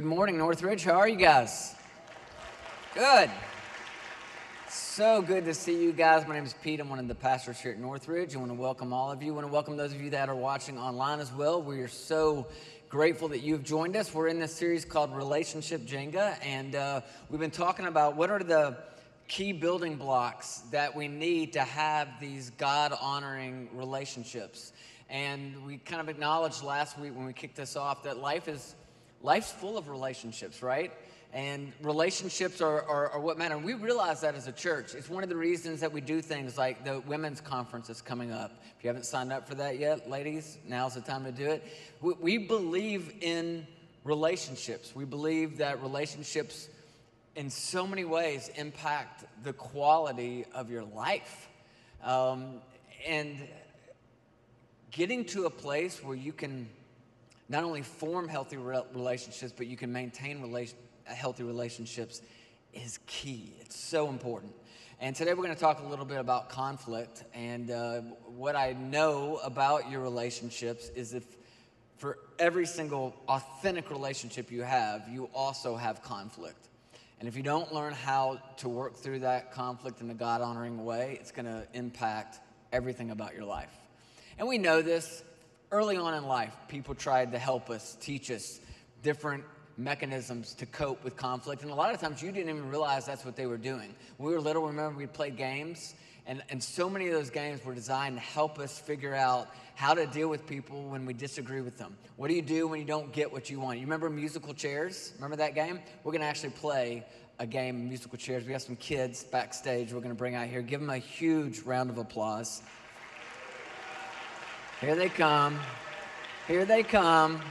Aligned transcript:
Good 0.00 0.08
morning, 0.08 0.38
Northridge. 0.38 0.82
How 0.82 0.94
are 0.94 1.06
you 1.06 1.18
guys? 1.18 1.74
Good. 2.94 3.30
So 4.66 5.20
good 5.20 5.44
to 5.44 5.52
see 5.52 5.78
you 5.78 5.92
guys. 5.92 6.26
My 6.26 6.36
name 6.36 6.44
is 6.44 6.54
Pete. 6.62 6.80
I'm 6.80 6.88
one 6.88 6.98
of 6.98 7.06
the 7.06 7.14
pastors 7.14 7.60
here 7.60 7.72
at 7.72 7.78
Northridge. 7.78 8.34
I 8.34 8.38
want 8.38 8.50
to 8.50 8.54
welcome 8.54 8.94
all 8.94 9.12
of 9.12 9.22
you. 9.22 9.32
I 9.32 9.34
want 9.34 9.46
to 9.46 9.52
welcome 9.52 9.76
those 9.76 9.92
of 9.92 10.00
you 10.00 10.08
that 10.08 10.30
are 10.30 10.34
watching 10.34 10.78
online 10.78 11.20
as 11.20 11.30
well. 11.30 11.62
We 11.62 11.80
are 11.80 11.86
so 11.86 12.46
grateful 12.88 13.28
that 13.28 13.40
you've 13.40 13.62
joined 13.62 13.94
us. 13.94 14.14
We're 14.14 14.28
in 14.28 14.40
this 14.40 14.54
series 14.54 14.86
called 14.86 15.14
Relationship 15.14 15.82
Jenga, 15.82 16.38
and 16.42 16.76
uh, 16.76 17.02
we've 17.28 17.38
been 17.38 17.50
talking 17.50 17.84
about 17.84 18.16
what 18.16 18.30
are 18.30 18.42
the 18.42 18.78
key 19.28 19.52
building 19.52 19.96
blocks 19.96 20.62
that 20.70 20.96
we 20.96 21.08
need 21.08 21.52
to 21.52 21.60
have 21.60 22.08
these 22.18 22.48
God 22.56 22.94
honoring 23.02 23.68
relationships. 23.74 24.72
And 25.10 25.66
we 25.66 25.76
kind 25.76 26.00
of 26.00 26.08
acknowledged 26.08 26.62
last 26.62 26.98
week 26.98 27.14
when 27.14 27.26
we 27.26 27.34
kicked 27.34 27.56
this 27.56 27.76
off 27.76 28.04
that 28.04 28.16
life 28.16 28.48
is 28.48 28.76
life's 29.22 29.52
full 29.52 29.76
of 29.76 29.88
relationships, 29.88 30.62
right? 30.62 30.92
And 31.32 31.72
relationships 31.80 32.60
are, 32.60 32.82
are, 32.82 33.10
are, 33.10 33.20
what 33.20 33.38
matter. 33.38 33.54
And 33.54 33.64
we 33.64 33.74
realize 33.74 34.22
that 34.22 34.34
as 34.34 34.48
a 34.48 34.52
church. 34.52 34.94
It's 34.94 35.08
one 35.08 35.22
of 35.22 35.28
the 35.28 35.36
reasons 35.36 35.80
that 35.80 35.92
we 35.92 36.00
do 36.00 36.20
things 36.20 36.58
like 36.58 36.84
the 36.84 37.00
women's 37.00 37.40
conference 37.40 37.88
is 37.88 38.02
coming 38.02 38.32
up. 38.32 38.50
If 38.76 38.84
you 38.84 38.88
haven't 38.88 39.06
signed 39.06 39.32
up 39.32 39.46
for 39.46 39.54
that 39.56 39.78
yet, 39.78 40.10
ladies, 40.10 40.58
now's 40.66 40.94
the 40.94 41.00
time 41.00 41.24
to 41.24 41.32
do 41.32 41.48
it. 41.48 41.64
We, 42.00 42.14
we 42.14 42.38
believe 42.38 43.12
in 43.20 43.66
relationships. 44.02 44.94
We 44.94 45.04
believe 45.04 45.58
that 45.58 45.80
relationships, 45.82 46.68
in 47.36 47.48
so 47.48 47.86
many 47.86 48.04
ways, 48.04 48.50
impact 48.56 49.24
the 49.44 49.52
quality 49.52 50.46
of 50.52 50.68
your 50.68 50.84
life. 50.84 51.48
Um, 52.02 52.54
and 53.06 53.36
getting 54.90 55.24
to 55.26 55.44
a 55.44 55.50
place 55.50 56.02
where 56.02 56.16
you 56.16 56.32
can 56.32 56.68
not 57.50 57.64
only 57.64 57.82
form 57.82 58.28
healthy 58.28 58.56
relationships, 58.56 59.52
but 59.54 59.66
you 59.66 59.76
can 59.76 59.92
maintain 59.92 60.40
relation, 60.40 60.78
healthy 61.04 61.42
relationships 61.42 62.22
is 62.72 63.00
key. 63.08 63.52
It's 63.60 63.76
so 63.76 64.08
important. 64.08 64.54
And 65.00 65.16
today 65.16 65.34
we're 65.34 65.42
going 65.42 65.56
to 65.56 65.60
talk 65.60 65.80
a 65.80 65.86
little 65.86 66.04
bit 66.04 66.20
about 66.20 66.48
conflict. 66.48 67.24
And 67.34 67.72
uh, 67.72 68.02
what 68.36 68.54
I 68.54 68.74
know 68.74 69.40
about 69.42 69.90
your 69.90 70.00
relationships 70.00 70.90
is 70.94 71.12
if 71.12 71.24
for 71.96 72.18
every 72.38 72.66
single 72.66 73.16
authentic 73.28 73.90
relationship 73.90 74.52
you 74.52 74.62
have, 74.62 75.08
you 75.08 75.28
also 75.34 75.74
have 75.74 76.02
conflict. 76.02 76.68
And 77.18 77.28
if 77.28 77.36
you 77.36 77.42
don't 77.42 77.74
learn 77.74 77.94
how 77.94 78.40
to 78.58 78.68
work 78.68 78.94
through 78.94 79.20
that 79.20 79.52
conflict 79.52 80.00
in 80.00 80.08
a 80.10 80.14
God 80.14 80.40
honoring 80.40 80.84
way, 80.84 81.18
it's 81.20 81.32
going 81.32 81.46
to 81.46 81.66
impact 81.74 82.38
everything 82.72 83.10
about 83.10 83.34
your 83.34 83.44
life. 83.44 83.72
And 84.38 84.46
we 84.46 84.56
know 84.56 84.82
this 84.82 85.24
early 85.72 85.96
on 85.96 86.14
in 86.14 86.26
life, 86.26 86.54
people 86.68 86.94
tried 86.94 87.32
to 87.32 87.38
help 87.38 87.70
us, 87.70 87.96
teach 88.00 88.30
us 88.30 88.60
different 89.02 89.44
mechanisms 89.76 90.54
to 90.54 90.66
cope 90.66 91.02
with 91.04 91.16
conflict. 91.16 91.62
And 91.62 91.70
a 91.70 91.74
lot 91.74 91.94
of 91.94 92.00
times 92.00 92.22
you 92.22 92.32
didn't 92.32 92.50
even 92.50 92.68
realize 92.68 93.06
that's 93.06 93.24
what 93.24 93.36
they 93.36 93.46
were 93.46 93.56
doing. 93.56 93.94
When 94.16 94.28
we 94.28 94.34
were 94.34 94.40
little, 94.40 94.66
remember 94.66 94.98
we 94.98 95.06
played 95.06 95.36
games? 95.36 95.94
And, 96.26 96.42
and 96.50 96.62
so 96.62 96.90
many 96.90 97.08
of 97.08 97.14
those 97.14 97.30
games 97.30 97.64
were 97.64 97.74
designed 97.74 98.16
to 98.16 98.20
help 98.20 98.58
us 98.58 98.78
figure 98.78 99.14
out 99.14 99.48
how 99.74 99.94
to 99.94 100.06
deal 100.06 100.28
with 100.28 100.46
people 100.46 100.82
when 100.84 101.06
we 101.06 101.14
disagree 101.14 101.62
with 101.62 101.78
them. 101.78 101.96
What 102.16 102.28
do 102.28 102.34
you 102.34 102.42
do 102.42 102.68
when 102.68 102.78
you 102.78 102.86
don't 102.86 103.12
get 103.12 103.32
what 103.32 103.48
you 103.48 103.58
want? 103.58 103.78
You 103.78 103.86
remember 103.86 104.10
musical 104.10 104.52
chairs? 104.52 105.12
Remember 105.16 105.36
that 105.36 105.54
game? 105.54 105.80
We're 106.04 106.12
to 106.20 106.28
actually 106.28 106.50
play 106.50 107.06
a 107.38 107.46
game, 107.46 107.76
of 107.76 107.82
musical 107.82 108.18
chairs. 108.18 108.44
We 108.44 108.52
have 108.52 108.60
some 108.60 108.76
kids 108.76 109.24
backstage 109.24 109.94
we're 109.94 110.00
to 110.10 110.14
bring 110.14 110.34
out 110.34 110.48
here. 110.48 110.60
Give 110.60 110.78
them 110.78 110.90
a 110.90 110.98
huge 110.98 111.60
round 111.60 111.88
of 111.88 111.96
applause. 111.96 112.60
Here 114.80 114.96
they 114.96 115.10
come. 115.10 115.60
Here 116.48 116.64
they 116.64 116.82
come. 116.82 117.42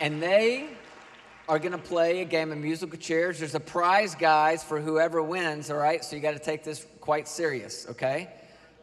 And 0.00 0.22
they 0.22 0.68
are 1.48 1.58
going 1.58 1.72
to 1.72 1.78
play 1.78 2.20
a 2.20 2.26
game 2.26 2.52
of 2.52 2.58
musical 2.58 2.98
chairs. 2.98 3.38
There's 3.38 3.54
a 3.54 3.60
prize, 3.60 4.14
guys, 4.14 4.62
for 4.62 4.80
whoever 4.80 5.22
wins, 5.22 5.70
all 5.70 5.78
right? 5.78 6.04
So 6.04 6.14
you 6.14 6.20
got 6.20 6.32
to 6.32 6.38
take 6.38 6.62
this 6.62 6.86
quite 7.00 7.26
serious, 7.26 7.86
okay? 7.88 8.28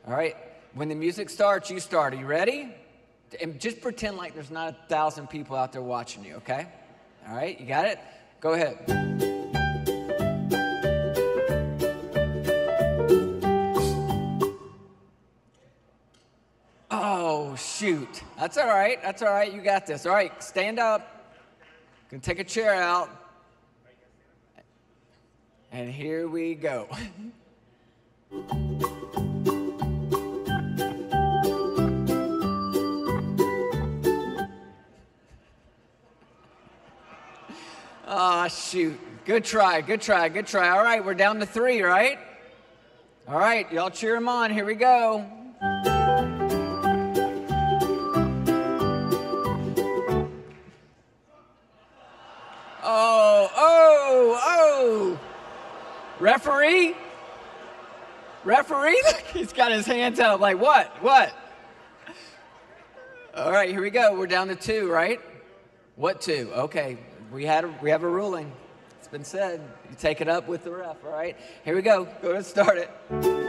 All 0.07 0.13
right? 0.15 0.35
When 0.73 0.89
the 0.89 0.95
music 0.95 1.29
starts, 1.29 1.69
you 1.69 1.79
start. 1.79 2.15
Are 2.15 2.17
you 2.17 2.25
ready? 2.25 2.73
And 3.39 3.59
just 3.59 3.81
pretend 3.81 4.17
like 4.17 4.33
there's 4.33 4.51
not 4.51 4.69
a 4.69 4.77
thousand 4.89 5.29
people 5.29 5.55
out 5.55 5.73
there 5.73 5.83
watching 5.83 6.25
you, 6.25 6.35
okay? 6.37 6.67
All 7.29 7.35
right? 7.35 7.59
You 7.59 7.67
got 7.67 7.85
it? 7.85 7.99
Go 8.41 8.53
ahead. 8.53 9.34
That's 18.55 18.69
all 18.69 18.73
right. 18.73 19.03
That's 19.03 19.21
all 19.21 19.33
right. 19.33 19.53
You 19.53 19.59
got 19.59 19.85
this. 19.85 20.05
All 20.05 20.13
right, 20.13 20.41
stand 20.41 20.79
up. 20.79 21.35
Gonna 22.09 22.21
take 22.21 22.39
a 22.39 22.43
chair 22.45 22.73
out. 22.73 23.09
And 25.73 25.91
here 25.91 26.29
we 26.29 26.55
go. 26.55 26.87
Ah, 38.07 38.45
oh, 38.45 38.47
shoot. 38.47 38.97
Good 39.25 39.43
try, 39.43 39.81
good 39.81 39.99
try, 39.99 40.29
good 40.29 40.47
try. 40.47 40.69
All 40.69 40.83
right, 40.83 41.03
we're 41.03 41.15
down 41.15 41.39
to 41.39 41.45
three, 41.45 41.81
right? 41.81 42.19
All 43.27 43.37
right, 43.37 43.69
y'all 43.73 43.89
cheer 43.89 44.13
them 44.13 44.29
on. 44.29 44.51
Here 44.51 44.63
we 44.63 44.75
go. 44.75 45.25
Referee? 56.25 56.95
Referee? 58.43 59.03
He's 59.33 59.53
got 59.53 59.71
his 59.71 59.85
hands 59.85 60.19
out 60.19 60.39
like, 60.41 60.59
what? 60.59 60.87
What? 61.03 61.31
All 63.35 63.51
right, 63.51 63.69
here 63.69 63.79
we 63.79 63.91
go. 63.91 64.17
We're 64.17 64.25
down 64.25 64.47
to 64.47 64.55
two, 64.55 64.89
right? 64.89 65.19
What 65.97 66.21
two? 66.21 66.49
Okay, 66.55 66.97
we 67.31 67.45
had 67.45 67.65
a, 67.65 67.75
we 67.79 67.91
have 67.91 68.01
a 68.01 68.09
ruling. 68.09 68.51
It's 68.97 69.07
been 69.07 69.23
said. 69.23 69.61
You 69.87 69.95
take 69.99 70.19
it 70.19 70.27
up 70.27 70.47
with 70.47 70.63
the 70.63 70.71
ref. 70.71 70.97
All 71.05 71.11
right, 71.11 71.37
here 71.63 71.75
we 71.75 71.83
go. 71.83 72.05
Go 72.05 72.29
ahead 72.29 72.37
and 72.37 72.45
start 72.45 72.79
it. 72.79 73.44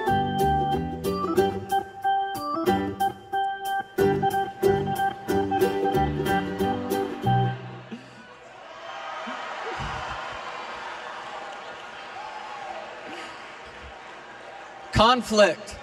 Conflict. 14.96 15.76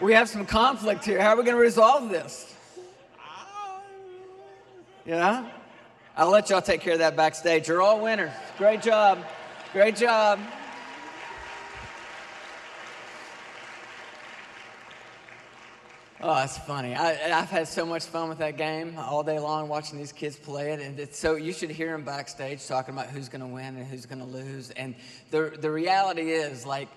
We 0.00 0.14
have 0.14 0.26
some 0.30 0.46
conflict 0.46 1.04
here. 1.04 1.20
How 1.20 1.34
are 1.34 1.36
we 1.36 1.42
going 1.42 1.54
to 1.54 1.60
resolve 1.60 2.08
this? 2.08 2.54
Yeah? 5.04 5.46
I'll 6.16 6.30
let 6.30 6.48
y'all 6.48 6.62
take 6.62 6.80
care 6.80 6.94
of 6.94 7.00
that 7.00 7.14
backstage. 7.14 7.68
You're 7.68 7.82
all 7.82 8.00
winners. 8.00 8.32
Great 8.56 8.80
job. 8.80 9.22
Great 9.74 9.96
job. 9.96 10.40
Oh, 16.22 16.36
that's 16.36 16.56
funny. 16.56 16.94
I, 16.94 17.12
have 17.12 17.50
had 17.50 17.68
so 17.68 17.84
much 17.84 18.04
fun 18.06 18.30
with 18.30 18.38
that 18.38 18.56
game 18.56 18.98
all 18.98 19.22
day 19.22 19.38
long 19.38 19.68
watching 19.68 19.98
these 19.98 20.10
kids 20.10 20.36
play 20.36 20.72
it. 20.72 20.80
And 20.80 20.98
it's 20.98 21.18
so 21.18 21.34
you 21.34 21.52
should 21.52 21.68
hear 21.68 21.92
them 21.92 22.02
backstage 22.02 22.66
talking 22.66 22.94
about 22.94 23.08
who's 23.08 23.28
going 23.28 23.42
to 23.42 23.46
win 23.46 23.76
and 23.76 23.86
who's 23.86 24.06
going 24.06 24.20
to 24.20 24.24
lose. 24.24 24.70
And 24.70 24.94
the, 25.30 25.54
the 25.60 25.70
reality 25.70 26.30
is, 26.30 26.64
like, 26.64 26.88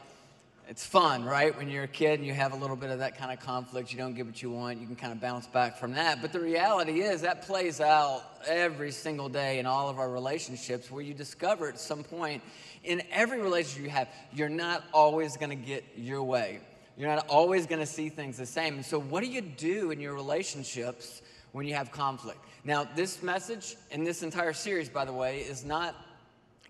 it's 0.70 0.86
fun, 0.86 1.24
right? 1.24 1.56
When 1.56 1.70
you're 1.70 1.86
a 1.86 1.88
kid 1.88 2.20
and 2.20 2.26
you 2.26 2.34
have 2.34 2.52
a 2.52 2.56
little 2.58 2.76
bit 2.76 2.90
of 2.90 3.00
that 3.00 3.18
kind 3.18 3.32
of 3.32 3.40
conflict, 3.40 3.92
you 3.92 3.98
don't 3.98 4.14
get 4.16 4.26
what 4.26 4.42
you 4.42 4.52
want, 4.52 4.82
you 4.82 4.86
can 4.86 4.98
kind 4.98 5.14
of 5.14 5.22
bounce 5.22 5.48
back 5.48 5.78
from 5.78 5.94
that. 5.94 6.22
But 6.22 6.34
the 6.34 6.42
reality 6.42 7.02
is 7.02 7.22
that 7.22 7.44
plays 7.44 7.80
out 7.80 8.24
every 8.46 8.92
single 8.92 9.30
day 9.30 9.60
in 9.60 9.66
all 9.66 9.90
of 9.90 9.98
our 9.98 10.10
relationships 10.10 10.92
where 10.92 11.02
you 11.02 11.14
discover 11.14 11.70
at 11.70 11.80
some 11.80 12.04
point 12.04 12.44
in 12.84 13.02
every 13.12 13.40
relationship 13.40 13.84
you 13.84 13.90
have, 13.90 14.10
you're 14.34 14.50
not 14.50 14.84
always 14.94 15.38
going 15.38 15.50
to 15.50 15.56
get 15.56 15.86
your 15.96 16.22
way. 16.24 16.60
You're 16.98 17.10
not 17.10 17.28
always 17.30 17.66
going 17.66 17.80
to 17.80 17.86
see 17.86 18.10
things 18.10 18.38
the 18.38 18.46
same. 18.46 18.76
And 18.76 18.86
so, 18.86 19.00
what 19.00 19.24
do 19.24 19.30
you 19.30 19.42
do 19.42 19.92
in 19.92 20.00
your 20.00 20.16
relationships 20.16 21.22
when 21.52 21.66
you 21.66 21.76
have 21.76 21.92
conflict? 21.92 22.40
Now, 22.64 22.86
this 22.96 23.22
message 23.22 23.76
and 23.92 24.06
this 24.06 24.24
entire 24.24 24.54
series, 24.54 24.90
by 24.90 25.06
the 25.06 25.14
way, 25.14 25.40
is 25.40 25.64
not 25.64 25.96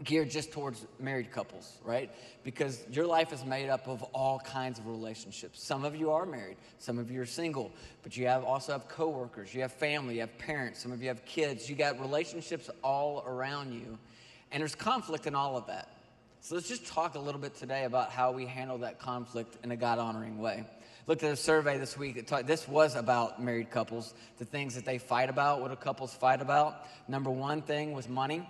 geared 0.04 0.30
just 0.30 0.52
towards 0.52 0.86
married 1.00 1.32
couples, 1.32 1.80
right? 1.84 2.12
Because 2.44 2.84
your 2.92 3.08
life 3.08 3.34
is 3.34 3.44
made 3.44 3.70
up 3.70 3.88
of 3.88 4.04
all 4.14 4.40
kinds 4.40 4.78
of 4.78 4.88
relationships. 4.88 5.64
Some 5.64 5.84
of 5.84 5.96
you 5.96 6.12
are 6.12 6.26
married, 6.26 6.58
some 6.78 7.00
of 7.00 7.10
you 7.10 7.22
are 7.22 7.26
single, 7.26 7.72
but 8.04 8.16
you 8.16 8.28
have 8.28 8.44
also 8.44 8.74
have 8.74 8.88
coworkers, 8.88 9.54
you 9.54 9.62
have 9.62 9.74
family, 9.74 10.16
you 10.16 10.20
have 10.22 10.38
parents, 10.38 10.82
some 10.82 10.92
of 10.92 11.02
you 11.02 11.08
have 11.08 11.26
kids. 11.26 11.70
You 11.70 11.76
got 11.76 12.00
relationships 12.00 12.70
all 12.84 13.24
around 13.26 13.74
you. 13.74 13.98
And 14.52 14.62
there's 14.62 14.76
conflict 14.76 15.26
in 15.26 15.36
all 15.36 15.58
of 15.58 15.68
that. 15.68 15.90
So 16.42 16.56
let's 16.56 16.70
just 16.70 16.86
talk 16.86 17.16
a 17.16 17.20
little 17.20 17.42
bit 17.42 17.56
today 17.56 17.86
about 17.86 18.12
how 18.12 18.32
we 18.32 18.46
handle 18.46 18.78
that 18.80 19.00
conflict 19.00 19.58
in 19.64 19.72
a 19.72 19.76
God 19.76 20.00
honoring 20.00 20.38
way. 20.38 20.64
Looked 21.08 21.24
at 21.24 21.32
a 21.32 21.38
survey 21.38 21.78
this 21.78 21.98
week 21.98 22.28
that 22.28 22.46
this 22.46 22.68
was 22.68 22.96
about 22.96 23.42
married 23.42 23.72
couples, 23.72 24.14
the 24.38 24.46
things 24.46 24.76
that 24.76 24.86
they 24.86 24.98
fight 24.98 25.30
about, 25.30 25.62
what 25.62 25.70
do 25.70 25.76
couples 25.76 26.14
fight 26.14 26.42
about? 26.42 26.86
Number 27.08 27.32
one 27.32 27.62
thing 27.62 27.94
was 27.94 28.08
money 28.08 28.48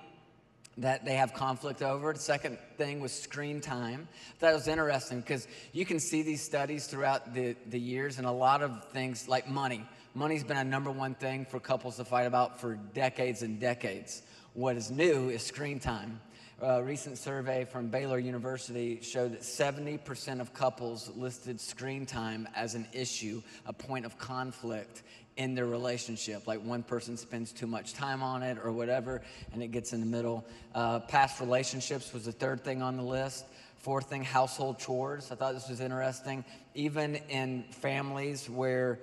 that 0.78 1.06
they 1.06 1.16
have 1.16 1.34
conflict 1.34 1.82
over. 1.82 2.14
The 2.14 2.20
second 2.20 2.58
thing 2.78 3.00
was 3.00 3.12
screen 3.12 3.62
time. 3.62 4.08
That 4.40 4.54
was 4.54 4.68
interesting 4.68 5.22
because 5.22 5.48
you 5.74 5.86
can 5.86 6.00
see 6.00 6.22
these 6.22 6.42
studies 6.42 6.88
throughout 6.88 7.34
the, 7.34 7.56
the 7.68 7.80
years, 7.80 8.18
and 8.18 8.28
a 8.28 8.32
lot 8.32 8.62
of 8.62 8.86
things 8.92 9.28
like 9.28 9.50
money. 9.50 9.86
Money's 10.14 10.44
been 10.44 10.58
a 10.58 10.64
number 10.64 10.92
one 10.92 11.16
thing 11.16 11.46
for 11.46 11.60
couples 11.60 11.98
to 11.98 12.06
fight 12.06 12.26
about 12.26 12.60
for 12.60 12.76
decades 12.76 13.42
and 13.42 13.60
decades. 13.60 14.22
What 14.54 14.76
is 14.76 14.90
new 14.90 15.30
is 15.30 15.44
screen 15.44 15.80
time. 15.80 16.22
A 16.60 16.82
recent 16.82 17.20
survey 17.20 17.66
from 17.66 17.90
Baylor 17.90 18.18
University 18.18 19.00
showed 19.02 19.34
that 19.34 19.42
70% 19.42 20.42
of 20.42 20.56
couples 20.56 21.12
listed 21.16 21.62
screen 21.62 22.08
time 22.08 22.48
as 22.56 22.74
an 22.74 22.88
issue, 22.94 23.44
a 23.68 23.74
point 23.74 24.08
of 24.08 24.18
conflict 24.18 25.04
in 25.38 25.56
their 25.56 25.66
relationship. 25.66 26.48
Like 26.48 26.64
one 26.64 26.84
person 26.84 27.16
spends 27.16 27.52
too 27.52 27.68
much 27.68 27.94
time 27.94 28.22
on 28.22 28.44
it 28.44 28.58
or 28.64 28.72
whatever, 28.72 29.22
and 29.54 29.64
it 29.64 29.68
gets 29.68 29.94
in 29.94 30.00
the 30.00 30.06
middle. 30.06 30.46
Uh, 30.76 31.00
past 31.00 31.40
relationships 31.40 32.12
was 32.12 32.26
the 32.26 32.32
third 32.32 32.64
thing 32.64 32.82
on 32.82 32.98
the 32.98 33.04
list. 33.04 33.46
Fourth 33.78 34.10
thing, 34.10 34.24
household 34.24 34.80
chores. 34.80 35.32
I 35.32 35.36
thought 35.36 35.54
this 35.54 35.70
was 35.70 35.80
interesting. 35.80 36.44
Even 36.74 37.16
in 37.30 37.64
families 37.72 38.50
where 38.50 39.00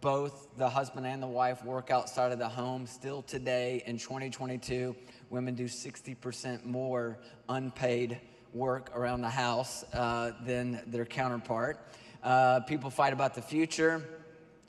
both 0.00 0.48
the 0.56 0.68
husband 0.68 1.06
and 1.06 1.22
the 1.22 1.26
wife 1.26 1.64
work 1.64 1.90
outside 1.90 2.32
of 2.32 2.38
the 2.38 2.48
home, 2.48 2.86
still 2.86 3.22
today 3.22 3.82
in 3.86 3.98
2022, 3.98 4.94
women 5.30 5.54
do 5.54 5.64
60% 5.64 6.64
more 6.64 7.18
unpaid 7.48 8.20
work 8.52 8.90
around 8.94 9.20
the 9.20 9.30
house 9.30 9.84
uh, 9.94 10.32
than 10.44 10.82
their 10.86 11.04
counterpart. 11.04 11.78
Uh, 12.22 12.60
people 12.60 12.90
fight 12.90 13.12
about 13.12 13.34
the 13.34 13.42
future. 13.42 14.02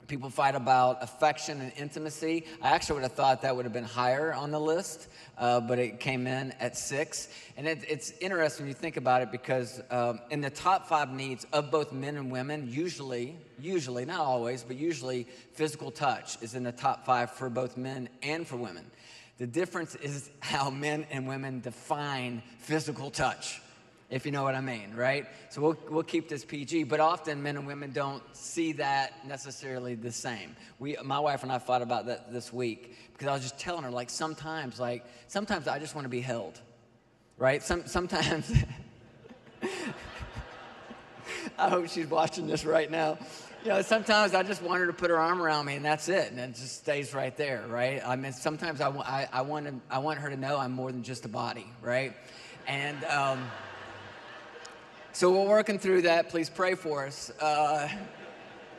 People 0.08 0.30
fight 0.30 0.54
about 0.54 1.02
affection 1.02 1.60
and 1.60 1.70
intimacy. 1.76 2.46
I 2.62 2.70
actually 2.70 2.94
would 2.94 3.02
have 3.02 3.12
thought 3.12 3.42
that 3.42 3.54
would 3.54 3.66
have 3.66 3.74
been 3.74 3.84
higher 3.84 4.32
on 4.32 4.50
the 4.50 4.58
list, 4.58 5.06
uh, 5.36 5.60
but 5.60 5.78
it 5.78 6.00
came 6.00 6.26
in 6.26 6.52
at 6.52 6.78
six. 6.78 7.28
And 7.58 7.68
it, 7.68 7.84
it's 7.86 8.12
interesting 8.12 8.64
when 8.64 8.68
you 8.68 8.74
think 8.74 8.96
about 8.96 9.20
it 9.20 9.30
because 9.30 9.82
um, 9.90 10.20
in 10.30 10.40
the 10.40 10.48
top 10.48 10.88
five 10.88 11.12
needs 11.12 11.46
of 11.52 11.70
both 11.70 11.92
men 11.92 12.16
and 12.16 12.32
women, 12.32 12.66
usually, 12.72 13.36
usually, 13.60 14.06
not 14.06 14.20
always, 14.20 14.62
but 14.62 14.76
usually, 14.76 15.26
physical 15.52 15.90
touch 15.90 16.40
is 16.40 16.54
in 16.54 16.62
the 16.62 16.72
top 16.72 17.04
five 17.04 17.30
for 17.30 17.50
both 17.50 17.76
men 17.76 18.08
and 18.22 18.46
for 18.46 18.56
women. 18.56 18.86
The 19.36 19.46
difference 19.46 19.94
is 19.94 20.30
how 20.40 20.70
men 20.70 21.06
and 21.10 21.28
women 21.28 21.60
define 21.60 22.42
physical 22.60 23.10
touch 23.10 23.60
if 24.10 24.24
you 24.24 24.32
know 24.32 24.42
what 24.42 24.54
I 24.54 24.62
mean, 24.62 24.94
right? 24.94 25.26
So 25.50 25.60
we'll, 25.60 25.76
we'll 25.90 26.02
keep 26.02 26.30
this 26.30 26.44
PG, 26.44 26.84
but 26.84 26.98
often 26.98 27.42
men 27.42 27.58
and 27.58 27.66
women 27.66 27.92
don't 27.92 28.22
see 28.34 28.72
that 28.72 29.26
necessarily 29.26 29.94
the 29.94 30.12
same. 30.12 30.56
We, 30.78 30.96
my 31.04 31.20
wife 31.20 31.42
and 31.42 31.52
I 31.52 31.58
fought 31.58 31.82
about 31.82 32.06
that 32.06 32.32
this 32.32 32.50
week 32.50 32.96
because 33.12 33.28
I 33.28 33.32
was 33.34 33.42
just 33.42 33.58
telling 33.58 33.82
her, 33.84 33.90
like, 33.90 34.08
sometimes, 34.08 34.80
like, 34.80 35.04
sometimes 35.26 35.68
I 35.68 35.78
just 35.78 35.94
want 35.94 36.06
to 36.06 36.08
be 36.08 36.22
held, 36.22 36.58
right? 37.36 37.62
Some, 37.62 37.86
sometimes, 37.86 38.50
I 41.58 41.68
hope 41.68 41.88
she's 41.88 42.06
watching 42.06 42.46
this 42.46 42.64
right 42.64 42.90
now. 42.90 43.18
You 43.62 43.70
know, 43.70 43.82
sometimes 43.82 44.34
I 44.34 44.42
just 44.42 44.62
want 44.62 44.80
her 44.80 44.86
to 44.86 44.92
put 44.94 45.10
her 45.10 45.18
arm 45.18 45.42
around 45.42 45.66
me 45.66 45.74
and 45.74 45.84
that's 45.84 46.08
it, 46.08 46.30
and 46.30 46.40
it 46.40 46.54
just 46.54 46.78
stays 46.78 47.12
right 47.12 47.36
there, 47.36 47.66
right? 47.68 48.00
I 48.06 48.16
mean, 48.16 48.32
sometimes 48.32 48.80
I, 48.80 48.88
I, 48.88 49.28
I, 49.30 49.42
want, 49.42 49.66
to, 49.66 49.74
I 49.90 49.98
want 49.98 50.20
her 50.20 50.30
to 50.30 50.36
know 50.36 50.56
I'm 50.56 50.72
more 50.72 50.90
than 50.90 51.02
just 51.02 51.26
a 51.26 51.28
body, 51.28 51.66
right? 51.82 52.14
And, 52.66 53.04
um, 53.04 53.50
so 55.12 55.32
we're 55.32 55.48
working 55.48 55.78
through 55.78 56.02
that. 56.02 56.28
Please 56.28 56.50
pray 56.50 56.74
for 56.74 57.06
us, 57.06 57.30
uh, 57.40 57.88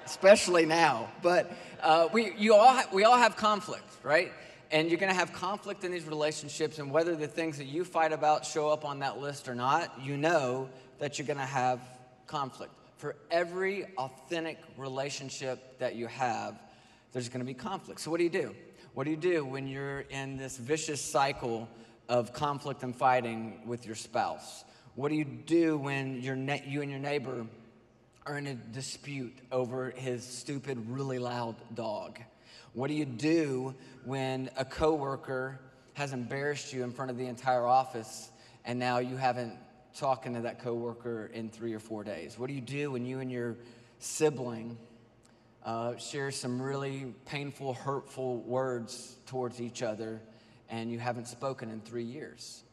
especially 0.05 0.65
now. 0.65 1.09
But 1.21 1.51
uh, 1.81 2.07
we, 2.13 2.33
you 2.37 2.53
all 2.53 2.81
we 2.93 3.03
all 3.03 3.17
have 3.17 3.35
conflict, 3.35 3.83
right? 4.03 4.31
And 4.71 4.89
you're 4.89 4.99
going 4.99 5.11
to 5.11 5.17
have 5.17 5.33
conflict 5.33 5.83
in 5.83 5.91
these 5.91 6.05
relationships, 6.05 6.77
and 6.77 6.91
whether 6.91 7.15
the 7.15 7.27
things 7.27 7.57
that 7.57 7.65
you 7.65 7.83
fight 7.83 8.13
about 8.13 8.45
show 8.45 8.69
up 8.69 8.85
on 8.85 8.99
that 8.99 9.19
list 9.19 9.49
or 9.49 9.55
not, 9.55 9.99
you 10.01 10.15
know 10.15 10.69
that 10.99 11.17
you're 11.17 11.25
going 11.25 11.37
to 11.37 11.45
have 11.45 11.79
conflict. 12.27 12.71
For 12.97 13.15
every 13.31 13.87
authentic 13.97 14.59
relationship 14.77 15.79
that 15.79 15.95
you 15.95 16.05
have, 16.07 16.59
there's 17.11 17.27
going 17.27 17.39
to 17.39 17.45
be 17.45 17.55
conflict. 17.55 18.01
So, 18.01 18.11
what 18.11 18.17
do 18.17 18.23
you 18.23 18.29
do? 18.29 18.55
What 18.93 19.05
do 19.05 19.11
you 19.11 19.17
do 19.17 19.43
when 19.45 19.67
you're 19.67 20.01
in 20.01 20.37
this 20.37 20.57
vicious 20.57 21.01
cycle 21.01 21.67
of 22.07 22.33
conflict 22.33 22.83
and 22.83 22.95
fighting 22.95 23.61
with 23.65 23.85
your 23.85 23.95
spouse? 23.95 24.63
What 24.95 25.09
do 25.09 25.15
you 25.15 25.25
do 25.25 25.77
when 25.77 26.21
your 26.21 26.35
you 26.35 26.81
and 26.81 26.91
your 26.91 26.99
neighbor 26.99 27.45
are 28.25 28.37
in 28.37 28.47
a 28.47 28.55
dispute 28.55 29.37
over 29.51 29.91
his 29.91 30.23
stupid, 30.23 30.89
really 30.89 31.19
loud 31.19 31.55
dog? 31.73 32.19
What 32.73 32.87
do 32.87 32.93
you 32.93 33.05
do 33.05 33.75
when 34.03 34.49
a 34.57 34.65
coworker 34.65 35.59
has 35.93 36.13
embarrassed 36.13 36.73
you 36.73 36.83
in 36.83 36.91
front 36.91 37.11
of 37.11 37.17
the 37.17 37.25
entire 37.25 37.65
office 37.65 38.29
and 38.65 38.77
now 38.77 38.99
you 38.99 39.17
haven't 39.17 39.57
talking 39.95 40.33
to 40.35 40.41
that 40.41 40.59
coworker 40.59 41.29
in 41.33 41.49
three 41.49 41.73
or 41.73 41.79
four 41.79 42.03
days? 42.03 42.37
What 42.37 42.47
do 42.47 42.53
you 42.53 42.61
do 42.61 42.91
when 42.91 43.05
you 43.05 43.19
and 43.19 43.31
your 43.31 43.57
sibling 43.99 44.77
uh, 45.65 45.97
share 45.97 46.31
some 46.31 46.61
really 46.61 47.13
painful, 47.25 47.73
hurtful 47.73 48.41
words 48.41 49.17
towards 49.25 49.59
each 49.61 49.81
other 49.81 50.21
and 50.69 50.91
you 50.91 50.99
haven't 50.99 51.27
spoken 51.27 51.69
in 51.69 51.81
three 51.81 52.03
years? 52.03 52.63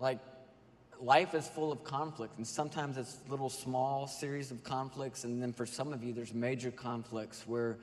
Like, 0.00 0.18
life 1.04 1.34
is 1.34 1.46
full 1.46 1.70
of 1.70 1.84
conflict, 1.84 2.38
and 2.38 2.46
sometimes 2.46 2.96
it's 2.96 3.18
little 3.28 3.50
small 3.50 4.06
series 4.06 4.50
of 4.50 4.64
conflicts, 4.64 5.24
and 5.24 5.42
then 5.42 5.52
for 5.52 5.66
some 5.66 5.92
of 5.92 6.02
you, 6.02 6.12
there's 6.12 6.32
major 6.32 6.70
conflicts 6.70 7.46
where 7.46 7.76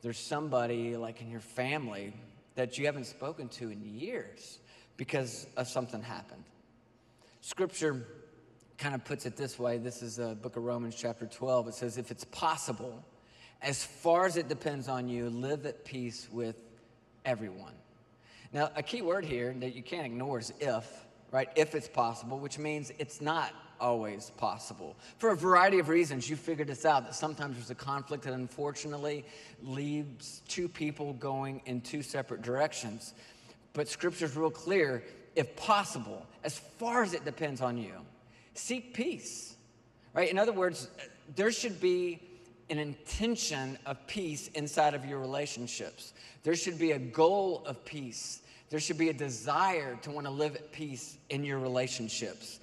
there's 0.00 0.18
somebody 0.18 0.96
like 0.96 1.20
in 1.20 1.30
your 1.30 1.40
family 1.40 2.14
that 2.54 2.78
you 2.78 2.86
haven't 2.86 3.04
spoken 3.04 3.48
to 3.48 3.70
in 3.70 3.82
years 3.84 4.58
because 4.96 5.46
of 5.56 5.68
something 5.68 6.02
happened. 6.02 6.44
Scripture 7.42 8.06
kind 8.78 8.94
of 8.94 9.04
puts 9.04 9.26
it 9.26 9.36
this 9.36 9.58
way 9.58 9.78
this 9.78 10.02
is 10.02 10.16
the 10.16 10.34
book 10.34 10.56
of 10.56 10.64
Romans, 10.64 10.94
chapter 10.96 11.26
12. 11.26 11.68
It 11.68 11.74
says, 11.74 11.98
If 11.98 12.10
it's 12.10 12.24
possible, 12.24 13.04
as 13.60 13.84
far 13.84 14.26
as 14.26 14.36
it 14.36 14.48
depends 14.48 14.88
on 14.88 15.08
you, 15.08 15.28
live 15.28 15.66
at 15.66 15.84
peace 15.84 16.26
with 16.32 16.56
everyone. 17.24 17.74
Now, 18.52 18.70
a 18.74 18.82
key 18.82 19.02
word 19.02 19.24
here 19.24 19.54
that 19.60 19.74
you 19.74 19.82
can't 19.82 20.06
ignore 20.06 20.38
is 20.38 20.52
if 20.58 20.86
right? 21.32 21.48
If 21.56 21.74
it's 21.74 21.88
possible, 21.88 22.38
which 22.38 22.58
means 22.58 22.92
it's 22.98 23.20
not 23.20 23.52
always 23.80 24.30
possible. 24.36 24.96
For 25.18 25.30
a 25.30 25.36
variety 25.36 25.80
of 25.80 25.88
reasons, 25.88 26.30
you 26.30 26.36
figured 26.36 26.68
this 26.68 26.84
out 26.84 27.04
that 27.06 27.14
sometimes 27.14 27.56
there's 27.56 27.70
a 27.70 27.74
conflict 27.74 28.22
that 28.24 28.34
unfortunately 28.34 29.24
leaves 29.62 30.42
two 30.46 30.68
people 30.68 31.14
going 31.14 31.62
in 31.66 31.80
two 31.80 32.02
separate 32.02 32.42
directions. 32.42 33.14
But 33.72 33.88
scripture's 33.88 34.36
real 34.36 34.50
clear 34.50 35.02
if 35.34 35.56
possible, 35.56 36.26
as 36.44 36.58
far 36.58 37.02
as 37.02 37.14
it 37.14 37.24
depends 37.24 37.62
on 37.62 37.78
you, 37.78 37.94
seek 38.54 38.92
peace, 38.92 39.56
right? 40.12 40.30
In 40.30 40.38
other 40.38 40.52
words, 40.52 40.88
there 41.34 41.50
should 41.50 41.80
be 41.80 42.20
an 42.68 42.78
intention 42.78 43.78
of 43.86 44.06
peace 44.06 44.48
inside 44.48 44.94
of 44.94 45.06
your 45.06 45.18
relationships. 45.18 46.12
There 46.42 46.54
should 46.54 46.78
be 46.78 46.92
a 46.92 46.98
goal 46.98 47.62
of 47.66 47.84
peace 47.84 48.42
there 48.72 48.80
should 48.80 48.96
be 48.96 49.10
a 49.10 49.12
desire 49.12 49.98
to 50.00 50.10
want 50.10 50.26
to 50.26 50.32
live 50.32 50.56
at 50.56 50.72
peace 50.72 51.18
in 51.28 51.44
your 51.44 51.58
relationships. 51.58 52.58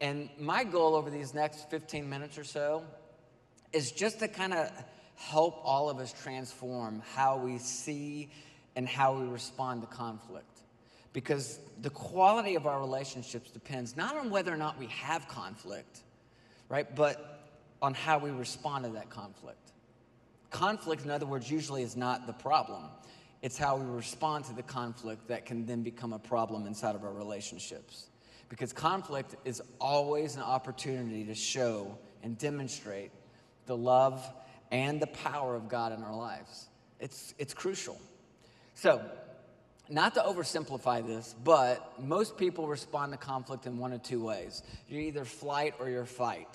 And 0.00 0.30
my 0.38 0.64
goal 0.64 0.94
over 0.94 1.10
these 1.10 1.34
next 1.34 1.68
15 1.68 2.08
minutes 2.08 2.38
or 2.38 2.44
so 2.44 2.82
is 3.70 3.92
just 3.92 4.20
to 4.20 4.28
kind 4.28 4.54
of 4.54 4.72
help 5.16 5.60
all 5.62 5.90
of 5.90 5.98
us 5.98 6.14
transform 6.22 7.02
how 7.14 7.36
we 7.36 7.58
see 7.58 8.30
and 8.74 8.88
how 8.88 9.12
we 9.12 9.28
respond 9.28 9.82
to 9.82 9.86
conflict. 9.86 10.60
Because 11.12 11.58
the 11.82 11.90
quality 11.90 12.54
of 12.54 12.66
our 12.66 12.80
relationships 12.80 13.50
depends 13.50 13.98
not 13.98 14.16
on 14.16 14.30
whether 14.30 14.50
or 14.50 14.56
not 14.56 14.78
we 14.78 14.86
have 14.86 15.28
conflict, 15.28 16.00
right, 16.70 16.96
but 16.96 17.50
on 17.82 17.92
how 17.92 18.16
we 18.16 18.30
respond 18.30 18.86
to 18.86 18.92
that 18.92 19.10
conflict. 19.10 19.72
Conflict, 20.50 21.04
in 21.04 21.10
other 21.10 21.26
words, 21.26 21.50
usually 21.50 21.82
is 21.82 21.98
not 21.98 22.26
the 22.26 22.32
problem. 22.32 22.84
It's 23.42 23.56
how 23.56 23.76
we 23.76 23.84
respond 23.84 24.44
to 24.46 24.52
the 24.52 24.62
conflict 24.62 25.28
that 25.28 25.46
can 25.46 25.64
then 25.66 25.82
become 25.82 26.12
a 26.12 26.18
problem 26.18 26.66
inside 26.66 26.94
of 26.94 27.04
our 27.04 27.12
relationships. 27.12 28.06
Because 28.48 28.72
conflict 28.72 29.36
is 29.44 29.62
always 29.80 30.36
an 30.36 30.42
opportunity 30.42 31.24
to 31.24 31.34
show 31.34 31.96
and 32.22 32.36
demonstrate 32.36 33.12
the 33.66 33.76
love 33.76 34.28
and 34.70 35.00
the 35.00 35.06
power 35.06 35.54
of 35.54 35.68
God 35.68 35.92
in 35.92 36.02
our 36.02 36.14
lives. 36.14 36.68
It's, 36.98 37.34
it's 37.38 37.54
crucial. 37.54 37.98
So, 38.74 39.02
not 39.88 40.14
to 40.14 40.20
oversimplify 40.20 41.04
this, 41.06 41.34
but 41.42 42.00
most 42.00 42.36
people 42.36 42.68
respond 42.68 43.12
to 43.12 43.18
conflict 43.18 43.66
in 43.66 43.78
one 43.78 43.92
of 43.92 44.02
two 44.02 44.24
ways. 44.24 44.62
You're 44.88 45.00
either 45.00 45.24
flight 45.24 45.74
or 45.80 45.88
you're 45.88 46.04
fight, 46.04 46.48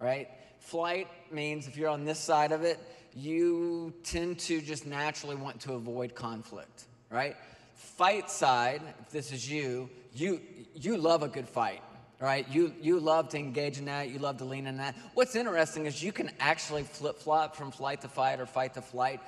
right? 0.00 0.28
Flight 0.60 1.08
means 1.32 1.66
if 1.66 1.76
you're 1.76 1.88
on 1.90 2.04
this 2.04 2.18
side 2.18 2.52
of 2.52 2.62
it, 2.62 2.78
you 3.14 3.92
tend 4.04 4.38
to 4.38 4.60
just 4.60 4.86
naturally 4.86 5.34
want 5.36 5.60
to 5.62 5.72
avoid 5.74 6.14
conflict, 6.14 6.84
right? 7.10 7.36
Fight 7.74 8.30
side, 8.30 8.82
if 9.00 9.10
this 9.10 9.32
is 9.32 9.50
you, 9.50 9.90
you 10.14 10.40
you 10.74 10.96
love 10.96 11.22
a 11.22 11.28
good 11.28 11.48
fight. 11.48 11.82
right? 12.20 12.46
You, 12.50 12.74
you 12.80 13.00
love 13.00 13.30
to 13.30 13.38
engage 13.38 13.78
in 13.78 13.86
that, 13.86 14.10
you 14.10 14.18
love 14.18 14.36
to 14.38 14.44
lean 14.44 14.66
in 14.66 14.76
that. 14.76 14.94
What's 15.14 15.34
interesting 15.34 15.86
is 15.86 16.02
you 16.02 16.12
can 16.12 16.30
actually 16.38 16.82
flip 16.82 17.18
flop 17.18 17.56
from 17.56 17.70
flight 17.70 18.02
to 18.02 18.08
fight 18.08 18.40
or 18.40 18.46
fight 18.46 18.74
to 18.74 18.82
flight 18.82 19.20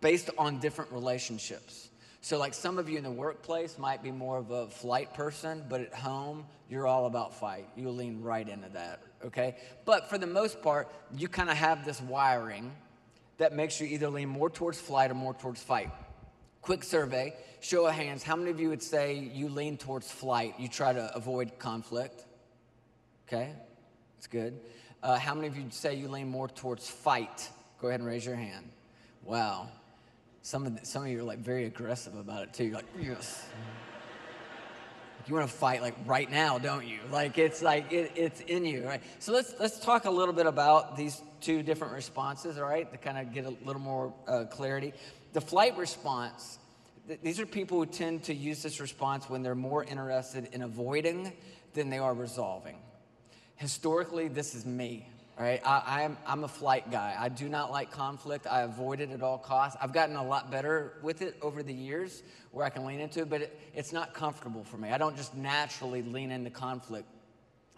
based 0.00 0.28
on 0.36 0.58
different 0.58 0.90
relationships. 0.92 1.88
So, 2.24 2.38
like 2.38 2.54
some 2.54 2.78
of 2.78 2.88
you 2.88 2.98
in 2.98 3.02
the 3.02 3.10
workplace 3.10 3.78
might 3.78 4.00
be 4.00 4.12
more 4.12 4.38
of 4.38 4.52
a 4.52 4.68
flight 4.68 5.12
person, 5.12 5.64
but 5.68 5.80
at 5.80 5.92
home, 5.92 6.46
you're 6.70 6.86
all 6.86 7.06
about 7.06 7.34
fight. 7.34 7.68
You 7.74 7.90
lean 7.90 8.22
right 8.22 8.48
into 8.48 8.68
that, 8.70 9.00
okay? 9.24 9.56
But 9.84 10.08
for 10.08 10.18
the 10.18 10.26
most 10.28 10.62
part, 10.62 10.88
you 11.16 11.26
kind 11.26 11.50
of 11.50 11.56
have 11.56 11.84
this 11.84 12.00
wiring 12.00 12.70
that 13.38 13.52
makes 13.52 13.80
you 13.80 13.88
either 13.88 14.08
lean 14.08 14.28
more 14.28 14.48
towards 14.48 14.80
flight 14.80 15.10
or 15.10 15.14
more 15.14 15.34
towards 15.34 15.60
fight. 15.64 15.90
Quick 16.60 16.84
survey, 16.84 17.34
show 17.58 17.88
of 17.88 17.94
hands, 17.94 18.22
how 18.22 18.36
many 18.36 18.52
of 18.52 18.60
you 18.60 18.68
would 18.68 18.84
say 18.84 19.14
you 19.16 19.48
lean 19.48 19.76
towards 19.76 20.08
flight? 20.08 20.54
You 20.60 20.68
try 20.68 20.92
to 20.92 21.12
avoid 21.16 21.58
conflict? 21.58 22.24
Okay, 23.26 23.52
that's 24.14 24.28
good. 24.28 24.60
Uh, 25.02 25.18
how 25.18 25.34
many 25.34 25.48
of 25.48 25.56
you 25.56 25.64
say 25.70 25.96
you 25.96 26.06
lean 26.06 26.28
more 26.28 26.46
towards 26.46 26.88
fight? 26.88 27.50
Go 27.80 27.88
ahead 27.88 27.98
and 27.98 28.08
raise 28.08 28.24
your 28.24 28.36
hand. 28.36 28.70
Wow. 29.24 29.70
Some 30.42 30.66
of, 30.66 30.80
the, 30.80 30.84
some 30.84 31.04
of 31.04 31.08
you 31.08 31.20
are 31.20 31.24
like 31.24 31.38
very 31.38 31.66
aggressive 31.66 32.16
about 32.16 32.42
it 32.42 32.52
too. 32.52 32.64
You're 32.64 32.74
like, 32.74 32.86
yes. 33.00 33.46
You 35.26 35.36
want 35.36 35.48
to 35.48 35.56
fight 35.56 35.82
like 35.82 35.94
right 36.04 36.28
now, 36.28 36.58
don't 36.58 36.84
you? 36.84 36.98
Like 37.12 37.38
it's 37.38 37.62
like 37.62 37.92
it, 37.92 38.10
it's 38.16 38.40
in 38.40 38.64
you, 38.64 38.84
right? 38.84 39.00
So 39.20 39.32
let's 39.32 39.54
let's 39.60 39.78
talk 39.78 40.04
a 40.04 40.10
little 40.10 40.34
bit 40.34 40.46
about 40.46 40.96
these 40.96 41.22
two 41.40 41.62
different 41.62 41.94
responses, 41.94 42.58
all 42.58 42.64
right, 42.64 42.90
to 42.90 42.98
kind 42.98 43.18
of 43.18 43.32
get 43.32 43.44
a 43.44 43.54
little 43.64 43.80
more 43.80 44.12
uh, 44.26 44.44
clarity. 44.50 44.92
The 45.32 45.40
flight 45.40 45.78
response. 45.78 46.58
Th- 47.06 47.20
these 47.22 47.38
are 47.38 47.46
people 47.46 47.78
who 47.78 47.86
tend 47.86 48.24
to 48.24 48.34
use 48.34 48.64
this 48.64 48.80
response 48.80 49.30
when 49.30 49.44
they're 49.44 49.54
more 49.54 49.84
interested 49.84 50.48
in 50.52 50.62
avoiding 50.62 51.32
than 51.74 51.88
they 51.88 51.98
are 51.98 52.14
resolving. 52.14 52.76
Historically, 53.54 54.26
this 54.26 54.56
is 54.56 54.66
me. 54.66 55.06
All 55.38 55.46
right, 55.46 55.62
I, 55.64 56.02
am 56.02 56.18
I'm, 56.26 56.40
I'm 56.40 56.44
a 56.44 56.48
flight 56.48 56.90
guy. 56.90 57.16
I 57.18 57.30
do 57.30 57.48
not 57.48 57.70
like 57.70 57.90
conflict. 57.90 58.46
I 58.46 58.62
avoid 58.62 59.00
it 59.00 59.10
at 59.10 59.22
all 59.22 59.38
costs. 59.38 59.78
I've 59.80 59.94
gotten 59.94 60.14
a 60.16 60.24
lot 60.24 60.50
better 60.50 60.92
with 61.02 61.22
it 61.22 61.38
over 61.40 61.62
the 61.62 61.72
years 61.72 62.22
where 62.50 62.66
I 62.66 62.68
can 62.68 62.84
lean 62.84 63.00
into 63.00 63.20
it, 63.22 63.30
but 63.30 63.40
it, 63.40 63.60
it's 63.74 63.94
not 63.94 64.12
comfortable 64.12 64.62
for 64.62 64.76
me. 64.76 64.90
I 64.90 64.98
don't 64.98 65.16
just 65.16 65.34
naturally 65.34 66.02
lean 66.02 66.30
into 66.30 66.50
conflict. 66.50 67.06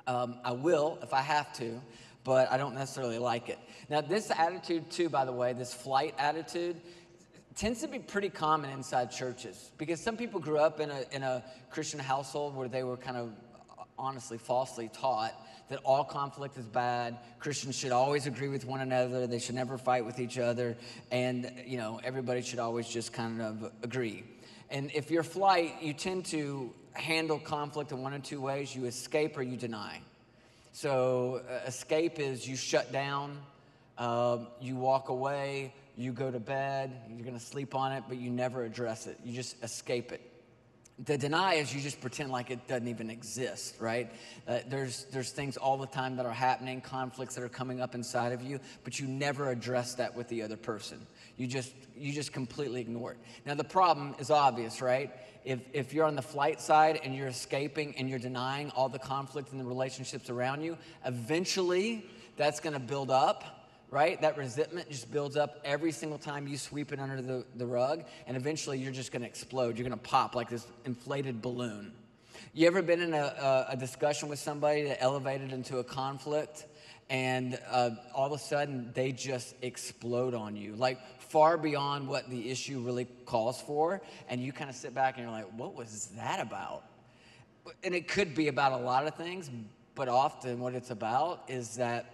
Um, 0.08 0.40
I 0.44 0.50
will 0.50 0.98
if 1.00 1.14
I 1.14 1.20
have 1.20 1.52
to, 1.58 1.80
but 2.24 2.50
I 2.50 2.56
don't 2.56 2.74
necessarily 2.74 3.20
like 3.20 3.48
it. 3.48 3.58
Now, 3.88 4.00
this 4.00 4.32
attitude, 4.32 4.90
too, 4.90 5.08
by 5.08 5.24
the 5.24 5.32
way, 5.32 5.52
this 5.52 5.72
flight 5.72 6.16
attitude, 6.18 6.80
tends 7.54 7.82
to 7.82 7.88
be 7.88 8.00
pretty 8.00 8.30
common 8.30 8.70
inside 8.70 9.12
churches 9.12 9.70
because 9.78 10.00
some 10.00 10.16
people 10.16 10.40
grew 10.40 10.58
up 10.58 10.80
in 10.80 10.90
a, 10.90 11.04
in 11.12 11.22
a 11.22 11.44
Christian 11.70 12.00
household 12.00 12.56
where 12.56 12.66
they 12.66 12.82
were 12.82 12.96
kind 12.96 13.16
of 13.16 13.30
honestly 13.96 14.38
falsely 14.38 14.90
taught 14.92 15.32
that 15.68 15.80
all 15.84 16.04
conflict 16.04 16.58
is 16.58 16.66
bad. 16.66 17.18
Christians 17.38 17.76
should 17.76 17.92
always 17.92 18.26
agree 18.26 18.48
with 18.48 18.64
one 18.64 18.80
another. 18.80 19.26
They 19.26 19.38
should 19.38 19.54
never 19.54 19.78
fight 19.78 20.04
with 20.04 20.20
each 20.20 20.38
other. 20.38 20.76
And, 21.10 21.50
you 21.66 21.78
know, 21.78 22.00
everybody 22.04 22.42
should 22.42 22.58
always 22.58 22.88
just 22.88 23.12
kind 23.12 23.40
of 23.40 23.72
agree. 23.82 24.24
And 24.70 24.90
if 24.94 25.10
you're 25.10 25.22
flight, 25.22 25.76
you 25.80 25.94
tend 25.94 26.26
to 26.26 26.72
handle 26.92 27.38
conflict 27.38 27.92
in 27.92 28.02
one 28.02 28.12
of 28.12 28.22
two 28.22 28.40
ways 28.40 28.74
you 28.74 28.84
escape 28.84 29.36
or 29.36 29.42
you 29.42 29.56
deny. 29.56 30.00
So, 30.72 31.42
uh, 31.48 31.66
escape 31.66 32.18
is 32.18 32.46
you 32.48 32.56
shut 32.56 32.92
down, 32.92 33.38
uh, 33.96 34.38
you 34.60 34.76
walk 34.76 35.08
away, 35.08 35.72
you 35.96 36.12
go 36.12 36.30
to 36.30 36.40
bed, 36.40 36.92
you're 37.08 37.24
going 37.24 37.38
to 37.38 37.44
sleep 37.44 37.74
on 37.74 37.92
it, 37.92 38.04
but 38.08 38.16
you 38.16 38.30
never 38.30 38.64
address 38.64 39.06
it. 39.06 39.18
You 39.24 39.32
just 39.32 39.62
escape 39.62 40.10
it 40.10 40.33
the 41.00 41.18
deny 41.18 41.54
is 41.54 41.74
you 41.74 41.80
just 41.80 42.00
pretend 42.00 42.30
like 42.30 42.50
it 42.50 42.68
doesn't 42.68 42.86
even 42.86 43.10
exist 43.10 43.76
right? 43.80 44.12
Uh, 44.46 44.60
there's 44.68 45.06
there's 45.12 45.30
things 45.30 45.56
all 45.56 45.76
the 45.76 45.86
time 45.86 46.16
that 46.16 46.24
are 46.24 46.32
happening 46.32 46.80
conflicts 46.80 47.34
that 47.34 47.42
are 47.42 47.48
coming 47.48 47.80
up 47.80 47.94
inside 47.94 48.32
of 48.32 48.42
you 48.42 48.60
but 48.84 49.00
you 49.00 49.06
never 49.08 49.50
address 49.50 49.94
that 49.94 50.14
with 50.14 50.28
the 50.28 50.40
other 50.42 50.56
person. 50.56 51.04
You 51.36 51.48
just 51.48 51.72
you 51.96 52.12
just 52.12 52.32
completely 52.32 52.80
ignore 52.80 53.12
it. 53.12 53.18
Now 53.44 53.54
the 53.54 53.64
problem 53.64 54.14
is 54.20 54.30
obvious 54.30 54.80
right? 54.80 55.10
If 55.44 55.60
if 55.72 55.92
you're 55.92 56.06
on 56.06 56.14
the 56.14 56.22
flight 56.22 56.60
side 56.60 57.00
and 57.02 57.14
you're 57.14 57.28
escaping 57.28 57.96
and 57.96 58.08
you're 58.08 58.20
denying 58.20 58.70
all 58.70 58.88
the 58.88 58.98
conflict 58.98 59.50
and 59.50 59.60
the 59.60 59.64
relationships 59.64 60.30
around 60.30 60.62
you 60.62 60.78
eventually 61.04 62.06
that's 62.36 62.60
going 62.60 62.74
to 62.74 62.80
build 62.80 63.10
up 63.10 63.63
right? 63.94 64.20
That 64.20 64.36
resentment 64.36 64.90
just 64.90 65.12
builds 65.12 65.36
up 65.36 65.60
every 65.64 65.92
single 65.92 66.18
time 66.18 66.48
you 66.48 66.58
sweep 66.58 66.92
it 66.92 66.98
under 66.98 67.22
the, 67.22 67.44
the 67.54 67.64
rug, 67.64 68.02
and 68.26 68.36
eventually 68.36 68.76
you're 68.76 68.90
just 68.90 69.12
gonna 69.12 69.24
explode. 69.24 69.78
You're 69.78 69.88
gonna 69.88 69.96
pop 69.96 70.34
like 70.34 70.50
this 70.50 70.66
inflated 70.84 71.40
balloon. 71.40 71.92
You 72.54 72.66
ever 72.66 72.82
been 72.82 73.00
in 73.00 73.14
a, 73.14 73.18
a, 73.18 73.66
a 73.70 73.76
discussion 73.76 74.28
with 74.28 74.40
somebody 74.40 74.82
that 74.82 75.00
elevated 75.00 75.52
into 75.52 75.78
a 75.78 75.84
conflict, 75.84 76.66
and 77.08 77.56
uh, 77.70 77.90
all 78.12 78.26
of 78.26 78.32
a 78.32 78.38
sudden 78.38 78.90
they 78.94 79.12
just 79.12 79.54
explode 79.62 80.34
on 80.34 80.56
you, 80.56 80.74
like 80.74 80.98
far 81.20 81.56
beyond 81.56 82.08
what 82.08 82.28
the 82.28 82.50
issue 82.50 82.80
really 82.80 83.06
calls 83.26 83.60
for, 83.60 84.02
and 84.28 84.40
you 84.40 84.52
kind 84.52 84.68
of 84.68 84.74
sit 84.74 84.92
back 84.92 85.18
and 85.18 85.22
you're 85.24 85.32
like, 85.32 85.46
what 85.56 85.72
was 85.72 86.06
that 86.16 86.40
about? 86.40 86.82
And 87.84 87.94
it 87.94 88.08
could 88.08 88.34
be 88.34 88.48
about 88.48 88.72
a 88.72 88.84
lot 88.84 89.06
of 89.06 89.14
things, 89.14 89.48
but 89.94 90.08
often 90.08 90.58
what 90.58 90.74
it's 90.74 90.90
about 90.90 91.44
is 91.46 91.76
that 91.76 92.13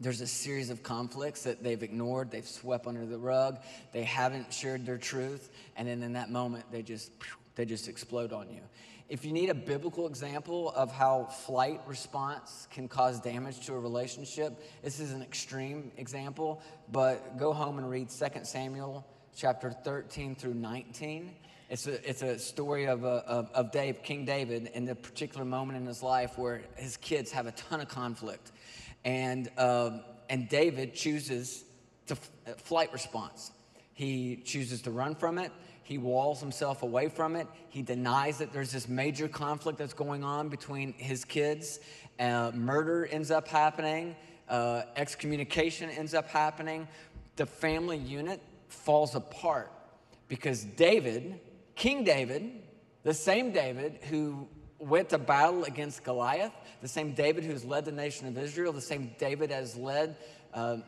there's 0.00 0.22
a 0.22 0.26
series 0.26 0.70
of 0.70 0.82
conflicts 0.82 1.42
that 1.42 1.62
they've 1.62 1.82
ignored, 1.82 2.30
they've 2.30 2.46
swept 2.46 2.86
under 2.86 3.06
the 3.06 3.18
rug, 3.18 3.58
they 3.92 4.02
haven't 4.02 4.52
shared 4.52 4.86
their 4.86 4.98
truth, 4.98 5.50
and 5.76 5.86
then 5.86 6.02
in 6.02 6.14
that 6.14 6.30
moment 6.30 6.64
they 6.72 6.82
just 6.82 7.12
they 7.54 7.64
just 7.64 7.88
explode 7.88 8.32
on 8.32 8.48
you. 8.50 8.62
If 9.10 9.24
you 9.24 9.32
need 9.32 9.50
a 9.50 9.54
biblical 9.54 10.06
example 10.06 10.70
of 10.70 10.92
how 10.92 11.24
flight 11.24 11.80
response 11.86 12.68
can 12.70 12.86
cause 12.86 13.20
damage 13.20 13.66
to 13.66 13.74
a 13.74 13.78
relationship, 13.78 14.62
this 14.82 15.00
is 15.00 15.12
an 15.12 15.20
extreme 15.20 15.90
example, 15.96 16.62
but 16.92 17.36
go 17.36 17.52
home 17.52 17.78
and 17.78 17.90
read 17.90 18.08
2 18.08 18.26
Samuel 18.44 19.04
chapter 19.36 19.72
13 19.72 20.36
through 20.36 20.54
19. 20.54 21.34
It's 21.68 21.86
a, 21.86 22.08
it's 22.08 22.22
a 22.22 22.38
story 22.38 22.86
of, 22.86 23.04
a, 23.04 23.24
of, 23.26 23.50
of 23.52 23.72
Dave, 23.72 24.02
King 24.02 24.24
David, 24.24 24.70
in 24.74 24.84
the 24.84 24.94
particular 24.94 25.44
moment 25.44 25.78
in 25.78 25.86
his 25.86 26.02
life 26.02 26.38
where 26.38 26.62
his 26.76 26.96
kids 26.96 27.32
have 27.32 27.46
a 27.46 27.52
ton 27.52 27.80
of 27.80 27.88
conflict. 27.88 28.52
And, 29.04 29.50
uh, 29.56 29.98
and 30.28 30.48
David 30.48 30.94
chooses 30.94 31.64
to 32.06 32.14
uh, 32.14 32.52
flight 32.56 32.92
response. 32.92 33.52
He 33.94 34.36
chooses 34.36 34.82
to 34.82 34.90
run 34.90 35.14
from 35.14 35.38
it. 35.38 35.52
He 35.82 35.98
walls 35.98 36.40
himself 36.40 36.82
away 36.82 37.08
from 37.08 37.34
it. 37.34 37.46
He 37.68 37.82
denies 37.82 38.38
that 38.38 38.52
there's 38.52 38.70
this 38.70 38.88
major 38.88 39.26
conflict 39.26 39.78
that's 39.78 39.92
going 39.92 40.22
on 40.22 40.48
between 40.48 40.92
his 40.92 41.24
kids. 41.24 41.80
Uh, 42.18 42.52
murder 42.54 43.06
ends 43.06 43.30
up 43.30 43.48
happening. 43.48 44.14
Uh, 44.48 44.82
excommunication 44.96 45.90
ends 45.90 46.14
up 46.14 46.28
happening. 46.28 46.86
The 47.36 47.46
family 47.46 47.96
unit 47.96 48.40
falls 48.68 49.14
apart 49.14 49.72
because 50.28 50.62
David, 50.64 51.40
King 51.74 52.04
David, 52.04 52.62
the 53.02 53.14
same 53.14 53.52
David 53.52 53.98
who 54.10 54.48
went 54.80 55.10
to 55.10 55.18
battle 55.18 55.64
against 55.64 56.02
Goliath, 56.02 56.52
the 56.80 56.88
same 56.88 57.12
David 57.12 57.44
who's 57.44 57.64
led 57.64 57.84
the 57.84 57.92
nation 57.92 58.26
of 58.26 58.36
Israel, 58.38 58.72
the 58.72 58.80
same 58.80 59.12
David 59.18 59.50
has 59.50 59.76
led, 59.76 60.16
uh, 60.54 60.78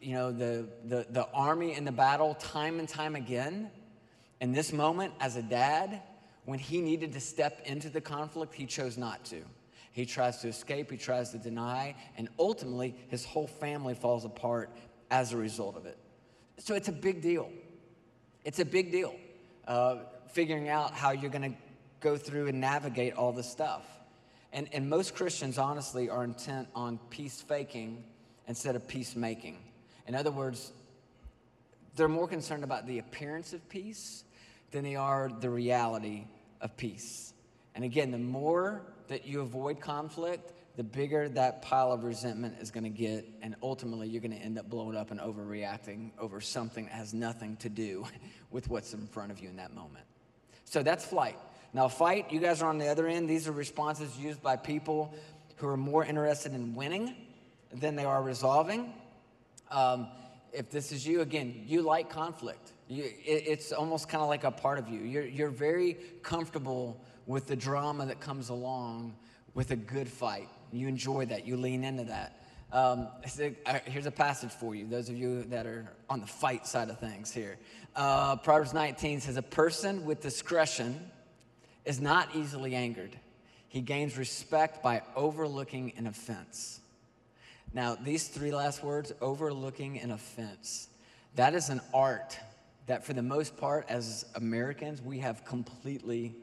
you 0.00 0.14
know, 0.14 0.30
the, 0.30 0.68
the, 0.84 1.06
the 1.10 1.28
army 1.34 1.74
in 1.74 1.84
the 1.84 1.92
battle 1.92 2.34
time 2.34 2.78
and 2.78 2.88
time 2.88 3.16
again. 3.16 3.70
In 4.40 4.52
this 4.52 4.72
moment, 4.72 5.12
as 5.20 5.36
a 5.36 5.42
dad, 5.42 6.02
when 6.44 6.58
he 6.58 6.80
needed 6.80 7.12
to 7.12 7.20
step 7.20 7.62
into 7.64 7.90
the 7.90 8.00
conflict, 8.00 8.54
he 8.54 8.66
chose 8.66 8.96
not 8.96 9.24
to. 9.26 9.42
He 9.92 10.06
tries 10.06 10.38
to 10.38 10.48
escape, 10.48 10.90
he 10.90 10.96
tries 10.96 11.30
to 11.30 11.38
deny, 11.38 11.94
and 12.16 12.28
ultimately 12.38 12.94
his 13.08 13.24
whole 13.24 13.46
family 13.46 13.94
falls 13.94 14.24
apart 14.24 14.70
as 15.10 15.32
a 15.32 15.36
result 15.36 15.76
of 15.76 15.84
it. 15.84 15.98
So 16.58 16.74
it's 16.74 16.88
a 16.88 16.92
big 16.92 17.20
deal. 17.20 17.50
It's 18.44 18.58
a 18.58 18.64
big 18.64 18.90
deal 18.90 19.14
uh, 19.66 19.96
figuring 20.32 20.68
out 20.68 20.92
how 20.92 21.10
you're 21.10 21.30
going 21.30 21.52
to 21.52 21.58
go 22.02 22.16
through 22.16 22.48
and 22.48 22.60
navigate 22.60 23.14
all 23.14 23.32
this 23.32 23.50
stuff. 23.50 23.84
And, 24.52 24.68
and 24.72 24.90
most 24.90 25.14
Christians, 25.14 25.56
honestly, 25.56 26.10
are 26.10 26.24
intent 26.24 26.68
on 26.74 26.98
peace 27.08 27.40
faking 27.40 28.04
instead 28.46 28.76
of 28.76 28.86
peacemaking. 28.86 29.58
In 30.06 30.14
other 30.14 30.30
words, 30.30 30.72
they're 31.96 32.08
more 32.08 32.28
concerned 32.28 32.64
about 32.64 32.86
the 32.86 32.98
appearance 32.98 33.52
of 33.52 33.66
peace 33.68 34.24
than 34.70 34.84
they 34.84 34.96
are 34.96 35.30
the 35.40 35.48
reality 35.48 36.26
of 36.60 36.76
peace. 36.76 37.32
And 37.74 37.84
again, 37.84 38.10
the 38.10 38.18
more 38.18 38.82
that 39.08 39.26
you 39.26 39.40
avoid 39.40 39.80
conflict, 39.80 40.52
the 40.76 40.82
bigger 40.82 41.28
that 41.30 41.62
pile 41.62 41.92
of 41.92 42.04
resentment 42.04 42.56
is 42.60 42.70
going 42.70 42.84
to 42.84 42.90
get, 42.90 43.26
and 43.42 43.54
ultimately 43.62 44.08
you're 44.08 44.22
going 44.22 44.32
to 44.32 44.42
end 44.42 44.58
up 44.58 44.68
blowing 44.68 44.96
up 44.96 45.10
and 45.10 45.20
overreacting 45.20 46.10
over 46.18 46.40
something 46.40 46.86
that 46.86 46.92
has 46.92 47.12
nothing 47.12 47.56
to 47.58 47.68
do 47.68 48.06
with 48.50 48.68
what's 48.68 48.94
in 48.94 49.06
front 49.06 49.30
of 49.30 49.40
you 49.40 49.48
in 49.48 49.56
that 49.56 49.74
moment. 49.74 50.04
So 50.64 50.82
that's 50.82 51.04
flight. 51.04 51.38
Now, 51.74 51.88
fight, 51.88 52.30
you 52.30 52.38
guys 52.38 52.60
are 52.60 52.68
on 52.68 52.78
the 52.78 52.88
other 52.88 53.06
end. 53.06 53.30
These 53.30 53.48
are 53.48 53.52
responses 53.52 54.18
used 54.18 54.42
by 54.42 54.56
people 54.56 55.14
who 55.56 55.68
are 55.68 55.76
more 55.76 56.04
interested 56.04 56.52
in 56.52 56.74
winning 56.74 57.14
than 57.72 57.96
they 57.96 58.04
are 58.04 58.22
resolving. 58.22 58.92
Um, 59.70 60.08
if 60.52 60.70
this 60.70 60.92
is 60.92 61.06
you, 61.06 61.22
again, 61.22 61.64
you 61.66 61.80
like 61.80 62.10
conflict. 62.10 62.72
You, 62.88 63.04
it, 63.04 63.44
it's 63.46 63.72
almost 63.72 64.10
kind 64.10 64.22
of 64.22 64.28
like 64.28 64.44
a 64.44 64.50
part 64.50 64.78
of 64.78 64.88
you. 64.88 65.00
You're, 65.00 65.24
you're 65.24 65.48
very 65.48 65.96
comfortable 66.22 67.00
with 67.26 67.46
the 67.46 67.56
drama 67.56 68.04
that 68.06 68.20
comes 68.20 68.50
along 68.50 69.14
with 69.54 69.70
a 69.70 69.76
good 69.76 70.08
fight. 70.08 70.48
You 70.72 70.88
enjoy 70.88 71.26
that, 71.26 71.46
you 71.46 71.56
lean 71.56 71.84
into 71.84 72.04
that. 72.04 72.38
Um, 72.70 73.08
uh, 73.66 73.78
here's 73.84 74.06
a 74.06 74.10
passage 74.10 74.50
for 74.50 74.74
you, 74.74 74.86
those 74.86 75.10
of 75.10 75.16
you 75.16 75.44
that 75.44 75.66
are 75.66 75.92
on 76.08 76.20
the 76.20 76.26
fight 76.26 76.66
side 76.66 76.88
of 76.88 76.98
things 76.98 77.30
here. 77.30 77.58
Uh, 77.94 78.36
Proverbs 78.36 78.72
19 78.72 79.20
says, 79.20 79.36
A 79.36 79.42
person 79.42 80.04
with 80.06 80.20
discretion 80.20 80.98
is 81.84 82.00
not 82.00 82.34
easily 82.34 82.74
angered. 82.74 83.16
He 83.68 83.80
gains 83.80 84.18
respect 84.18 84.82
by 84.82 85.02
overlooking 85.16 85.92
an 85.96 86.06
offense. 86.06 86.80
Now, 87.72 87.94
these 87.94 88.28
three 88.28 88.52
last 88.52 88.84
words, 88.84 89.12
overlooking 89.20 89.98
an 89.98 90.10
offense, 90.10 90.88
that 91.36 91.54
is 91.54 91.70
an 91.70 91.80
art 91.94 92.38
that, 92.86 93.04
for 93.04 93.14
the 93.14 93.22
most 93.22 93.56
part, 93.56 93.86
as 93.88 94.26
Americans, 94.34 95.00
we 95.00 95.20
have 95.20 95.44
completely 95.44 96.34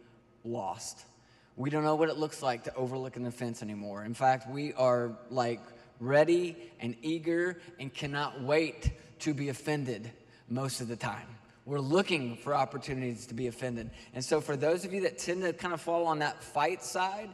lost. 0.44 1.06
We 1.56 1.70
don't 1.70 1.84
know 1.84 1.96
what 1.96 2.10
it 2.10 2.18
looks 2.18 2.42
like 2.42 2.64
to 2.64 2.76
overlook 2.76 3.18
an 3.18 3.26
offense 3.26 3.62
anymore. 3.62 4.06
In 4.06 4.14
fact, 4.14 4.50
we 4.50 4.74
are 4.74 5.12
like 5.30 5.62
ready 6.00 6.56
and 6.80 6.96
eager 7.02 7.60
and 7.80 7.94
cannot 7.94 8.42
wait 8.42 8.92
to 9.20 9.34
be 9.34 9.50
offended 9.50 10.10
most 10.50 10.82
of 10.82 10.88
the 10.88 10.96
time. 10.96 11.28
We're 11.70 11.80
looking 11.80 12.36
for 12.38 12.56
opportunities 12.56 13.28
to 13.28 13.36
be 13.36 13.46
offended. 13.46 13.92
And 14.16 14.26
so, 14.26 14.42
for 14.42 14.58
those 14.58 14.86
of 14.86 14.94
you 14.94 15.02
that 15.02 15.20
tend 15.20 15.44
to 15.44 15.54
kind 15.54 15.72
of 15.72 15.80
fall 15.80 16.08
on 16.08 16.18
that 16.18 16.44
fight 16.44 16.84
side, 16.84 17.30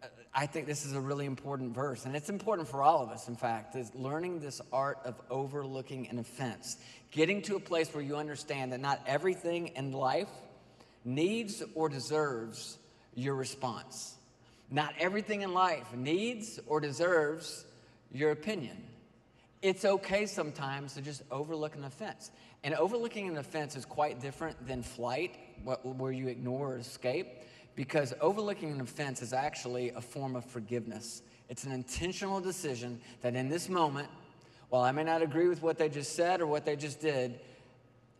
uh, 0.00 0.06
I 0.32 0.46
think 0.46 0.68
this 0.68 0.86
is 0.86 0.92
a 0.92 1.00
really 1.00 1.26
important 1.26 1.74
verse. 1.74 2.04
And 2.04 2.14
it's 2.14 2.28
important 2.28 2.68
for 2.68 2.82
all 2.82 3.02
of 3.02 3.08
us, 3.08 3.26
in 3.26 3.34
fact, 3.34 3.74
is 3.74 3.92
learning 3.92 4.38
this 4.38 4.60
art 4.72 5.00
of 5.04 5.20
overlooking 5.28 6.06
an 6.06 6.20
offense. 6.20 6.76
Getting 7.10 7.42
to 7.42 7.56
a 7.56 7.60
place 7.60 7.92
where 7.92 8.04
you 8.04 8.14
understand 8.14 8.70
that 8.70 8.78
not 8.78 9.00
everything 9.08 9.72
in 9.74 9.90
life 9.90 10.30
needs 11.04 11.60
or 11.74 11.88
deserves 11.88 12.78
your 13.16 13.34
response. 13.34 14.14
Not 14.70 14.94
everything 15.00 15.42
in 15.42 15.52
life 15.52 15.92
needs 15.96 16.60
or 16.68 16.78
deserves 16.78 17.64
your 18.12 18.30
opinion. 18.30 18.76
It's 19.62 19.84
okay 19.84 20.26
sometimes 20.26 20.92
to 20.92 21.00
just 21.00 21.22
overlook 21.30 21.74
an 21.74 21.84
offense. 21.84 22.30
And 22.64 22.74
overlooking 22.74 23.28
an 23.28 23.36
offense 23.36 23.76
is 23.76 23.84
quite 23.84 24.20
different 24.20 24.66
than 24.66 24.82
flight, 24.82 25.36
where 25.82 26.12
you 26.12 26.28
ignore 26.28 26.72
or 26.72 26.78
escape, 26.78 27.28
because 27.76 28.14
overlooking 28.20 28.72
an 28.72 28.80
offense 28.80 29.20
is 29.22 29.32
actually 29.32 29.90
a 29.90 30.00
form 30.00 30.34
of 30.34 30.44
forgiveness. 30.46 31.22
It's 31.50 31.64
an 31.64 31.72
intentional 31.72 32.40
decision 32.40 33.00
that 33.20 33.34
in 33.34 33.50
this 33.50 33.68
moment, 33.68 34.08
while 34.70 34.82
I 34.82 34.92
may 34.92 35.04
not 35.04 35.20
agree 35.20 35.46
with 35.46 35.62
what 35.62 35.76
they 35.76 35.90
just 35.90 36.16
said 36.16 36.40
or 36.40 36.46
what 36.46 36.64
they 36.64 36.74
just 36.74 37.00
did, 37.00 37.38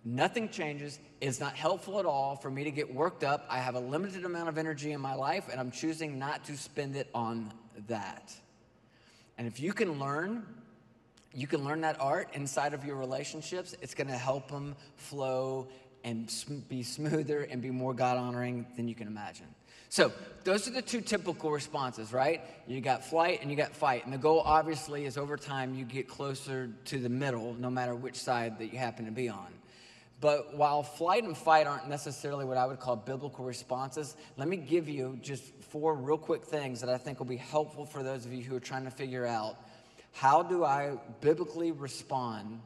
nothing 0.05 0.51
changes. 0.51 0.99
It's 1.23 1.41
not 1.41 1.55
helpful 1.55 1.99
at 1.99 2.05
all 2.05 2.37
for 2.37 2.51
me 2.51 2.65
to 2.65 2.71
get 2.71 2.95
worked 2.95 3.25
up. 3.25 3.47
I 3.49 3.59
have 3.61 3.77
a 3.77 3.81
limited 3.81 4.27
amount 4.27 4.51
of 4.51 4.59
energy 4.59 4.93
in 4.93 5.01
my 5.01 5.15
life, 5.15 5.49
and 5.51 5.59
I'm 5.59 5.71
choosing 5.71 6.19
not 6.19 6.45
to 6.45 6.57
spend 6.59 6.97
it 6.97 7.09
on 7.15 7.51
that. 7.89 8.35
And 9.39 9.47
if 9.47 9.59
you 9.59 9.73
can 9.73 9.99
learn, 9.99 10.47
you 11.35 11.47
can 11.47 11.65
learn 11.65 11.81
that 11.83 12.01
art 12.01 12.29
inside 12.35 12.75
of 12.75 12.85
your 12.85 12.97
relationships, 12.97 13.75
it's 13.83 13.95
going 13.95 14.07
to 14.07 14.17
help 14.17 14.49
them 14.51 14.77
flow 14.97 15.69
and 16.05 16.33
be 16.69 16.83
smoother 16.83 17.43
and 17.43 17.61
be 17.61 17.71
more 17.71 17.95
God 17.95 18.19
honoring 18.19 18.67
than 18.77 18.89
you 18.89 18.95
can 18.95 19.07
imagine. 19.07 19.47
So, 19.89 20.13
those 20.43 20.67
are 20.67 20.73
the 20.73 20.83
two 20.83 21.01
typical 21.01 21.51
responses, 21.51 22.13
right? 22.13 22.43
You 22.67 22.81
got 22.81 23.05
flight 23.05 23.41
and 23.43 23.51
you 23.51 23.57
got 23.57 23.75
fight. 23.75 24.05
And 24.05 24.13
the 24.13 24.19
goal, 24.19 24.43
obviously, 24.45 25.05
is 25.05 25.17
over 25.17 25.37
time 25.37 25.75
you 25.75 25.85
get 25.85 26.09
closer 26.09 26.69
to 26.87 26.99
the 26.99 27.09
middle, 27.09 27.55
no 27.55 27.71
matter 27.71 27.95
which 27.95 28.17
side 28.17 28.59
that 28.59 28.73
you 28.73 28.79
happen 28.79 29.05
to 29.05 29.13
be 29.13 29.29
on. 29.29 29.47
But 30.21 30.57
while 30.57 30.83
flight 30.83 31.25
and 31.25 31.37
fight 31.37 31.67
aren't 31.67 31.89
necessarily 31.89 32.45
what 32.45 32.57
I 32.57 32.67
would 32.67 32.81
call 32.81 32.97
biblical 32.97 33.45
responses, 33.45 34.17
let 34.37 34.49
me 34.49 34.57
give 34.57 34.89
you 34.89 35.19
just 35.23 35.45
four 35.71 35.95
real 35.95 36.19
quick 36.19 36.45
things 36.45 36.81
that 36.81 36.91
I 36.91 36.99
think 36.99 37.19
will 37.19 37.27
be 37.27 37.37
helpful 37.37 37.87
for 37.87 38.03
those 38.03 38.27
of 38.27 38.33
you 38.33 38.43
who 38.43 38.57
are 38.57 38.61
trying 38.61 38.85
to 38.85 38.91
figure 38.91 39.27
out 39.27 39.59
how 40.15 40.43
do 40.43 40.65
I 40.65 40.97
biblically 41.21 41.73
respond 41.73 42.61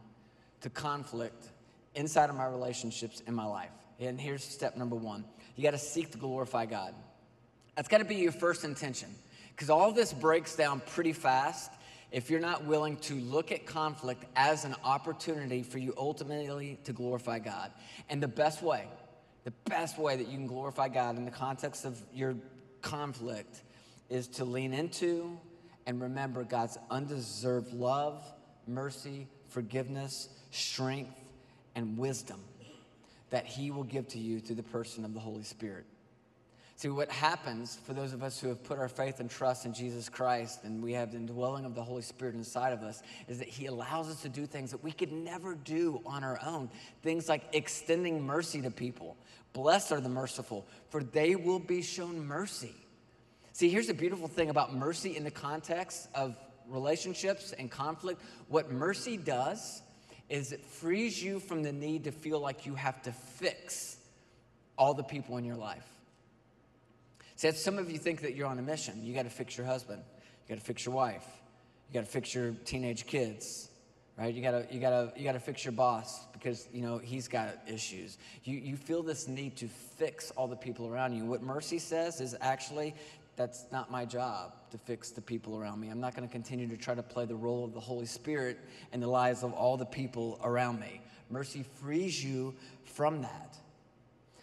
to 0.60 0.70
conflict 0.70 1.48
inside 1.94 2.30
of 2.30 2.36
my 2.36 2.46
relationships 2.46 3.22
in 3.26 3.34
my 3.34 3.44
life. 3.44 3.70
And 3.98 4.20
here's 4.20 4.44
step 4.44 4.76
number 4.76 4.96
one 4.96 5.24
you 5.56 5.62
got 5.62 5.72
to 5.72 5.78
seek 5.78 6.12
to 6.12 6.18
glorify 6.18 6.66
God. 6.66 6.94
That's 7.74 7.88
got 7.88 7.98
to 7.98 8.04
be 8.04 8.16
your 8.16 8.32
first 8.32 8.64
intention 8.64 9.08
because 9.50 9.70
all 9.70 9.92
this 9.92 10.12
breaks 10.12 10.56
down 10.56 10.80
pretty 10.86 11.12
fast 11.12 11.72
if 12.10 12.30
you're 12.30 12.40
not 12.40 12.64
willing 12.64 12.96
to 12.96 13.14
look 13.14 13.52
at 13.52 13.66
conflict 13.66 14.24
as 14.34 14.64
an 14.64 14.74
opportunity 14.84 15.62
for 15.62 15.78
you 15.78 15.92
ultimately 15.96 16.78
to 16.84 16.92
glorify 16.92 17.38
God. 17.38 17.70
And 18.08 18.22
the 18.22 18.28
best 18.28 18.62
way, 18.62 18.86
the 19.44 19.52
best 19.66 19.98
way 19.98 20.16
that 20.16 20.28
you 20.28 20.36
can 20.36 20.46
glorify 20.46 20.88
God 20.88 21.16
in 21.16 21.24
the 21.24 21.30
context 21.30 21.84
of 21.84 22.00
your 22.14 22.36
conflict 22.82 23.62
is 24.08 24.26
to 24.28 24.44
lean 24.44 24.72
into 24.72 25.38
and 25.88 26.02
remember 26.02 26.44
God's 26.44 26.76
undeserved 26.90 27.72
love, 27.72 28.22
mercy, 28.66 29.26
forgiveness, 29.48 30.28
strength, 30.50 31.18
and 31.74 31.96
wisdom 31.96 32.40
that 33.30 33.46
He 33.46 33.70
will 33.70 33.84
give 33.84 34.06
to 34.08 34.18
you 34.18 34.38
through 34.38 34.56
the 34.56 34.62
person 34.62 35.02
of 35.06 35.14
the 35.14 35.20
Holy 35.20 35.42
Spirit. 35.42 35.86
See, 36.76 36.88
what 36.88 37.10
happens 37.10 37.78
for 37.86 37.94
those 37.94 38.12
of 38.12 38.22
us 38.22 38.38
who 38.38 38.48
have 38.48 38.62
put 38.62 38.78
our 38.78 38.88
faith 38.88 39.18
and 39.18 39.30
trust 39.30 39.64
in 39.64 39.72
Jesus 39.72 40.10
Christ 40.10 40.62
and 40.62 40.82
we 40.82 40.92
have 40.92 41.12
the 41.12 41.16
indwelling 41.16 41.64
of 41.64 41.74
the 41.74 41.82
Holy 41.82 42.02
Spirit 42.02 42.34
inside 42.34 42.74
of 42.74 42.82
us 42.82 43.02
is 43.26 43.38
that 43.38 43.48
He 43.48 43.64
allows 43.64 44.10
us 44.10 44.20
to 44.22 44.28
do 44.28 44.44
things 44.44 44.70
that 44.72 44.84
we 44.84 44.92
could 44.92 45.10
never 45.10 45.54
do 45.54 46.02
on 46.04 46.22
our 46.22 46.38
own. 46.44 46.68
Things 47.02 47.30
like 47.30 47.44
extending 47.52 48.22
mercy 48.22 48.60
to 48.60 48.70
people. 48.70 49.16
Blessed 49.54 49.92
are 49.92 50.00
the 50.02 50.10
merciful, 50.10 50.66
for 50.90 51.02
they 51.02 51.34
will 51.34 51.58
be 51.58 51.80
shown 51.80 52.26
mercy. 52.26 52.74
See, 53.58 53.68
here's 53.68 53.88
the 53.88 53.92
beautiful 53.92 54.28
thing 54.28 54.50
about 54.50 54.72
mercy 54.72 55.16
in 55.16 55.24
the 55.24 55.32
context 55.32 56.06
of 56.14 56.36
relationships 56.68 57.52
and 57.58 57.68
conflict. 57.68 58.22
What 58.46 58.70
mercy 58.70 59.16
does 59.16 59.82
is 60.28 60.52
it 60.52 60.64
frees 60.64 61.20
you 61.20 61.40
from 61.40 61.64
the 61.64 61.72
need 61.72 62.04
to 62.04 62.12
feel 62.12 62.38
like 62.38 62.66
you 62.66 62.76
have 62.76 63.02
to 63.02 63.10
fix 63.10 63.96
all 64.76 64.94
the 64.94 65.02
people 65.02 65.38
in 65.38 65.44
your 65.44 65.56
life. 65.56 65.88
See, 67.34 67.50
some 67.50 67.78
of 67.78 67.90
you 67.90 67.98
think 67.98 68.20
that 68.20 68.36
you're 68.36 68.46
on 68.46 68.60
a 68.60 68.62
mission. 68.62 69.04
You 69.04 69.12
got 69.12 69.24
to 69.24 69.28
fix 69.28 69.58
your 69.58 69.66
husband. 69.66 70.04
You 70.46 70.54
got 70.54 70.60
to 70.60 70.64
fix 70.64 70.86
your 70.86 70.94
wife. 70.94 71.26
You 71.88 71.94
got 71.94 72.06
to 72.06 72.12
fix 72.12 72.32
your 72.32 72.52
teenage 72.64 73.06
kids, 73.06 73.70
right? 74.16 74.32
You 74.32 74.40
got 74.40 74.52
to 74.52 74.66
you 74.72 74.78
got 74.78 74.90
to 74.90 75.12
you 75.16 75.24
got 75.24 75.32
to 75.32 75.40
fix 75.40 75.64
your 75.64 75.72
boss 75.72 76.26
because 76.32 76.68
you 76.72 76.82
know 76.82 76.98
he's 76.98 77.26
got 77.26 77.58
issues. 77.66 78.18
You 78.44 78.56
you 78.56 78.76
feel 78.76 79.02
this 79.02 79.26
need 79.26 79.56
to 79.56 79.66
fix 79.66 80.30
all 80.32 80.46
the 80.46 80.54
people 80.54 80.86
around 80.86 81.14
you. 81.14 81.24
What 81.24 81.42
mercy 81.42 81.80
says 81.80 82.20
is 82.20 82.36
actually 82.40 82.94
that's 83.38 83.66
not 83.70 83.90
my 83.90 84.04
job 84.04 84.52
to 84.72 84.76
fix 84.76 85.10
the 85.10 85.22
people 85.22 85.56
around 85.56 85.80
me. 85.80 85.88
I'm 85.88 86.00
not 86.00 86.14
going 86.14 86.28
to 86.28 86.32
continue 86.32 86.66
to 86.68 86.76
try 86.76 86.94
to 86.94 87.02
play 87.02 87.24
the 87.24 87.36
role 87.36 87.64
of 87.64 87.72
the 87.72 87.80
Holy 87.80 88.04
Spirit 88.04 88.58
in 88.92 89.00
the 89.00 89.06
lives 89.06 89.42
of 89.42 89.52
all 89.52 89.76
the 89.76 89.86
people 89.86 90.38
around 90.42 90.80
me. 90.80 91.00
Mercy 91.30 91.64
frees 91.80 92.22
you 92.22 92.54
from 92.84 93.22
that. 93.22 93.56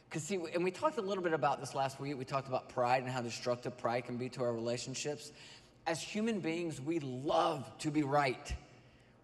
Because, 0.09 0.23
see, 0.23 0.39
and 0.53 0.63
we 0.63 0.71
talked 0.71 0.97
a 0.97 1.01
little 1.01 1.23
bit 1.23 1.33
about 1.33 1.59
this 1.59 1.75
last 1.75 1.99
week. 1.99 2.17
We 2.17 2.23
talked 2.23 2.47
about 2.47 2.69
pride 2.69 3.03
and 3.03 3.11
how 3.11 3.21
destructive 3.21 3.77
pride 3.77 4.05
can 4.05 4.15
be 4.15 4.29
to 4.29 4.43
our 4.43 4.53
relationships. 4.53 5.33
As 5.85 6.01
human 6.01 6.39
beings, 6.39 6.79
we 6.79 6.99
love 6.99 7.69
to 7.79 7.91
be 7.91 8.03
right. 8.03 8.55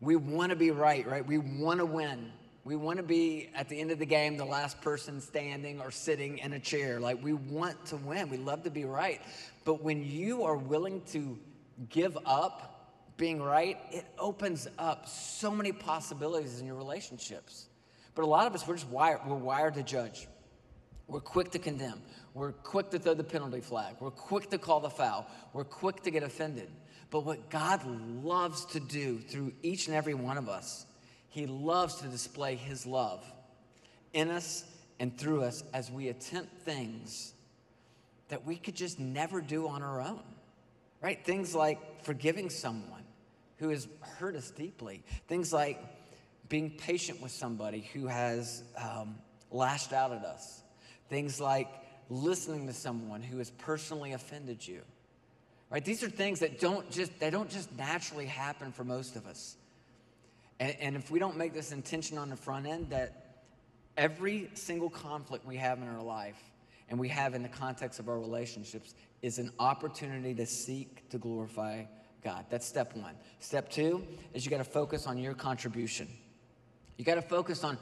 We 0.02 0.18
want 0.18 0.50
to 0.50 0.56
be 0.56 0.72
right, 0.72 1.08
right? 1.08 1.26
We 1.26 1.38
want 1.38 1.80
to 1.80 1.86
win. 1.86 2.32
We 2.64 2.76
want 2.76 2.98
to 2.98 3.04
be 3.04 3.50
at 3.56 3.70
the 3.70 3.80
end 3.80 3.90
of 3.92 3.98
the 3.98 4.06
game 4.06 4.38
the 4.38 4.46
last 4.46 4.82
person 4.82 5.20
standing 5.20 5.82
or 5.82 5.90
sitting 5.90 6.38
in 6.38 6.54
a 6.54 6.60
chair. 6.60 7.00
Like 7.00 7.24
we 7.24 7.34
want 7.34 7.86
to 7.88 7.98
win. 7.98 8.30
We 8.30 8.38
love 8.38 8.64
to 8.64 8.70
be 8.70 8.86
right. 8.86 9.20
But 9.66 9.84
when 9.84 10.04
you 10.04 10.44
are 10.44 10.56
willing 10.56 11.02
to 11.12 11.40
give 11.90 12.18
up 12.26 12.72
being 13.18 13.42
right, 13.42 13.78
it 13.92 14.06
opens 14.20 14.68
up 14.78 15.08
so 15.08 15.52
many 15.52 15.72
possibilities 15.72 16.60
in 16.60 16.68
your 16.68 16.76
relationships. 16.76 17.68
But 18.14 18.24
a 18.24 18.28
lot 18.28 18.46
of 18.46 18.54
us, 18.54 18.68
we're 18.68 18.76
just 18.76 18.90
wired, 18.90 19.22
we're 19.26 19.36
wired 19.36 19.76
to 19.76 19.84
judge. 19.84 20.28
We're 21.08 21.20
quick 21.20 21.52
to 21.52 21.60
condemn. 21.60 22.02
We're 22.34 22.52
quick 22.52 22.90
to 22.92 23.00
throw 23.00 23.14
the 23.14 23.24
penalty 23.24 23.60
flag. 23.60 23.96
We're 24.00 24.12
quick 24.12 24.50
to 24.52 24.58
call 24.58 24.80
the 24.80 24.90
foul. 24.90 25.28
We're 25.52 25.66
quick 25.66 26.04
to 26.04 26.12
get 26.12 26.24
offended. 26.24 26.70
But 27.10 27.26
what 27.26 27.50
God 27.50 27.86
loves 28.24 28.66
to 28.68 28.80
do 28.80 29.20
through 29.20 29.52
each 29.62 29.88
and 29.88 29.96
every 29.96 30.14
one 30.14 30.38
of 30.38 30.48
us, 30.48 30.86
He 31.32 31.48
loves 31.48 31.96
to 31.96 32.08
display 32.08 32.56
His 32.56 32.86
love 32.86 33.26
in 34.14 34.30
us 34.30 34.64
and 35.00 35.18
through 35.18 35.44
us 35.44 35.64
as 35.74 35.90
we 35.90 36.10
attempt 36.10 36.62
things 36.62 37.34
that 38.28 38.46
we 38.46 38.56
could 38.56 38.76
just 38.76 39.00
never 39.00 39.42
do 39.42 39.68
on 39.68 39.82
our 39.82 40.02
own. 40.02 40.24
Right? 41.02 41.26
Things 41.26 41.56
like 41.56 42.06
forgiving 42.06 42.52
someone 42.52 43.04
who 43.58 43.70
has 43.70 43.88
hurt 44.20 44.36
us 44.36 44.52
deeply. 44.52 45.04
Things 45.28 45.52
like 45.52 45.80
being 46.48 46.70
patient 46.70 47.22
with 47.22 47.32
somebody 47.32 47.90
who 47.94 48.06
has 48.06 48.64
um, 48.78 49.16
lashed 49.52 49.92
out 49.92 50.12
at 50.12 50.24
us 50.24 50.62
Things 51.12 51.42
like 51.42 51.68
listening 52.10 52.68
to 52.68 52.74
someone 52.74 53.22
who 53.22 53.38
has 53.40 53.50
personally 53.50 54.14
offended 54.14 54.66
you. 54.66 54.80
Right? 55.70 55.84
These 55.84 56.04
are 56.04 56.10
things 56.10 56.40
that 56.40 56.58
don't 56.58 56.90
just 56.90 57.20
they 57.20 57.30
don't 57.30 57.50
just 57.50 57.70
naturally 57.78 58.26
happen 58.26 58.72
for 58.72 58.86
most 58.86 59.18
of 59.18 59.28
us. 59.28 59.58
And, 60.62 60.76
and 60.80 60.96
if 60.96 61.12
we 61.12 61.20
don't 61.20 61.36
make 61.36 61.54
this 61.54 61.74
intention 61.74 62.18
on 62.18 62.30
the 62.30 62.36
front 62.38 62.68
end 62.68 62.92
that 62.92 63.42
every 63.98 64.50
single 64.54 64.90
conflict 64.90 65.46
we 65.46 65.58
have 65.58 65.80
in 65.80 65.88
our 65.90 66.04
life 66.04 66.38
and 66.88 67.00
we 67.00 67.10
have 67.10 67.34
in 67.34 67.42
the 67.42 67.50
context 67.50 68.00
of 68.00 68.08
our 68.08 68.20
relationships 68.20 68.94
is 69.22 69.40
an 69.40 69.52
opportunity 69.60 70.34
to 70.36 70.46
seek 70.46 71.10
to 71.10 71.18
glorify 71.18 71.84
God. 72.24 72.46
That's 72.50 72.66
step 72.66 72.96
one. 72.96 73.16
Step 73.40 73.70
two 73.70 74.06
is 74.34 74.46
you 74.46 74.52
got 74.52 74.60
to 74.60 74.64
focus 74.64 75.08
on 75.08 75.18
your 75.18 75.34
contribution. 75.34 76.08
You 76.98 77.06
got 77.06 77.16
to 77.16 77.22
focus 77.24 77.64
on 77.64 77.78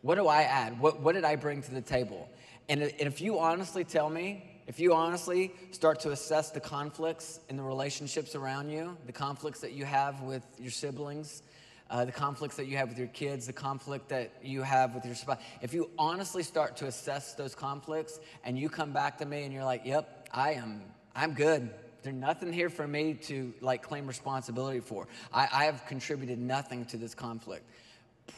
what 0.00 0.14
do 0.14 0.28
I 0.28 0.42
add? 0.42 0.80
What, 0.80 1.00
what 1.00 1.14
did 1.14 1.24
I 1.24 1.36
bring 1.36 1.60
to 1.62 1.74
the 1.74 1.82
table? 1.82 2.28
And, 2.70 2.80
and 2.82 2.94
if 3.00 3.20
you 3.20 3.38
honestly 3.38 3.84
tell 3.84 4.08
me, 4.08 4.50
if 4.66 4.80
you 4.80 4.94
honestly 4.94 5.52
start 5.72 6.00
to 6.00 6.10
assess 6.10 6.50
the 6.50 6.60
conflicts 6.60 7.40
in 7.48 7.56
the 7.56 7.62
relationships 7.62 8.34
around 8.34 8.70
you, 8.70 8.96
the 9.06 9.12
conflicts 9.12 9.60
that 9.60 9.72
you 9.72 9.84
have 9.84 10.22
with 10.22 10.44
your 10.58 10.72
siblings, 10.72 11.42
uh, 11.90 12.04
the 12.04 12.12
conflicts 12.12 12.56
that 12.56 12.66
you 12.66 12.76
have 12.76 12.88
with 12.88 12.98
your 12.98 13.06
kids, 13.08 13.46
the 13.46 13.52
conflict 13.52 14.08
that 14.08 14.32
you 14.42 14.62
have 14.62 14.94
with 14.94 15.04
your 15.04 15.14
spouse, 15.14 15.38
if 15.60 15.72
you 15.72 15.90
honestly 15.98 16.42
start 16.42 16.76
to 16.76 16.86
assess 16.86 17.34
those 17.34 17.54
conflicts 17.54 18.18
and 18.44 18.58
you 18.58 18.68
come 18.68 18.92
back 18.92 19.18
to 19.18 19.26
me 19.26 19.44
and 19.44 19.52
you're 19.52 19.64
like, 19.64 19.82
yep, 19.84 20.28
I 20.32 20.54
am, 20.54 20.82
I'm 21.14 21.34
good. 21.34 21.70
There's 22.02 22.16
nothing 22.16 22.52
here 22.52 22.70
for 22.70 22.86
me 22.86 23.14
to 23.24 23.52
like 23.60 23.82
claim 23.82 24.06
responsibility 24.06 24.80
for. 24.80 25.08
I, 25.32 25.48
I 25.52 25.64
have 25.64 25.86
contributed 25.86 26.38
nothing 26.38 26.84
to 26.86 26.96
this 26.96 27.14
conflict. 27.14 27.64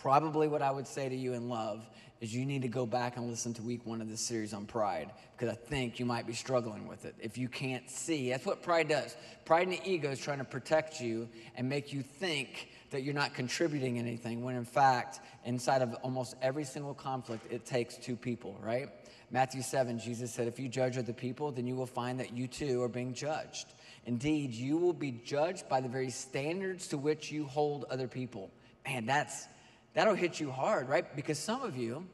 Probably 0.01 0.49
what 0.49 0.63
I 0.63 0.71
would 0.71 0.87
say 0.87 1.09
to 1.09 1.17
you 1.17 1.33
in 1.33 1.49
love 1.49 1.87
is 2.21 2.35
you 2.35 2.45
need 2.45 2.63
to 2.63 2.69
go 2.69 2.85
back 2.85 3.17
and 3.17 3.29
listen 3.29 3.55
to 3.55 3.63
week 3.63 3.87
one 3.87 4.01
of 4.01 4.09
this 4.09 4.21
series 4.21 4.53
on 4.53 4.67
pride 4.67 5.13
because 5.37 5.53
I 5.53 5.57
think 5.57 6.01
you 6.01 6.07
might 6.07 6.27
be 6.27 6.33
struggling 6.33 6.89
with 6.89 7.05
it. 7.05 7.15
If 7.21 7.39
you 7.39 7.49
can't 7.49 7.89
see, 7.89 8.31
that's 8.31 8.45
what 8.45 8.63
pride 8.63 8.89
does. 8.89 9.17
Pride 9.45 9.69
and 9.69 9.77
the 9.77 9.89
ego 9.89 10.11
is 10.11 10.19
trying 10.19 10.39
to 10.39 10.45
protect 10.45 11.01
you 11.01 11.29
and 11.55 11.69
make 11.69 11.93
you 11.93 12.03
think 12.03 12.69
that 12.91 13.03
you're 13.03 13.15
not 13.15 13.35
contributing 13.35 13.99
anything 13.99 14.43
when 14.43 14.57
in 14.57 14.65
fact, 14.65 15.21
inside 15.45 15.83
of 15.83 15.95
almost 16.03 16.35
every 16.41 16.65
single 16.65 16.95
conflict, 16.95 17.51
it 17.53 17.67
takes 17.67 17.97
two 17.97 18.17
people, 18.17 18.59
right? 18.63 18.89
Matthew 19.31 19.61
7, 19.61 19.99
Jesus 19.99 20.33
said, 20.33 20.49
If 20.49 20.59
you 20.59 20.69
judge 20.69 20.97
other 20.97 21.13
people, 21.13 21.53
then 21.53 21.67
you 21.67 21.75
will 21.75 21.87
find 21.87 22.19
that 22.21 22.33
you 22.33 22.47
too 22.47 22.83
are 22.83 22.89
being 22.89 23.13
judged. 23.13 23.67
Indeed, 24.07 24.53
you 24.55 24.79
will 24.79 24.95
be 24.95 25.11
judged 25.11 25.69
by 25.69 25.83
the 25.83 25.89
very 25.89 26.11
standards 26.11 26.89
to 26.89 26.99
which 26.99 27.31
you 27.31 27.45
hold 27.45 27.85
other 27.91 28.09
people. 28.09 28.51
Man, 28.87 29.05
that's 29.05 29.47
that'll 29.93 30.15
hit 30.15 30.41
you 30.41 30.51
hard, 30.51 30.89
right? 30.89 31.15
Because 31.15 31.39
some 31.39 31.63
of 31.63 31.77
you, 31.77 32.07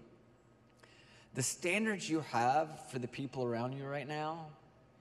the 1.34 1.42
standards 1.42 2.08
you 2.10 2.20
have 2.32 2.90
for 2.90 2.98
the 2.98 3.06
people 3.06 3.44
around 3.44 3.74
you 3.74 3.84
right 3.84 4.08
now, 4.08 4.46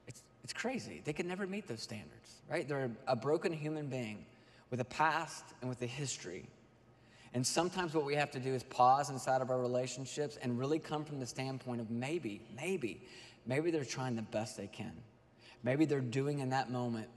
it's, 0.08 0.22
it's 0.44 0.54
crazy. 0.54 1.02
They 1.04 1.14
can 1.14 1.28
never 1.28 1.48
meet 1.48 1.68
those 1.68 1.82
standards, 1.82 2.42
right? 2.48 2.68
They're 2.68 2.92
a 3.08 3.16
broken 3.16 3.54
human 3.54 3.88
being 3.88 4.26
with 4.74 4.80
a 4.80 4.86
past 4.86 5.46
and 5.62 5.70
with 5.70 5.80
a 5.84 5.86
history. 5.86 6.48
And 7.36 7.46
sometimes 7.46 7.94
what 7.94 8.06
we 8.06 8.16
have 8.16 8.32
to 8.32 8.40
do 8.40 8.56
is 8.56 8.64
pause 8.64 9.12
inside 9.12 9.44
of 9.44 9.52
our 9.52 9.60
relationships 9.60 10.40
and 10.42 10.58
really 10.58 10.80
come 10.80 11.06
from 11.06 11.20
the 11.20 11.28
standpoint 11.28 11.80
of 11.80 11.92
maybe, 11.92 12.42
maybe, 12.56 13.00
maybe 13.46 13.70
they're 13.70 13.86
trying 13.86 14.16
the 14.16 14.24
best 14.24 14.58
they 14.58 14.66
can. 14.66 14.94
Maybe 15.62 15.86
they're 15.86 16.00
doing 16.00 16.40
in 16.40 16.50
that 16.50 16.72
moment 16.72 17.08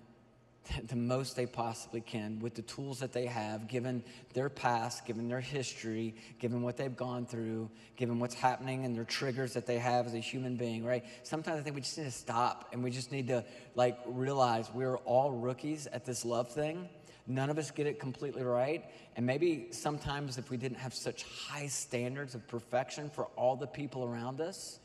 the 0.88 0.96
most 0.96 1.34
they 1.34 1.46
possibly 1.46 2.02
can 2.02 2.40
with 2.40 2.54
the 2.54 2.60
tools 2.60 3.00
that 3.00 3.14
they 3.14 3.24
have, 3.24 3.68
given 3.68 4.04
their 4.34 4.50
past, 4.50 5.06
given 5.06 5.26
their 5.26 5.40
history, 5.40 6.14
given 6.38 6.60
what 6.60 6.76
they've 6.76 6.94
gone 6.94 7.24
through, 7.24 7.70
given 7.96 8.18
what's 8.18 8.34
happening 8.34 8.84
and 8.84 8.94
their 8.94 9.04
triggers 9.04 9.54
that 9.54 9.64
they 9.64 9.78
have 9.78 10.04
as 10.04 10.12
a 10.12 10.18
human 10.18 10.56
being, 10.56 10.84
right? 10.84 11.06
Sometimes 11.22 11.58
I 11.58 11.62
think 11.62 11.74
we 11.74 11.80
just 11.80 11.96
need 11.96 12.04
to 12.04 12.10
stop 12.10 12.68
and 12.74 12.84
we 12.84 12.90
just 12.90 13.12
need 13.12 13.28
to 13.28 13.46
like 13.74 13.98
realize 14.04 14.68
we're 14.74 14.98
all 14.98 15.30
rookies 15.30 15.86
at 15.86 16.04
this 16.04 16.22
love 16.22 16.50
thing 16.50 16.90
None 17.26 17.50
of 17.50 17.58
us 17.58 17.70
get 17.70 17.86
it 17.86 17.98
completely 17.98 18.42
right. 18.42 18.84
And 19.16 19.26
maybe 19.26 19.68
sometimes 19.70 20.38
if 20.38 20.50
we 20.50 20.56
didn't 20.56 20.78
have 20.78 20.94
such 20.94 21.24
high 21.24 21.66
standards 21.66 22.34
of 22.34 22.46
perfection 22.46 23.10
for 23.10 23.26
all 23.36 23.56
the 23.56 23.66
people 23.66 24.04
around 24.04 24.40
us, 24.40 24.78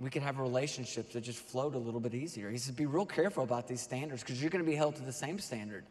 we 0.00 0.10
could 0.10 0.22
have 0.22 0.40
relationships 0.40 1.12
that 1.12 1.20
just 1.20 1.38
flowed 1.38 1.74
a 1.74 1.78
little 1.78 2.00
bit 2.00 2.14
easier. 2.14 2.50
He 2.50 2.58
says, 2.58 2.74
be 2.74 2.86
real 2.86 3.06
careful 3.06 3.44
about 3.44 3.68
these 3.68 3.80
standards 3.80 4.22
because 4.22 4.40
you're 4.40 4.50
going 4.50 4.64
to 4.64 4.70
be 4.70 4.76
held 4.76 4.96
to 4.96 5.02
the 5.02 5.12
same 5.12 5.38
standard. 5.38 5.84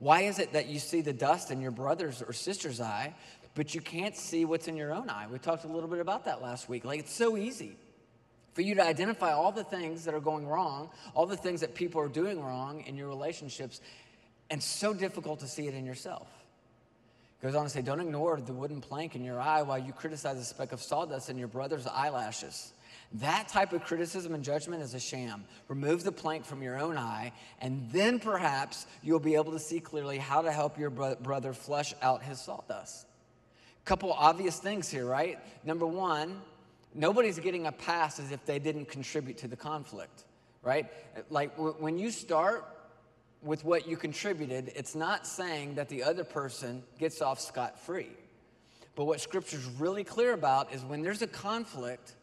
Why 0.00 0.22
is 0.22 0.40
it 0.40 0.52
that 0.54 0.66
you 0.66 0.80
see 0.80 1.00
the 1.00 1.12
dust 1.12 1.52
in 1.52 1.60
your 1.60 1.70
brother's 1.70 2.22
or 2.22 2.32
sister's 2.32 2.80
eye, 2.80 3.14
but 3.54 3.74
you 3.74 3.80
can't 3.80 4.16
see 4.16 4.44
what's 4.44 4.66
in 4.66 4.76
your 4.76 4.92
own 4.92 5.08
eye? 5.08 5.26
We 5.30 5.38
talked 5.38 5.64
a 5.64 5.68
little 5.68 5.88
bit 5.88 6.00
about 6.00 6.24
that 6.24 6.42
last 6.42 6.68
week. 6.68 6.84
Like, 6.84 6.98
it's 6.98 7.12
so 7.12 7.36
easy 7.36 7.76
for 8.54 8.62
you 8.62 8.74
to 8.74 8.84
identify 8.84 9.32
all 9.32 9.52
the 9.52 9.64
things 9.64 10.04
that 10.04 10.14
are 10.14 10.20
going 10.20 10.46
wrong, 10.46 10.90
all 11.14 11.26
the 11.26 11.36
things 11.36 11.60
that 11.60 11.74
people 11.74 12.00
are 12.00 12.08
doing 12.08 12.42
wrong 12.42 12.82
in 12.86 12.96
your 12.96 13.08
relationships, 13.08 13.80
and 14.52 14.62
so 14.62 14.92
difficult 14.92 15.40
to 15.40 15.48
see 15.48 15.66
it 15.66 15.72
in 15.72 15.86
yourself. 15.86 16.28
Goes 17.42 17.54
on 17.54 17.64
to 17.64 17.70
say, 17.70 17.80
don't 17.80 18.00
ignore 18.00 18.38
the 18.38 18.52
wooden 18.52 18.82
plank 18.82 19.16
in 19.16 19.24
your 19.24 19.40
eye 19.40 19.62
while 19.62 19.78
you 19.78 19.94
criticize 19.94 20.36
a 20.36 20.44
speck 20.44 20.72
of 20.72 20.80
sawdust 20.82 21.30
in 21.30 21.38
your 21.38 21.48
brother's 21.48 21.86
eyelashes. 21.86 22.74
That 23.14 23.48
type 23.48 23.72
of 23.72 23.82
criticism 23.82 24.34
and 24.34 24.44
judgment 24.44 24.82
is 24.82 24.92
a 24.92 25.00
sham. 25.00 25.44
Remove 25.68 26.04
the 26.04 26.12
plank 26.12 26.44
from 26.44 26.62
your 26.62 26.78
own 26.78 26.98
eye, 26.98 27.32
and 27.62 27.88
then 27.92 28.20
perhaps 28.20 28.86
you'll 29.02 29.20
be 29.20 29.36
able 29.36 29.52
to 29.52 29.58
see 29.58 29.80
clearly 29.80 30.18
how 30.18 30.42
to 30.42 30.52
help 30.52 30.78
your 30.78 30.90
bro- 30.90 31.16
brother 31.16 31.54
flush 31.54 31.94
out 32.02 32.22
his 32.22 32.38
sawdust. 32.38 33.06
Couple 33.86 34.12
obvious 34.12 34.58
things 34.58 34.90
here, 34.90 35.06
right? 35.06 35.38
Number 35.64 35.86
one, 35.86 36.42
nobody's 36.94 37.38
getting 37.38 37.66
a 37.66 37.72
pass 37.72 38.20
as 38.20 38.30
if 38.30 38.44
they 38.44 38.58
didn't 38.58 38.90
contribute 38.90 39.38
to 39.38 39.48
the 39.48 39.56
conflict, 39.56 40.24
right? 40.62 40.86
Like 41.30 41.52
when 41.56 41.98
you 41.98 42.10
start 42.10 42.66
with 43.42 43.64
what 43.64 43.88
you 43.88 43.96
contributed, 43.96 44.72
it's 44.76 44.94
not 44.94 45.26
saying 45.26 45.74
that 45.74 45.88
the 45.88 46.02
other 46.02 46.24
person 46.24 46.82
gets 46.98 47.20
off 47.20 47.40
scot 47.40 47.78
free. 47.78 48.10
But 48.94 49.04
what 49.04 49.20
scripture's 49.20 49.64
really 49.78 50.04
clear 50.04 50.32
about 50.32 50.72
is 50.72 50.84
when 50.84 51.02
there's 51.02 51.22
a 51.22 51.26
conflict, 51.26 52.14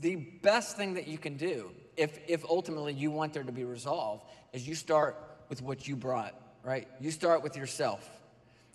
the 0.00 0.16
best 0.16 0.76
thing 0.76 0.94
that 0.94 1.06
you 1.06 1.18
can 1.18 1.36
do, 1.36 1.70
if, 1.96 2.18
if 2.26 2.44
ultimately 2.44 2.92
you 2.92 3.10
want 3.10 3.34
there 3.34 3.44
to 3.44 3.52
be 3.52 3.64
resolved, 3.64 4.24
is 4.52 4.66
you 4.66 4.74
start 4.74 5.16
with 5.48 5.62
what 5.62 5.86
you 5.86 5.96
brought, 5.96 6.34
right? 6.64 6.88
You 7.00 7.10
start 7.10 7.42
with 7.42 7.56
yourself. 7.56 8.08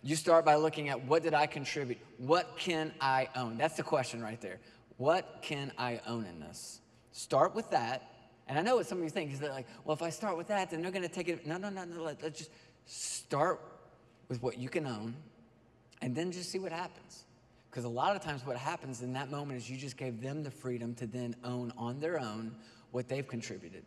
You 0.02 0.14
start 0.14 0.44
by 0.44 0.54
looking 0.54 0.88
at 0.88 1.04
what 1.04 1.22
did 1.22 1.34
I 1.34 1.46
contribute? 1.46 1.98
What 2.18 2.56
can 2.56 2.92
I 3.00 3.28
own? 3.34 3.58
That's 3.58 3.76
the 3.76 3.82
question 3.82 4.22
right 4.22 4.40
there. 4.40 4.60
What 4.96 5.40
can 5.42 5.72
I 5.76 6.00
own 6.06 6.24
in 6.24 6.40
this? 6.40 6.80
Start 7.12 7.54
with 7.54 7.70
that 7.70 8.02
and 8.48 8.58
I 8.58 8.62
know 8.62 8.76
what 8.76 8.86
some 8.86 8.98
of 8.98 9.04
you 9.04 9.10
think 9.10 9.32
is 9.32 9.40
that 9.40 9.50
like, 9.50 9.66
well, 9.84 9.94
if 9.94 10.02
I 10.02 10.10
start 10.10 10.36
with 10.36 10.48
that, 10.48 10.70
then 10.70 10.82
they're 10.82 10.92
going 10.92 11.02
to 11.02 11.08
take 11.08 11.28
it. 11.28 11.46
No, 11.46 11.56
no, 11.56 11.68
no, 11.68 11.84
no. 11.84 12.02
Let, 12.02 12.22
let's 12.22 12.38
just 12.38 12.50
start 12.86 13.60
with 14.28 14.42
what 14.42 14.58
you 14.58 14.68
can 14.68 14.86
own 14.86 15.14
and 16.00 16.14
then 16.14 16.30
just 16.30 16.50
see 16.50 16.58
what 16.58 16.72
happens. 16.72 17.24
Because 17.70 17.84
a 17.84 17.88
lot 17.88 18.14
of 18.16 18.22
times 18.22 18.46
what 18.46 18.56
happens 18.56 19.02
in 19.02 19.12
that 19.14 19.30
moment 19.30 19.60
is 19.60 19.68
you 19.68 19.76
just 19.76 19.96
gave 19.96 20.22
them 20.22 20.42
the 20.42 20.50
freedom 20.50 20.94
to 20.94 21.06
then 21.06 21.34
own 21.44 21.72
on 21.76 22.00
their 22.00 22.18
own 22.18 22.54
what 22.92 23.08
they've 23.08 23.26
contributed. 23.26 23.84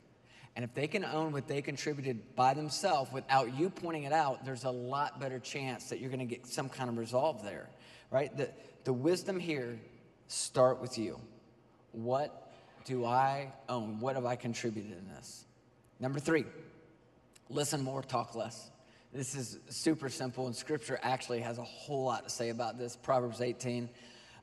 And 0.56 0.66
if 0.66 0.74
they 0.74 0.88
can 0.88 1.06
own 1.06 1.32
what 1.32 1.48
they 1.48 1.62
contributed 1.62 2.36
by 2.36 2.54
themselves 2.54 3.12
without 3.14 3.58
you 3.58 3.70
pointing 3.70 4.04
it 4.04 4.12
out, 4.12 4.44
there's 4.44 4.66
a 4.66 4.70
lot 4.70 5.20
better 5.20 5.40
chance 5.40 5.90
that 5.90 6.00
you're 6.00 6.10
going 6.10 6.20
to 6.20 6.26
get 6.26 6.46
some 6.46 6.68
kind 6.68 6.90
of 6.90 6.98
resolve 6.98 7.44
there, 7.44 7.70
right? 8.12 8.36
The, 8.36 8.50
the 8.84 8.94
wisdom 8.94 9.40
here, 9.40 9.80
start 10.28 10.82
with 10.82 10.98
you. 10.98 11.20
What 11.94 12.49
do 12.86 13.06
I 13.06 13.52
own? 13.68 14.00
What 14.00 14.16
have 14.16 14.26
I 14.26 14.36
contributed 14.36 14.92
in 14.92 15.08
this? 15.08 15.46
Number 16.00 16.20
three, 16.20 16.46
listen 17.50 17.84
more, 17.84 18.02
talk 18.02 18.36
less. 18.36 18.70
This 19.14 19.36
is 19.36 19.58
super 19.70 20.10
simple, 20.10 20.46
and 20.46 20.56
scripture 20.56 21.00
actually 21.02 21.42
has 21.42 21.58
a 21.58 21.64
whole 21.64 22.06
lot 22.06 22.24
to 22.26 22.30
say 22.30 22.50
about 22.50 22.78
this. 22.78 22.96
Proverbs 22.96 23.42
18 23.42 23.90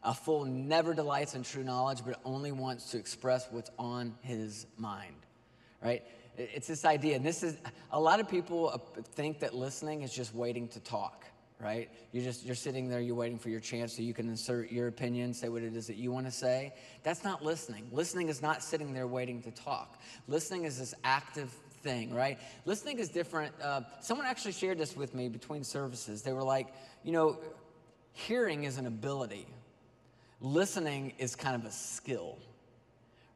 A 0.02 0.14
fool 0.14 0.44
never 0.44 0.92
delights 0.92 1.34
in 1.34 1.42
true 1.42 1.64
knowledge, 1.64 2.00
but 2.04 2.20
only 2.24 2.52
wants 2.52 2.90
to 2.90 2.98
express 2.98 3.46
what's 3.50 3.70
on 3.78 4.14
his 4.22 4.66
mind, 4.76 5.14
right? 5.82 6.02
It's 6.36 6.66
this 6.66 6.84
idea, 6.84 7.16
and 7.16 7.24
this 7.24 7.42
is 7.42 7.56
a 7.92 8.00
lot 8.00 8.20
of 8.20 8.28
people 8.28 8.68
uh, 8.68 9.00
think 9.14 9.40
that 9.40 9.54
listening 9.54 10.02
is 10.02 10.12
just 10.12 10.34
waiting 10.34 10.68
to 10.68 10.80
talk 10.80 11.24
right? 11.60 11.88
You're 12.12 12.24
just 12.24 12.44
you're 12.44 12.54
sitting 12.54 12.88
there, 12.88 13.00
you're 13.00 13.14
waiting 13.14 13.38
for 13.38 13.48
your 13.48 13.60
chance 13.60 13.96
so 13.96 14.02
you 14.02 14.14
can 14.14 14.28
insert 14.28 14.70
your 14.70 14.88
opinion, 14.88 15.32
say 15.32 15.48
what 15.48 15.62
it 15.62 15.74
is 15.74 15.86
that 15.86 15.96
you 15.96 16.12
want 16.12 16.26
to 16.26 16.32
say. 16.32 16.74
That's 17.02 17.24
not 17.24 17.44
listening. 17.44 17.88
Listening 17.92 18.28
is 18.28 18.42
not 18.42 18.62
sitting 18.62 18.92
there 18.92 19.06
waiting 19.06 19.42
to 19.42 19.50
talk. 19.50 20.00
Listening 20.28 20.64
is 20.64 20.78
this 20.78 20.94
active 21.04 21.50
thing, 21.82 22.12
right? 22.12 22.38
Listening 22.64 22.98
is 22.98 23.08
different. 23.08 23.54
Uh, 23.62 23.82
someone 24.00 24.26
actually 24.26 24.52
shared 24.52 24.78
this 24.78 24.96
with 24.96 25.14
me 25.14 25.28
between 25.28 25.64
services. 25.64 26.22
They 26.22 26.32
were 26.32 26.42
like, 26.42 26.68
you 27.04 27.12
know, 27.12 27.38
hearing 28.12 28.64
is 28.64 28.76
an 28.76 28.86
ability. 28.86 29.46
Listening 30.40 31.14
is 31.18 31.34
kind 31.34 31.54
of 31.54 31.64
a 31.64 31.72
skill. 31.72 32.38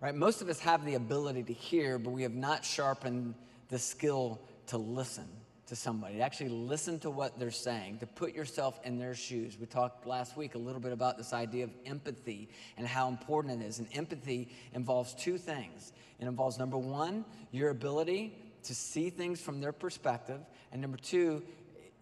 Right? 0.01 0.15
Most 0.15 0.41
of 0.41 0.49
us 0.49 0.59
have 0.61 0.85
the 0.85 0.95
ability 0.95 1.43
to 1.45 1.53
hear, 1.53 1.99
but 1.99 2.11
we 2.11 2.23
have 2.23 2.35
not 2.35 2.65
sharpened 2.65 3.35
the 3.69 3.79
skill 3.79 4.41
to 4.69 4.79
listen 4.79 5.29
to 5.71 5.77
somebody, 5.77 6.17
to 6.17 6.21
actually 6.21 6.49
listen 6.49 6.99
to 6.99 7.11
what 7.11 7.39
they're 7.39 7.53
saying, 7.53 7.99
to 7.99 8.07
put 8.07 8.35
yourself 8.35 8.81
in 8.83 8.99
their 8.99 9.15
shoes. 9.15 9.57
We 9.59 9.67
talked 9.67 10.05
last 10.05 10.37
week 10.37 10.57
a 10.57 10.59
little 10.59 10.81
bit 10.81 10.91
about 10.91 11.17
this 11.17 11.33
idea 11.33 11.63
of 11.63 11.71
empathy 11.87 12.49
and 12.77 12.89
how 12.89 13.09
important 13.09 13.63
it 13.63 13.67
is. 13.67 13.79
And 13.79 13.87
empathy 13.95 14.49
involves 14.75 15.15
two 15.15 15.39
things 15.39 15.93
it 16.19 16.27
involves, 16.27 16.59
number 16.59 16.77
one, 16.77 17.25
your 17.51 17.71
ability 17.71 18.37
to 18.65 18.75
see 18.75 19.09
things 19.09 19.41
from 19.41 19.61
their 19.61 19.73
perspective, 19.73 20.41
and 20.71 20.83
number 20.83 20.99
two, 20.99 21.43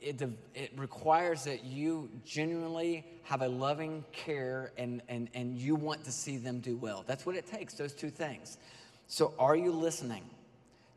it, 0.00 0.20
it 0.56 0.72
requires 0.76 1.44
that 1.44 1.62
you 1.62 2.10
genuinely 2.24 3.06
have 3.22 3.42
a 3.42 3.48
loving 3.48 4.04
care 4.10 4.72
and, 4.76 5.02
and, 5.08 5.28
and 5.34 5.56
you 5.56 5.76
want 5.76 6.04
to 6.04 6.10
see 6.10 6.36
them 6.36 6.58
do 6.58 6.76
well. 6.76 7.04
That's 7.06 7.24
what 7.24 7.36
it 7.36 7.46
takes, 7.46 7.74
those 7.74 7.92
two 7.92 8.10
things. 8.10 8.58
So, 9.06 9.34
are 9.38 9.54
you 9.54 9.70
listening? 9.70 10.24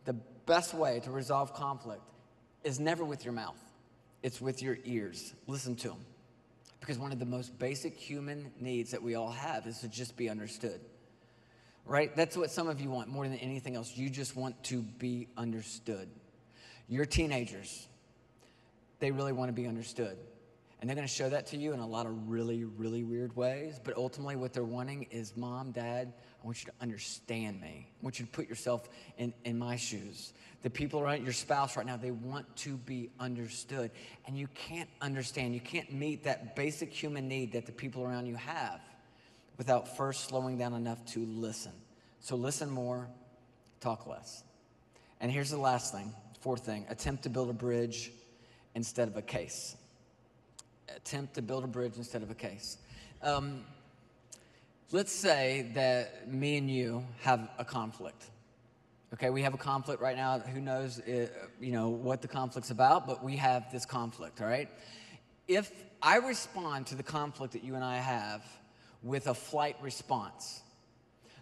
The 0.05 0.13
best 0.47 0.73
way 0.73 0.99
to 1.01 1.11
resolve 1.11 1.53
conflict 1.53 2.01
is 2.63 2.79
never 2.79 3.03
with 3.03 3.25
your 3.25 3.33
mouth, 3.33 3.59
it's 4.23 4.39
with 4.39 4.61
your 4.61 4.77
ears. 4.85 5.33
Listen 5.47 5.75
to 5.77 5.89
them. 5.89 6.05
Because 6.79 6.97
one 6.97 7.11
of 7.11 7.19
the 7.19 7.25
most 7.25 7.57
basic 7.59 7.95
human 7.95 8.51
needs 8.59 8.91
that 8.91 9.03
we 9.03 9.15
all 9.15 9.31
have 9.31 9.67
is 9.67 9.79
to 9.79 9.87
just 9.87 10.17
be 10.17 10.29
understood. 10.29 10.81
Right? 11.85 12.15
That's 12.15 12.35
what 12.35 12.51
some 12.51 12.67
of 12.67 12.81
you 12.81 12.89
want 12.89 13.07
more 13.07 13.27
than 13.27 13.37
anything 13.37 13.75
else. 13.75 13.95
You 13.95 14.09
just 14.09 14.35
want 14.35 14.63
to 14.65 14.81
be 14.81 15.27
understood. 15.37 16.09
Your 16.87 17.05
teenagers, 17.05 17.87
they 18.99 19.11
really 19.11 19.31
want 19.31 19.49
to 19.49 19.53
be 19.53 19.67
understood. 19.67 20.17
And 20.81 20.89
they're 20.89 20.95
going 20.95 21.07
to 21.07 21.13
show 21.13 21.29
that 21.29 21.45
to 21.47 21.57
you 21.57 21.73
in 21.73 21.79
a 21.79 21.87
lot 21.87 22.07
of 22.07 22.29
really, 22.29 22.63
really 22.63 23.03
weird 23.03 23.35
ways. 23.35 23.79
But 23.83 23.95
ultimately, 23.97 24.35
what 24.35 24.51
they're 24.51 24.63
wanting 24.63 25.03
is 25.11 25.37
mom, 25.37 25.71
dad, 25.71 26.11
I 26.41 26.45
want 26.45 26.63
you 26.63 26.71
to 26.71 26.73
understand 26.81 27.61
me. 27.61 27.87
I 27.87 28.03
want 28.03 28.19
you 28.19 28.25
to 28.25 28.31
put 28.31 28.49
yourself 28.49 28.89
in, 29.19 29.31
in 29.45 29.59
my 29.59 29.75
shoes. 29.75 30.33
The 30.63 30.71
people 30.71 30.99
around 30.99 31.23
your 31.23 31.33
spouse 31.33 31.77
right 31.77 31.85
now, 31.85 31.97
they 31.97 32.09
want 32.09 32.55
to 32.57 32.77
be 32.77 33.11
understood. 33.19 33.91
And 34.25 34.35
you 34.35 34.47
can't 34.55 34.89
understand, 35.01 35.53
you 35.53 35.59
can't 35.59 35.93
meet 35.93 36.23
that 36.23 36.55
basic 36.55 36.91
human 36.91 37.27
need 37.27 37.53
that 37.53 37.67
the 37.67 37.71
people 37.71 38.03
around 38.03 38.25
you 38.25 38.35
have 38.35 38.81
without 39.59 39.95
first 39.95 40.29
slowing 40.29 40.57
down 40.57 40.73
enough 40.73 41.05
to 41.05 41.23
listen. 41.25 41.73
So 42.21 42.35
listen 42.35 42.71
more, 42.71 43.07
talk 43.81 44.07
less. 44.07 44.43
And 45.19 45.31
here's 45.31 45.51
the 45.51 45.57
last 45.57 45.93
thing, 45.93 46.11
fourth 46.39 46.65
thing 46.65 46.87
attempt 46.89 47.23
to 47.23 47.29
build 47.29 47.51
a 47.51 47.53
bridge 47.53 48.11
instead 48.73 49.07
of 49.07 49.15
a 49.17 49.21
case. 49.21 49.75
Attempt 50.95 51.33
to 51.35 51.41
build 51.41 51.63
a 51.63 51.67
bridge 51.67 51.93
instead 51.97 52.23
of 52.23 52.31
a 52.31 52.35
case. 52.35 52.77
Um, 53.21 53.63
let's 54.91 55.11
say 55.11 55.71
that 55.75 56.31
me 56.31 56.57
and 56.57 56.69
you 56.69 57.05
have 57.21 57.49
a 57.57 57.65
conflict. 57.65 58.29
Okay, 59.13 59.29
we 59.29 59.41
have 59.41 59.53
a 59.53 59.57
conflict 59.57 60.01
right 60.01 60.15
now. 60.15 60.39
Who 60.39 60.61
knows, 60.61 60.99
it, 60.99 61.33
uh, 61.35 61.47
you 61.59 61.73
know, 61.73 61.89
what 61.89 62.21
the 62.21 62.27
conflict's 62.27 62.71
about? 62.71 63.07
But 63.07 63.23
we 63.23 63.35
have 63.37 63.71
this 63.71 63.85
conflict. 63.85 64.41
All 64.41 64.47
right. 64.47 64.69
If 65.47 65.71
I 66.01 66.17
respond 66.17 66.87
to 66.87 66.95
the 66.95 67.03
conflict 67.03 67.53
that 67.53 67.63
you 67.63 67.75
and 67.75 67.83
I 67.83 67.97
have 67.97 68.43
with 69.03 69.27
a 69.27 69.33
flight 69.33 69.75
response, 69.81 70.61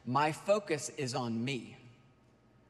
my 0.06 0.32
focus 0.32 0.90
is 0.98 1.14
on 1.14 1.44
me 1.44 1.78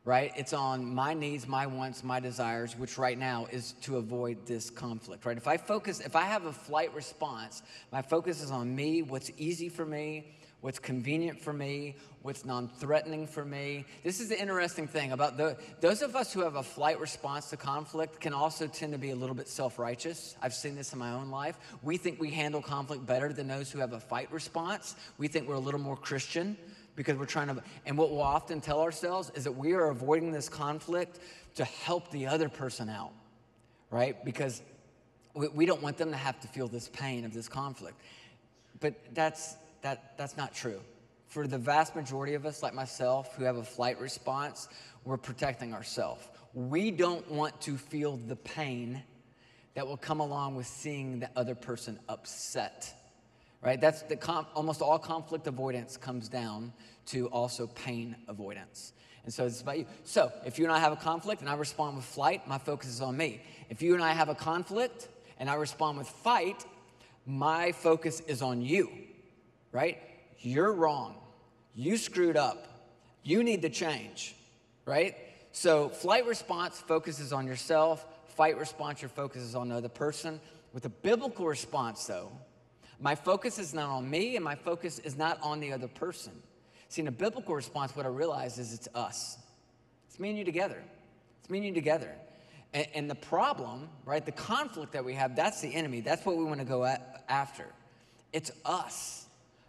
right? 0.10 0.34
It's 0.36 0.54
on 0.54 0.92
my 0.96 1.14
needs, 1.14 1.48
my 1.48 1.68
wants, 1.68 2.04
my 2.04 2.20
desires, 2.20 2.76
which 2.76 2.98
right 2.98 3.18
now 3.18 3.46
is 3.52 3.74
to 3.84 3.98
avoid 3.98 4.44
this 4.48 4.72
conflict, 4.72 5.24
right? 5.24 5.38
If 5.38 5.48
I 5.48 5.58
focus, 5.58 6.00
if 6.00 6.16
I 6.16 6.24
have 6.24 6.46
a 6.46 6.52
flight 6.52 6.92
response, 6.96 7.62
my 7.92 8.02
focus 8.02 8.42
is 8.42 8.50
on 8.50 8.76
me, 8.76 9.04
what's 9.04 9.30
easy 9.38 9.70
for 9.70 9.86
me, 9.86 10.36
what's 10.62 10.80
convenient 10.80 11.40
for 11.40 11.54
me, 11.54 11.96
what's 12.24 12.44
non 12.44 12.70
threatening 12.80 13.28
for 13.28 13.46
me. 13.46 13.86
This 14.04 14.20
is 14.20 14.30
the 14.30 14.42
interesting 14.42 14.88
thing 14.88 15.12
about 15.12 15.38
the, 15.38 15.56
those 15.80 16.02
of 16.02 16.16
us 16.16 16.34
who 16.34 16.42
have 16.42 16.56
a 16.56 16.64
flight 16.64 17.00
response 17.00 17.52
to 17.52 17.58
conflict 17.58 18.20
can 18.20 18.34
also 18.34 18.66
tend 18.66 18.94
to 18.94 18.98
be 18.98 19.12
a 19.12 19.16
little 19.16 19.36
bit 19.36 19.48
self 19.48 19.78
righteous. 19.78 20.36
I've 20.42 20.56
seen 20.56 20.74
this 20.74 20.92
in 20.92 20.98
my 20.98 21.12
own 21.12 21.30
life. 21.30 21.60
We 21.84 21.98
think 21.98 22.20
we 22.20 22.32
handle 22.32 22.64
conflict 22.64 23.06
better 23.06 23.32
than 23.32 23.48
those 23.48 23.72
who 23.72 23.78
have 23.78 23.94
a 23.94 24.00
fight 24.00 24.32
response. 24.32 24.96
We 25.20 25.28
think 25.28 25.48
we're 25.48 25.54
a 25.54 25.60
little 25.60 25.80
more 25.80 25.98
Christian 25.98 26.58
because 27.00 27.16
we're 27.16 27.24
trying 27.24 27.48
to, 27.48 27.64
and 27.86 27.98
what 27.98 28.12
we'll 28.12 28.20
often 28.20 28.60
tell 28.60 28.82
ourselves 28.82 29.32
is 29.34 29.46
that 29.46 29.54
we 29.54 29.72
are 29.72 29.88
avoiding 29.88 30.34
this 30.34 30.50
conflict 30.50 31.20
to 31.56 31.64
help 31.64 32.12
the 32.12 32.28
other 32.28 32.50
person 32.50 32.90
out, 32.90 33.14
right? 33.90 34.26
Because 34.26 34.62
we, 35.34 35.48
we 35.48 35.66
don't 35.66 35.82
want 35.82 35.96
them 35.96 36.12
to 36.12 36.18
have 36.18 36.42
to 36.42 36.50
feel 36.50 36.68
this 36.68 36.90
pain 36.90 37.24
of 37.24 37.34
this 37.34 37.48
conflict. 37.48 37.98
But 38.82 38.96
that's, 39.14 39.56
that, 39.82 40.18
that's 40.18 40.36
not 40.36 40.54
true. 40.54 40.82
For 41.28 41.48
the 41.48 41.58
vast 41.58 41.96
majority 41.96 42.34
of 42.34 42.46
us, 42.46 42.62
like 42.62 42.74
myself, 42.74 43.34
who 43.38 43.46
have 43.46 43.56
a 43.56 43.64
flight 43.64 43.98
response, 44.02 44.68
we're 45.06 45.16
protecting 45.16 45.74
ourselves. 45.74 46.28
We 46.54 46.92
don't 46.92 47.32
want 47.32 47.62
to 47.62 47.78
feel 47.78 48.18
the 48.18 48.36
pain 48.36 49.02
that 49.74 49.88
will 49.88 49.96
come 49.96 50.20
along 50.20 50.58
with 50.58 50.68
seeing 50.68 51.22
the 51.22 51.30
other 51.38 51.56
person 51.56 51.98
upset 52.10 52.94
right? 53.62 53.80
That's 53.80 54.02
the 54.04 54.18
almost 54.56 54.82
all 54.82 55.00
conflict 55.00 55.48
avoidance 55.48 55.98
comes 55.98 56.30
down 56.30 56.74
to 57.08 57.28
also 57.28 57.68
pain 57.68 58.16
avoidance. 58.28 58.94
And 59.24 59.34
so 59.34 59.46
it's 59.46 59.62
about 59.62 59.78
you. 59.78 59.86
So 60.04 60.32
if 60.46 60.58
you 60.58 60.66
and 60.66 60.74
I 60.74 60.80
have 60.80 60.94
a 60.94 60.98
conflict 60.98 61.42
and 61.42 61.50
I 61.50 61.56
respond 61.56 61.98
with 61.98 62.06
flight, 62.06 62.48
my 62.48 62.58
focus 62.58 62.90
is 62.90 63.02
on 63.02 63.18
me. 63.18 63.42
If 63.70 63.82
you 63.82 63.94
and 63.94 64.04
I 64.04 64.14
have 64.14 64.30
a 64.30 64.36
conflict 64.36 65.08
and 65.40 65.50
I 65.50 65.56
respond 65.56 65.98
with 65.98 66.08
fight, 66.08 66.66
my 67.26 67.72
focus 67.72 68.22
is 68.22 68.42
on 68.42 68.62
you, 68.62 68.90
right? 69.72 69.98
You're 70.40 70.74
wrong. 70.74 71.16
You 71.76 71.98
screwed 71.98 72.38
up. 72.38 72.66
You 73.24 73.44
need 73.44 73.62
to 73.64 73.70
change, 73.70 74.36
right? 74.86 75.16
So 75.52 75.90
flight 75.90 76.26
response 76.26 76.80
focuses 76.80 77.34
on 77.34 77.46
yourself. 77.46 78.06
Fight 78.36 78.58
response, 78.58 79.02
your 79.02 79.10
focus 79.10 79.42
is 79.42 79.54
on 79.54 79.70
the 79.70 79.76
other 79.76 79.90
person. 79.90 80.40
With 80.74 80.86
a 80.86 80.90
biblical 80.90 81.46
response, 81.46 82.06
though, 82.06 82.32
my 83.00 83.16
focus 83.16 83.60
is 83.60 83.74
not 83.74 83.90
on 83.90 84.10
me 84.10 84.36
and 84.36 84.44
my 84.44 84.56
focus 84.56 85.00
is 85.00 85.18
not 85.18 85.40
on 85.42 85.60
the 85.60 85.72
other 85.72 85.88
person. 85.88 86.34
See, 86.90 87.02
in 87.02 87.08
a 87.08 87.12
biblical 87.12 87.56
response, 87.56 87.96
what 87.96 88.06
I 88.06 88.10
realize 88.10 88.58
is 88.58 88.74
it's 88.74 88.88
us. 88.94 89.38
It's 90.08 90.20
me 90.20 90.30
and 90.30 90.38
you 90.38 90.44
together. 90.44 90.82
It's 91.40 91.50
me 91.50 91.60
and 91.60 91.68
you 91.68 91.74
together. 91.74 92.12
And, 92.74 92.88
and 92.94 93.10
the 93.10 93.16
problem, 93.16 93.90
right, 94.06 94.26
the 94.26 94.32
conflict 94.32 94.94
that 94.94 95.06
we 95.06 95.14
have, 95.14 95.36
that's 95.36 95.62
the 95.62 95.74
enemy. 95.74 96.02
That's 96.02 96.26
what 96.26 96.36
we 96.36 96.44
want 96.44 96.60
to 96.60 96.66
go 96.66 96.84
at, 96.84 97.24
after. 97.30 97.66
It's 98.34 98.52
us 98.66 99.28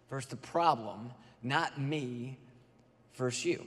versus 0.09 0.31
the 0.31 0.37
problem, 0.37 1.13
not 1.43 1.81
me 1.81 2.37
versus 3.15 3.45
you. 3.45 3.65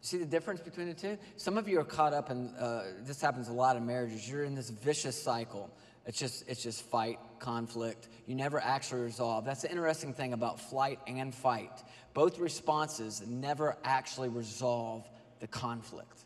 See 0.00 0.18
the 0.18 0.26
difference 0.26 0.60
between 0.60 0.88
the 0.88 0.94
two? 0.94 1.18
Some 1.36 1.56
of 1.56 1.68
you 1.68 1.78
are 1.78 1.84
caught 1.84 2.12
up 2.12 2.30
in, 2.30 2.48
uh, 2.56 2.84
this 3.02 3.20
happens 3.20 3.48
a 3.48 3.52
lot 3.52 3.76
in 3.76 3.86
marriages. 3.86 4.28
You're 4.28 4.44
in 4.44 4.54
this 4.54 4.70
vicious 4.70 5.20
cycle 5.22 5.70
it's 6.06 6.18
just, 6.18 6.44
it's 6.48 6.62
just 6.62 6.82
fight, 6.82 7.18
conflict. 7.44 8.08
You 8.26 8.34
never 8.34 8.58
actually 8.58 9.02
resolve. 9.02 9.44
That's 9.44 9.62
the 9.62 9.70
interesting 9.70 10.14
thing 10.14 10.32
about 10.32 10.58
flight 10.58 10.98
and 11.06 11.34
fight. 11.34 11.84
Both 12.14 12.38
responses 12.38 13.22
never 13.26 13.76
actually 13.84 14.30
resolve 14.30 15.06
the 15.40 15.46
conflict. 15.46 16.24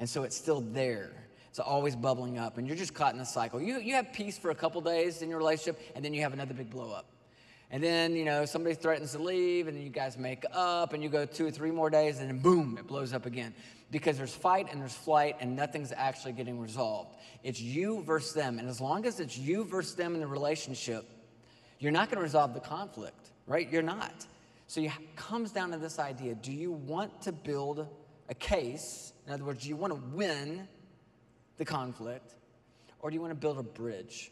And 0.00 0.08
so 0.08 0.24
it's 0.24 0.36
still 0.36 0.60
there. 0.60 1.12
It's 1.50 1.60
always 1.60 1.94
bubbling 1.94 2.36
up, 2.36 2.58
and 2.58 2.66
you're 2.66 2.76
just 2.76 2.94
caught 2.94 3.14
in 3.14 3.20
a 3.20 3.24
cycle. 3.24 3.62
You, 3.62 3.78
you 3.78 3.94
have 3.94 4.12
peace 4.12 4.36
for 4.36 4.50
a 4.50 4.54
couple 4.54 4.80
days 4.80 5.22
in 5.22 5.30
your 5.30 5.38
relationship, 5.38 5.80
and 5.94 6.04
then 6.04 6.12
you 6.12 6.20
have 6.22 6.32
another 6.32 6.52
big 6.52 6.68
blow 6.68 6.90
up. 6.90 7.06
And 7.70 7.82
then, 7.82 8.14
you 8.14 8.24
know, 8.24 8.44
somebody 8.44 8.74
threatens 8.76 9.12
to 9.12 9.18
leave, 9.18 9.66
and 9.66 9.76
then 9.76 9.82
you 9.82 9.90
guys 9.90 10.16
make 10.16 10.44
up, 10.52 10.92
and 10.92 11.02
you 11.02 11.08
go 11.08 11.26
two 11.26 11.46
or 11.46 11.50
three 11.50 11.72
more 11.72 11.90
days, 11.90 12.20
and 12.20 12.28
then 12.28 12.38
boom, 12.38 12.76
it 12.78 12.86
blows 12.86 13.12
up 13.12 13.26
again. 13.26 13.54
Because 13.90 14.16
there's 14.16 14.34
fight 14.34 14.68
and 14.70 14.80
there's 14.80 14.94
flight, 14.94 15.36
and 15.40 15.56
nothing's 15.56 15.92
actually 15.92 16.32
getting 16.32 16.60
resolved. 16.60 17.16
It's 17.42 17.60
you 17.60 18.02
versus 18.04 18.34
them. 18.34 18.58
And 18.58 18.68
as 18.68 18.80
long 18.80 19.04
as 19.04 19.20
it's 19.20 19.36
you 19.36 19.64
versus 19.64 19.94
them 19.94 20.14
in 20.14 20.20
the 20.20 20.26
relationship, 20.26 21.08
you're 21.78 21.92
not 21.92 22.08
going 22.08 22.18
to 22.18 22.22
resolve 22.22 22.54
the 22.54 22.60
conflict, 22.60 23.30
right? 23.46 23.70
You're 23.70 23.82
not. 23.82 24.26
So 24.68 24.80
it 24.80 24.92
comes 25.16 25.52
down 25.52 25.70
to 25.72 25.78
this 25.78 25.98
idea 25.98 26.34
do 26.34 26.52
you 26.52 26.72
want 26.72 27.22
to 27.22 27.32
build 27.32 27.86
a 28.28 28.34
case? 28.34 29.12
In 29.26 29.32
other 29.32 29.44
words, 29.44 29.62
do 29.62 29.68
you 29.68 29.76
want 29.76 29.92
to 29.92 30.00
win 30.16 30.68
the 31.56 31.64
conflict, 31.64 32.34
or 33.00 33.10
do 33.10 33.14
you 33.14 33.20
want 33.20 33.32
to 33.32 33.38
build 33.38 33.58
a 33.58 33.62
bridge? 33.62 34.30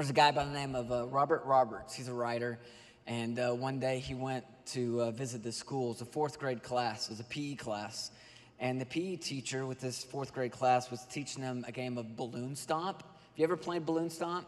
There's 0.00 0.08
a 0.08 0.14
guy 0.14 0.30
by 0.30 0.46
the 0.46 0.50
name 0.50 0.74
of 0.74 0.90
uh, 0.90 1.06
Robert 1.08 1.42
Roberts. 1.44 1.92
He's 1.92 2.08
a 2.08 2.14
writer. 2.14 2.58
And 3.06 3.38
uh, 3.38 3.50
one 3.50 3.78
day 3.78 3.98
he 3.98 4.14
went 4.14 4.46
to 4.68 5.02
uh, 5.02 5.10
visit 5.10 5.42
the 5.42 5.52
school. 5.52 5.92
It's 5.92 6.00
a 6.00 6.06
fourth 6.06 6.38
grade 6.38 6.62
class, 6.62 7.08
it 7.08 7.10
was 7.10 7.20
a 7.20 7.24
PE 7.24 7.56
class. 7.56 8.10
And 8.58 8.80
the 8.80 8.86
PE 8.86 9.16
teacher 9.16 9.66
with 9.66 9.78
this 9.78 10.02
fourth 10.02 10.32
grade 10.32 10.52
class 10.52 10.90
was 10.90 11.04
teaching 11.04 11.42
them 11.42 11.66
a 11.68 11.70
game 11.70 11.98
of 11.98 12.16
balloon 12.16 12.56
stomp. 12.56 13.02
Have 13.02 13.36
you 13.36 13.44
ever 13.44 13.58
played 13.58 13.84
balloon 13.84 14.08
stomp? 14.08 14.46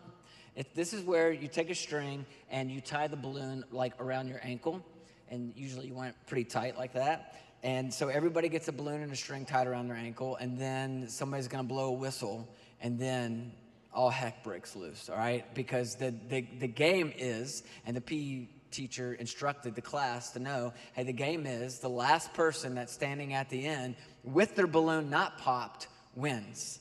This 0.74 0.94
is 0.94 1.04
where 1.04 1.30
you 1.30 1.48
take 1.48 1.68
a 1.68 1.74
string 1.74 2.24
and 2.50 2.70
you 2.70 2.80
tie 2.80 3.06
the 3.06 3.18
balloon 3.18 3.62
like 3.70 3.92
around 4.00 4.28
your 4.28 4.40
ankle. 4.42 4.82
And 5.28 5.52
usually 5.54 5.86
you 5.86 5.92
want 5.92 6.08
it 6.08 6.14
pretty 6.26 6.44
tight 6.44 6.78
like 6.78 6.94
that. 6.94 7.42
And 7.62 7.92
so 7.92 8.08
everybody 8.08 8.48
gets 8.48 8.68
a 8.68 8.72
balloon 8.72 9.02
and 9.02 9.12
a 9.12 9.16
string 9.16 9.44
tied 9.44 9.66
around 9.66 9.88
their 9.88 9.98
ankle. 9.98 10.34
And 10.36 10.58
then 10.58 11.10
somebody's 11.10 11.46
going 11.46 11.62
to 11.62 11.68
blow 11.68 11.88
a 11.88 11.92
whistle. 11.92 12.48
And 12.80 12.98
then 12.98 13.52
all 13.94 14.10
heck 14.10 14.42
breaks 14.42 14.74
loose, 14.74 15.08
all 15.08 15.16
right? 15.16 15.44
Because 15.54 15.96
the, 15.96 16.14
the, 16.28 16.46
the 16.58 16.68
game 16.68 17.12
is, 17.16 17.62
and 17.86 17.96
the 17.96 18.00
PE 18.00 18.46
teacher 18.70 19.14
instructed 19.14 19.74
the 19.74 19.82
class 19.82 20.30
to 20.32 20.38
know 20.38 20.72
hey, 20.94 21.02
the 21.02 21.12
game 21.12 21.46
is 21.46 21.78
the 21.78 21.90
last 21.90 22.32
person 22.32 22.74
that's 22.74 22.92
standing 22.92 23.34
at 23.34 23.50
the 23.50 23.66
end 23.66 23.94
with 24.24 24.56
their 24.56 24.66
balloon 24.66 25.10
not 25.10 25.38
popped 25.38 25.88
wins. 26.14 26.80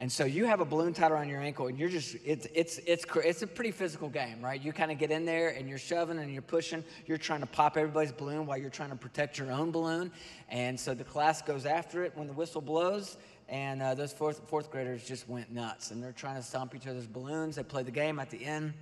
And 0.00 0.12
so 0.12 0.24
you 0.24 0.44
have 0.44 0.60
a 0.60 0.64
balloon 0.64 0.94
tied 0.94 1.10
around 1.10 1.28
your 1.28 1.40
ankle, 1.40 1.66
and 1.66 1.76
you're 1.76 1.88
just, 1.88 2.16
it's, 2.24 2.46
it's, 2.54 2.78
it's, 2.86 3.04
it's 3.16 3.42
a 3.42 3.46
pretty 3.48 3.72
physical 3.72 4.08
game, 4.08 4.40
right? 4.40 4.60
You 4.60 4.72
kind 4.72 4.92
of 4.92 4.98
get 4.98 5.10
in 5.10 5.24
there 5.24 5.48
and 5.48 5.68
you're 5.68 5.76
shoving 5.76 6.18
and 6.20 6.32
you're 6.32 6.40
pushing. 6.40 6.84
You're 7.06 7.18
trying 7.18 7.40
to 7.40 7.46
pop 7.46 7.76
everybody's 7.76 8.12
balloon 8.12 8.46
while 8.46 8.58
you're 8.58 8.70
trying 8.70 8.90
to 8.90 8.96
protect 8.96 9.38
your 9.38 9.50
own 9.50 9.72
balloon. 9.72 10.12
And 10.50 10.78
so 10.78 10.94
the 10.94 11.02
class 11.02 11.42
goes 11.42 11.66
after 11.66 12.04
it 12.04 12.12
when 12.14 12.28
the 12.28 12.32
whistle 12.32 12.60
blows, 12.60 13.16
and 13.48 13.80
uh, 13.80 13.94
those 13.94 14.12
fourth, 14.12 14.48
fourth 14.48 14.70
graders 14.70 15.06
just 15.06 15.28
went 15.28 15.50
nuts. 15.50 15.90
And 15.90 16.02
they're 16.02 16.12
trying 16.12 16.36
to 16.36 16.42
stomp 16.42 16.74
each 16.74 16.86
other's 16.86 17.06
balloons. 17.06 17.56
They 17.56 17.62
play 17.62 17.82
the 17.82 17.90
game 17.90 18.18
at 18.18 18.30
the 18.30 18.44
end. 18.44 18.74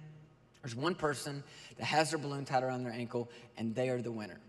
There's 0.62 0.74
one 0.74 0.96
person 0.96 1.44
that 1.78 1.84
has 1.84 2.10
their 2.10 2.18
balloon 2.18 2.44
tied 2.44 2.64
around 2.64 2.82
their 2.82 2.92
ankle, 2.92 3.30
and 3.56 3.74
they 3.74 3.88
are 3.88 4.02
the 4.02 4.10
winner. 4.10 4.40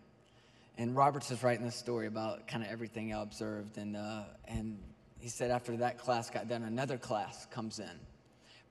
And 0.80 0.96
Roberts 0.96 1.30
is 1.30 1.44
writing 1.44 1.66
this 1.66 1.76
story 1.76 2.08
about 2.08 2.48
kind 2.48 2.64
of 2.64 2.70
everything 2.72 3.14
I 3.14 3.22
observed. 3.22 3.78
And, 3.78 3.96
uh, 3.96 4.24
and 4.48 4.80
he 5.20 5.30
said 5.30 5.52
after 5.52 5.78
that 5.78 6.00
class 6.00 6.30
got 6.30 6.48
done, 6.50 6.64
another 6.64 6.98
class 6.98 7.46
comes 7.52 7.80
in. 7.80 8.00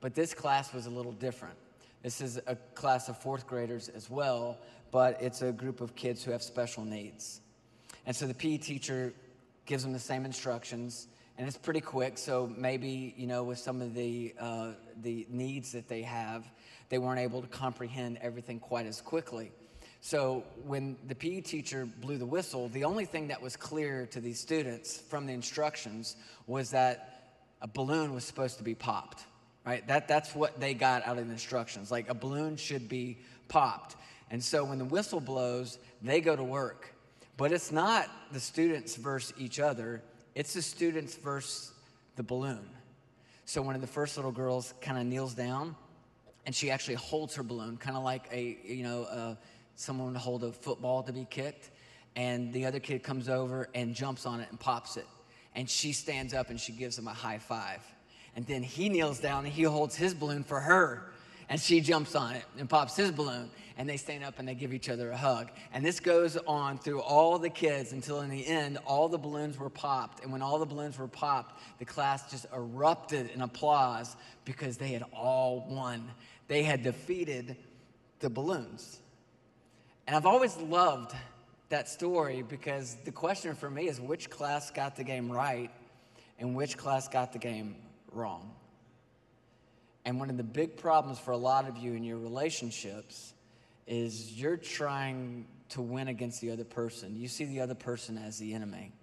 But 0.01 0.15
this 0.15 0.33
class 0.33 0.73
was 0.73 0.85
a 0.85 0.89
little 0.89 1.11
different. 1.13 1.55
This 2.03 2.21
is 2.21 2.39
a 2.47 2.55
class 2.75 3.09
of 3.09 3.17
fourth 3.17 3.47
graders 3.47 3.89
as 3.89 4.09
well, 4.09 4.57
but 4.91 5.21
it's 5.21 5.41
a 5.41 5.51
group 5.51 5.81
of 5.81 5.95
kids 5.95 6.23
who 6.23 6.31
have 6.31 6.43
special 6.43 6.85
needs. 6.85 7.41
And 8.05 8.15
so 8.15 8.27
the 8.27 8.33
PE 8.33 8.57
teacher 8.57 9.13
gives 9.65 9.83
them 9.83 9.91
the 9.91 9.99
same 9.99 10.23
instructions, 10.23 11.07
and 11.37 11.47
it's 11.47 11.57
pretty 11.57 11.81
quick. 11.81 12.17
So 12.17 12.51
maybe, 12.55 13.13
you 13.17 13.27
know, 13.27 13.43
with 13.43 13.59
some 13.59 13.81
of 13.81 13.93
the, 13.93 14.33
uh, 14.39 14.71
the 15.01 15.27
needs 15.29 15.71
that 15.73 15.87
they 15.87 16.01
have, 16.03 16.45
they 16.89 16.97
weren't 16.97 17.19
able 17.19 17.41
to 17.41 17.47
comprehend 17.47 18.17
everything 18.21 18.59
quite 18.59 18.85
as 18.85 19.01
quickly. 19.01 19.51
So 20.01 20.43
when 20.65 20.95
the 21.07 21.15
PE 21.15 21.41
teacher 21.41 21.85
blew 21.85 22.17
the 22.17 22.25
whistle, 22.25 22.69
the 22.69 22.83
only 22.83 23.05
thing 23.05 23.27
that 23.27 23.41
was 23.41 23.55
clear 23.55 24.05
to 24.07 24.19
these 24.19 24.39
students 24.39 24.97
from 24.97 25.25
the 25.25 25.33
instructions 25.33 26.15
was 26.45 26.71
that 26.71 27.33
a 27.61 27.67
balloon 27.67 28.13
was 28.13 28.23
supposed 28.23 28.57
to 28.57 28.63
be 28.63 28.75
popped 28.75 29.25
right? 29.67 29.85
That, 29.89 30.07
that's 30.07 30.33
what 30.33 30.61
they 30.61 30.73
got 30.73 31.05
out 31.05 31.17
of 31.17 31.25
the 31.27 31.33
instructions. 31.33 31.91
Like 31.91 32.09
a 32.09 32.13
balloon 32.13 32.55
should 32.55 32.87
be 32.87 33.17
popped. 33.49 33.97
And 34.31 34.41
so 34.41 34.63
when 34.63 34.77
the 34.77 34.85
whistle 34.85 35.19
blows, 35.19 35.77
they 36.01 36.21
go 36.21 36.37
to 36.37 36.43
work. 36.43 36.93
But 37.35 37.51
it's 37.51 37.71
not 37.71 38.07
the 38.31 38.39
students 38.39 38.95
versus 38.95 39.33
each 39.37 39.59
other, 39.59 40.01
it's 40.37 40.53
the 40.53 40.61
students 40.61 41.15
versus 41.15 41.71
the 42.15 42.21
balloon. 42.21 42.69
So 43.45 43.59
one 43.63 43.73
of 43.73 43.81
the 43.81 43.87
first 43.87 44.17
little 44.17 44.31
girls 44.31 44.75
kind 44.81 44.99
of 44.99 45.07
kneels 45.07 45.33
down 45.33 45.75
and 46.45 46.53
she 46.53 46.69
actually 46.69 46.93
holds 46.93 47.33
her 47.33 47.41
balloon, 47.41 47.77
kind 47.77 47.97
of 47.97 48.03
like 48.03 48.29
a, 48.31 48.55
you 48.63 48.83
know, 48.83 49.05
uh, 49.05 49.35
someone 49.73 50.13
to 50.13 50.19
hold 50.19 50.43
a 50.43 50.51
football 50.51 51.01
to 51.01 51.11
be 51.11 51.25
kicked. 51.27 51.71
And 52.15 52.53
the 52.53 52.67
other 52.67 52.79
kid 52.79 53.01
comes 53.01 53.29
over 53.29 53.67
and 53.73 53.95
jumps 53.95 54.27
on 54.27 54.39
it 54.39 54.47
and 54.51 54.59
pops 54.59 54.95
it. 54.95 55.07
And 55.55 55.67
she 55.67 55.91
stands 55.91 56.35
up 56.35 56.51
and 56.51 56.59
she 56.59 56.71
gives 56.71 56.99
him 56.99 57.07
a 57.07 57.13
high 57.13 57.39
five. 57.39 57.81
And 58.35 58.45
then 58.45 58.61
he 58.61 58.89
kneels 58.89 59.19
down 59.19 59.45
and 59.45 59.51
he 59.51 59.63
holds 59.63 59.95
his 59.95 60.13
balloon 60.13 60.43
for 60.43 60.59
her. 60.59 61.13
And 61.49 61.59
she 61.59 61.79
jumps 61.79 62.15
on 62.15 62.35
it 62.35 62.43
and 62.57 62.69
pops 62.69 62.95
his 62.95 63.11
balloon. 63.11 63.49
And 63.77 63.87
they 63.87 63.97
stand 63.97 64.23
up 64.23 64.39
and 64.39 64.47
they 64.47 64.55
give 64.55 64.73
each 64.73 64.89
other 64.89 65.11
a 65.11 65.17
hug. 65.17 65.51
And 65.71 65.85
this 65.85 65.99
goes 65.99 66.35
on 66.47 66.79
through 66.79 66.99
all 67.01 67.37
the 67.37 67.49
kids 67.49 67.93
until 67.93 68.21
in 68.21 68.29
the 68.29 68.45
end, 68.45 68.79
all 68.85 69.07
the 69.07 69.19
balloons 69.19 69.59
were 69.59 69.69
popped. 69.69 70.23
And 70.23 70.31
when 70.31 70.41
all 70.41 70.57
the 70.57 70.65
balloons 70.65 70.97
were 70.97 71.07
popped, 71.07 71.61
the 71.77 71.85
class 71.85 72.31
just 72.31 72.47
erupted 72.53 73.29
in 73.29 73.41
applause 73.41 74.15
because 74.45 74.77
they 74.77 74.89
had 74.89 75.03
all 75.13 75.67
won. 75.69 76.09
They 76.47 76.63
had 76.63 76.81
defeated 76.81 77.55
the 78.19 78.31
balloons. 78.31 78.99
And 80.07 80.15
I've 80.15 80.25
always 80.25 80.57
loved 80.57 81.13
that 81.69 81.87
story 81.87 82.41
because 82.41 82.97
the 83.05 83.11
question 83.11 83.53
for 83.53 83.69
me 83.69 83.87
is 83.87 83.99
which 83.99 84.29
class 84.29 84.71
got 84.71 84.95
the 84.95 85.03
game 85.03 85.31
right 85.31 85.69
and 86.39 86.55
which 86.55 86.77
class 86.77 87.07
got 87.07 87.33
the 87.33 87.39
game 87.39 87.75
wrong. 88.11 88.56
And 90.07 90.21
one 90.21 90.29
of 90.29 90.37
the 90.37 90.43
big 90.43 90.77
problems 90.77 91.19
for 91.19 91.31
a 91.31 91.37
lot 91.37 91.67
of 91.67 91.75
you 91.75 91.91
in 91.91 92.01
your 92.01 92.17
relationships 92.17 93.33
is 93.85 94.31
you're 94.39 94.55
trying 94.55 95.45
to 95.71 95.81
win 95.81 96.07
against 96.07 96.39
the 96.39 96.49
other 96.51 96.63
person. 96.63 97.17
You 97.17 97.27
see 97.27 97.43
the 97.43 97.59
other 97.59 97.75
person 97.75 98.17
as 98.17 98.39
the 98.39 98.53
enemy. 98.53 98.93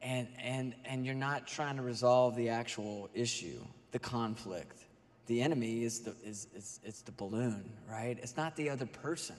And, 0.00 0.28
and, 0.40 0.76
and 0.84 1.04
you're 1.04 1.16
not 1.16 1.48
trying 1.48 1.74
to 1.74 1.82
resolve 1.82 2.36
the 2.36 2.50
actual 2.50 3.10
issue, 3.14 3.58
the 3.90 3.98
conflict. 3.98 4.78
The 5.26 5.42
enemy 5.42 5.82
is 5.82 5.98
the, 5.98 6.14
is, 6.24 6.46
is, 6.54 6.78
it's 6.84 7.02
the 7.02 7.12
balloon, 7.12 7.68
right? 7.90 8.16
It's 8.22 8.36
not 8.36 8.54
the 8.54 8.70
other 8.70 8.86
person. 8.86 9.36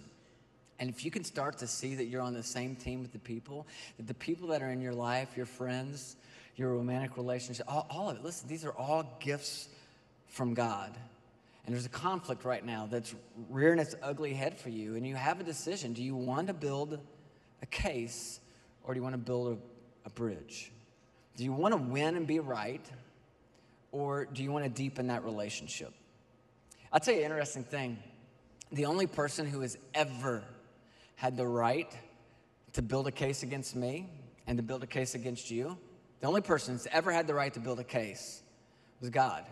And 0.80 0.90
if 0.90 1.06
you 1.06 1.12
can 1.12 1.24
start 1.24 1.60
to 1.60 1.68
see 1.68 1.96
that 1.96 2.08
you're 2.08 2.22
on 2.22 2.34
the 2.34 2.44
same 2.44 2.76
team 2.76 3.02
with 3.02 3.14
the 3.14 3.20
people, 3.20 3.68
that 3.96 4.08
the 4.08 4.16
people 4.16 4.50
that 4.50 4.62
are 4.62 4.70
in 4.70 4.82
your 4.82 4.94
life, 4.94 5.38
your 5.38 5.46
friends, 5.46 6.18
your 6.56 6.74
romantic 6.74 7.18
relationship, 7.18 7.66
all, 7.68 7.88
all 7.90 8.10
of 8.10 8.18
it. 8.18 8.24
Listen, 8.24 8.48
these 8.48 8.66
are 8.66 8.72
all 8.72 9.18
gifts 9.20 9.70
from 10.28 10.54
God. 10.54 10.96
And 11.66 11.74
there's 11.74 11.86
a 11.86 11.90
conflict 11.90 12.44
right 12.44 12.64
now 12.64 12.88
that's 12.92 13.16
rearing 13.50 13.80
its 13.80 13.96
ugly 14.04 14.34
head 14.34 14.60
for 14.60 14.70
you. 14.70 14.96
And 14.96 15.08
you 15.08 15.16
have 15.16 15.40
a 15.40 15.44
decision. 15.44 15.94
Do 15.94 16.04
you 16.04 16.16
want 16.16 16.48
to 16.48 16.54
build 16.54 17.00
a 17.62 17.66
case 17.66 18.40
or 18.84 18.94
do 18.94 19.00
you 19.00 19.04
want 19.04 19.14
to 19.14 19.20
build 19.20 19.58
a, 19.58 20.08
a 20.08 20.10
bridge? 20.10 20.72
Do 21.38 21.44
you 21.44 21.54
want 21.54 21.74
to 21.74 21.78
win 21.78 22.16
and 22.16 22.28
be 22.28 22.40
right 22.40 22.86
or 23.92 24.26
do 24.26 24.44
you 24.44 24.52
want 24.52 24.66
to 24.66 24.70
deepen 24.70 25.08
that 25.08 25.24
relationship? 25.24 25.94
I'll 26.92 27.00
tell 27.00 27.14
you 27.14 27.22
an 27.22 27.26
interesting 27.26 27.64
thing. 27.64 27.98
The 28.72 28.86
only 28.86 29.08
person 29.08 29.48
who 29.48 29.62
has 29.62 29.78
ever 29.94 30.44
had 31.16 31.38
the 31.38 31.48
right 31.48 31.92
to 32.74 32.82
build 32.82 33.08
a 33.08 33.12
case 33.12 33.44
against 33.44 33.76
me 33.76 34.10
and 34.46 34.58
to 34.58 34.64
build 34.64 34.84
a 34.84 34.88
case 34.88 35.16
against 35.16 35.50
you 35.50 35.78
the 36.24 36.30
only 36.30 36.40
person 36.40 36.74
that's 36.74 36.88
ever 36.90 37.12
had 37.12 37.28
the 37.28 37.34
right 37.34 37.54
to 37.54 37.60
build 37.60 37.82
a 37.82 37.84
case 37.84 38.42
was 39.02 39.10
God. 39.10 39.44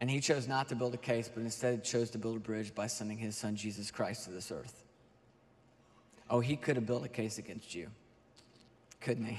And 0.00 0.08
he 0.08 0.20
chose 0.20 0.46
not 0.46 0.68
to 0.68 0.76
build 0.76 0.94
a 0.94 0.96
case, 0.96 1.28
but 1.28 1.42
instead 1.42 1.82
chose 1.82 2.10
to 2.10 2.18
build 2.18 2.36
a 2.36 2.38
bridge 2.38 2.72
by 2.72 2.86
sending 2.86 3.18
his 3.18 3.36
son 3.36 3.56
Jesus 3.56 3.90
Christ 3.90 4.26
to 4.26 4.30
this 4.30 4.52
earth. 4.52 4.84
Oh, 6.30 6.38
he 6.38 6.54
could 6.54 6.76
have 6.76 6.86
built 6.86 7.04
a 7.04 7.08
case 7.08 7.38
against 7.38 7.74
you, 7.74 7.88
couldn't 9.00 9.24
he? 9.24 9.38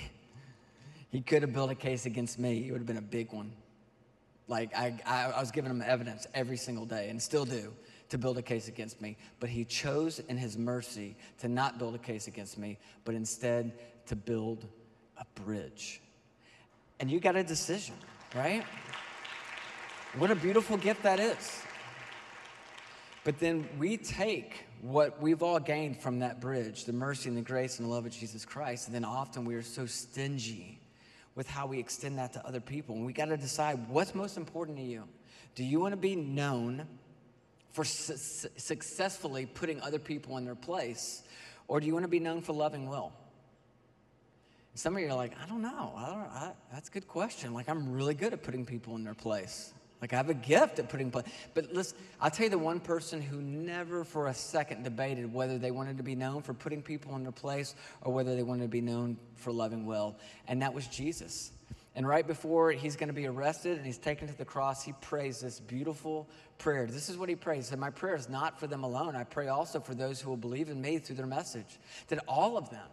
He 1.11 1.21
could 1.21 1.43
have 1.43 1.53
built 1.53 1.71
a 1.71 1.75
case 1.75 2.05
against 2.05 2.39
me. 2.39 2.67
It 2.67 2.73
would 2.73 2.79
have 2.79 2.85
been 2.85 2.97
a 2.97 3.01
big 3.01 3.31
one. 3.31 3.53
Like, 4.49 4.75
I, 4.75 4.99
I, 5.05 5.27
I 5.27 5.39
was 5.39 5.49
giving 5.49 5.71
him 5.71 5.81
evidence 5.81 6.27
every 6.33 6.57
single 6.57 6.85
day 6.85 7.07
and 7.07 7.21
still 7.21 7.45
do 7.45 7.71
to 8.09 8.17
build 8.17 8.37
a 8.37 8.41
case 8.41 8.67
against 8.67 8.99
me. 8.99 9.15
But 9.39 9.49
he 9.49 9.63
chose 9.63 10.19
in 10.19 10.35
his 10.35 10.57
mercy 10.57 11.15
to 11.37 11.47
not 11.47 11.79
build 11.79 11.95
a 11.95 11.99
case 11.99 12.27
against 12.27 12.57
me, 12.57 12.79
but 13.05 13.15
instead 13.15 13.79
to 14.07 14.17
build 14.17 14.67
a 15.19 15.41
bridge. 15.41 16.01
And 16.99 17.11
you 17.11 17.19
got 17.19 17.35
a 17.35 17.43
decision, 17.43 17.95
right? 18.35 18.63
What 20.17 20.31
a 20.31 20.35
beautiful 20.35 20.77
gift 20.77 21.03
that 21.03 21.19
is. 21.19 21.61
But 23.23 23.39
then 23.39 23.67
we 23.77 23.97
take 23.97 24.65
what 24.81 25.21
we've 25.21 25.43
all 25.43 25.59
gained 25.59 26.01
from 26.01 26.19
that 26.19 26.39
bridge, 26.39 26.85
the 26.85 26.93
mercy 26.93 27.29
and 27.29 27.37
the 27.37 27.41
grace 27.41 27.77
and 27.77 27.87
the 27.87 27.91
love 27.93 28.05
of 28.05 28.11
Jesus 28.11 28.45
Christ, 28.45 28.87
and 28.87 28.95
then 28.95 29.05
often 29.05 29.45
we 29.45 29.55
are 29.55 29.61
so 29.61 29.85
stingy 29.85 30.79
with 31.35 31.47
how 31.47 31.67
we 31.67 31.79
extend 31.79 32.17
that 32.17 32.33
to 32.33 32.45
other 32.45 32.59
people. 32.59 32.95
And 32.95 33.05
we 33.05 33.13
got 33.13 33.25
to 33.25 33.37
decide 33.37 33.87
what's 33.89 34.15
most 34.15 34.37
important 34.37 34.77
to 34.77 34.83
you. 34.83 35.03
Do 35.55 35.63
you 35.63 35.79
want 35.79 35.93
to 35.93 35.97
be 35.97 36.15
known 36.15 36.87
for 37.71 37.83
su- 37.83 38.49
successfully 38.57 39.45
putting 39.45 39.81
other 39.81 39.99
people 39.99 40.37
in 40.37 40.45
their 40.45 40.55
place, 40.55 41.23
or 41.67 41.79
do 41.79 41.85
you 41.85 41.93
want 41.93 42.03
to 42.03 42.09
be 42.09 42.19
known 42.19 42.41
for 42.41 42.53
loving 42.53 42.89
well? 42.89 43.13
Some 44.79 44.95
of 44.95 45.01
you 45.01 45.09
are 45.09 45.13
like, 45.13 45.33
I 45.43 45.45
don't 45.45 45.61
know. 45.61 45.93
I 45.97 46.05
don't, 46.05 46.19
I, 46.19 46.51
that's 46.71 46.87
a 46.87 46.91
good 46.93 47.05
question. 47.05 47.53
Like, 47.53 47.67
I'm 47.67 47.91
really 47.91 48.13
good 48.13 48.31
at 48.31 48.43
putting 48.43 48.65
people 48.65 48.95
in 48.95 49.03
their 49.03 49.13
place. 49.13 49.73
Like, 49.99 50.13
I 50.13 50.15
have 50.15 50.29
a 50.29 50.33
gift 50.33 50.79
at 50.79 50.87
putting 50.87 51.11
place. 51.11 51.25
But 51.53 51.73
listen, 51.73 51.97
I'll 52.21 52.31
tell 52.31 52.45
you 52.45 52.49
the 52.49 52.57
one 52.57 52.79
person 52.79 53.21
who 53.21 53.41
never 53.41 54.05
for 54.05 54.27
a 54.27 54.33
second 54.33 54.83
debated 54.83 55.33
whether 55.33 55.57
they 55.57 55.71
wanted 55.71 55.97
to 55.97 56.03
be 56.03 56.15
known 56.15 56.41
for 56.43 56.53
putting 56.53 56.81
people 56.81 57.13
in 57.17 57.23
their 57.23 57.33
place 57.33 57.75
or 58.03 58.13
whether 58.13 58.37
they 58.37 58.41
wanted 58.41 58.61
to 58.61 58.69
be 58.69 58.79
known 58.79 59.17
for 59.35 59.51
loving 59.51 59.85
well, 59.85 60.15
and 60.47 60.61
that 60.61 60.73
was 60.73 60.87
Jesus. 60.87 61.51
And 61.93 62.07
right 62.07 62.25
before 62.25 62.71
he's 62.71 62.95
going 62.95 63.09
to 63.09 63.13
be 63.13 63.27
arrested 63.27 63.75
and 63.75 63.85
he's 63.85 63.97
taken 63.97 64.29
to 64.29 64.37
the 64.37 64.45
cross, 64.45 64.81
he 64.81 64.93
prays 65.01 65.41
this 65.41 65.59
beautiful 65.59 66.29
prayer. 66.57 66.85
This 66.85 67.09
is 67.09 67.17
what 67.17 67.27
he 67.27 67.35
prays. 67.35 67.67
Said, 67.67 67.79
My 67.79 67.89
prayer 67.89 68.15
is 68.15 68.29
not 68.29 68.57
for 68.57 68.67
them 68.67 68.85
alone. 68.85 69.17
I 69.17 69.25
pray 69.25 69.49
also 69.49 69.81
for 69.81 69.93
those 69.93 70.21
who 70.21 70.29
will 70.29 70.37
believe 70.37 70.69
in 70.69 70.79
me 70.79 70.99
through 70.99 71.17
their 71.17 71.27
message, 71.27 71.79
that 72.07 72.23
all 72.29 72.57
of 72.57 72.69
them 72.69 72.87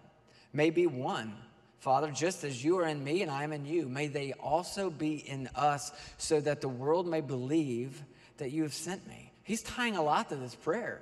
may 0.53 0.70
be 0.70 0.89
one 0.89 1.32
Father, 1.79 2.11
just 2.11 2.43
as 2.43 2.64
you 2.64 2.79
are 2.79 2.87
in 2.87 3.03
me 3.05 3.22
and 3.22 3.31
I 3.31 3.45
am 3.45 3.53
in 3.53 3.64
you, 3.64 3.87
may 3.87 4.09
they 4.09 4.33
also 4.33 4.91
be 4.91 5.16
in 5.16 5.49
us 5.55 5.93
so 6.18 6.41
that 6.41 6.61
the 6.61 6.68
world 6.68 7.07
may 7.07 7.20
believe 7.20 8.03
that 8.39 8.51
you 8.51 8.62
have 8.62 8.74
sent 8.74 9.07
me. 9.07 9.33
He's 9.43 9.62
tying 9.62 9.97
a 9.97 10.03
lot 10.03 10.29
to 10.31 10.37
this 10.37 10.55
prayer. 10.55 11.01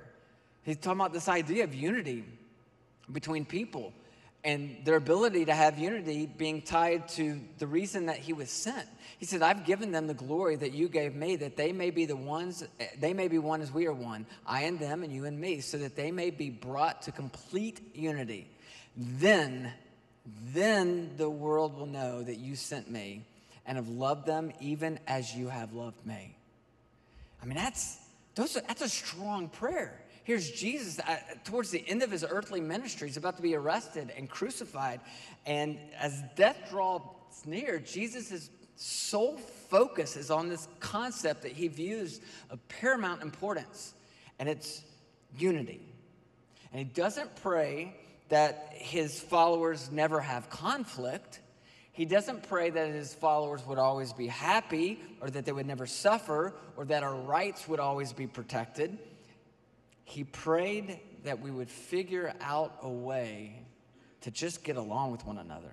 He's 0.63 0.77
talking 0.77 0.99
about 0.99 1.13
this 1.13 1.27
idea 1.27 1.63
of 1.63 1.73
unity 1.73 2.23
between 3.11 3.45
people 3.45 3.93
and 4.43 4.77
their 4.83 4.95
ability 4.95 5.45
to 5.45 5.53
have 5.53 5.79
unity 5.79 6.27
being 6.27 6.61
tied 6.61 7.07
to 7.09 7.41
the 7.57 7.65
reason 7.65 8.05
that 8.05 8.17
he 8.17 8.31
was 8.31 8.51
sent. 8.51 8.87
He 9.17 9.25
said, 9.25 9.41
I've 9.41 9.65
given 9.65 9.91
them 9.91 10.05
the 10.05 10.13
glory 10.13 10.55
that 10.57 10.73
you 10.73 10.87
gave 10.87 11.15
me, 11.15 11.35
that 11.37 11.57
they 11.57 11.71
may 11.71 11.89
be 11.89 12.05
the 12.05 12.15
ones, 12.15 12.63
they 12.99 13.13
may 13.13 13.27
be 13.27 13.39
one 13.39 13.61
as 13.61 13.71
we 13.71 13.87
are 13.87 13.93
one, 13.93 14.27
I 14.45 14.63
and 14.63 14.79
them 14.79 15.03
and 15.03 15.11
you 15.11 15.25
and 15.25 15.39
me, 15.39 15.61
so 15.61 15.79
that 15.79 15.95
they 15.95 16.11
may 16.11 16.29
be 16.29 16.51
brought 16.51 17.01
to 17.03 17.11
complete 17.11 17.81
unity. 17.95 18.47
Then 18.95 19.73
then 20.53 21.11
the 21.17 21.29
world 21.29 21.77
will 21.77 21.85
know 21.85 22.23
that 22.23 22.37
you 22.37 22.55
sent 22.55 22.89
me 22.89 23.25
and 23.65 23.77
have 23.77 23.89
loved 23.89 24.25
them 24.25 24.51
even 24.59 24.99
as 25.07 25.35
you 25.35 25.47
have 25.49 25.73
loved 25.73 26.05
me. 26.05 26.35
I 27.41 27.45
mean, 27.45 27.57
that's, 27.57 27.97
those 28.35 28.53
that's 28.53 28.81
a 28.81 28.89
strong 28.89 29.49
prayer. 29.49 30.01
here's 30.23 30.49
Jesus 30.49 30.99
uh, 30.99 31.17
towards 31.43 31.69
the 31.69 31.83
end 31.87 32.01
of 32.01 32.11
his 32.11 32.25
earthly 32.27 32.61
ministry. 32.61 33.07
He's 33.07 33.17
about 33.17 33.35
to 33.37 33.43
be 33.43 33.55
arrested 33.55 34.11
and 34.17 34.29
crucified. 34.29 34.99
And 35.45 35.77
as 35.99 36.23
death 36.35 36.57
draws 36.69 37.01
near, 37.45 37.79
Jesus' 37.79 38.49
sole 38.75 39.37
focus 39.37 40.15
is 40.15 40.31
on 40.31 40.49
this 40.49 40.67
concept 40.79 41.43
that 41.43 41.51
he 41.51 41.67
views 41.67 42.21
of 42.49 42.67
paramount 42.67 43.21
importance, 43.21 43.93
and 44.39 44.49
it's 44.49 44.81
unity. 45.37 45.81
And 46.71 46.79
he 46.79 46.85
doesn't 46.85 47.35
pray 47.37 47.95
that 48.29 48.69
his 48.73 49.19
followers 49.19 49.91
never 49.91 50.19
have 50.19 50.49
conflict. 50.49 51.39
He 51.91 52.05
doesn't 52.05 52.47
pray 52.49 52.69
that 52.69 52.89
his 52.89 53.13
followers 53.13 53.65
would 53.65 53.77
always 53.77 54.11
be 54.13 54.27
happy 54.27 54.99
or 55.21 55.29
that 55.29 55.45
they 55.45 55.51
would 55.51 55.65
never 55.65 55.85
suffer 55.85 56.53
or 56.75 56.85
that 56.85 57.03
our 57.03 57.15
rights 57.15 57.67
would 57.67 57.79
always 57.79 58.11
be 58.11 58.27
protected. 58.27 58.97
He 60.03 60.23
prayed 60.23 60.99
that 61.23 61.41
we 61.41 61.51
would 61.51 61.69
figure 61.69 62.33
out 62.41 62.79
a 62.81 62.89
way 62.89 63.61
to 64.21 64.31
just 64.31 64.63
get 64.63 64.75
along 64.75 65.11
with 65.11 65.25
one 65.25 65.37
another. 65.37 65.71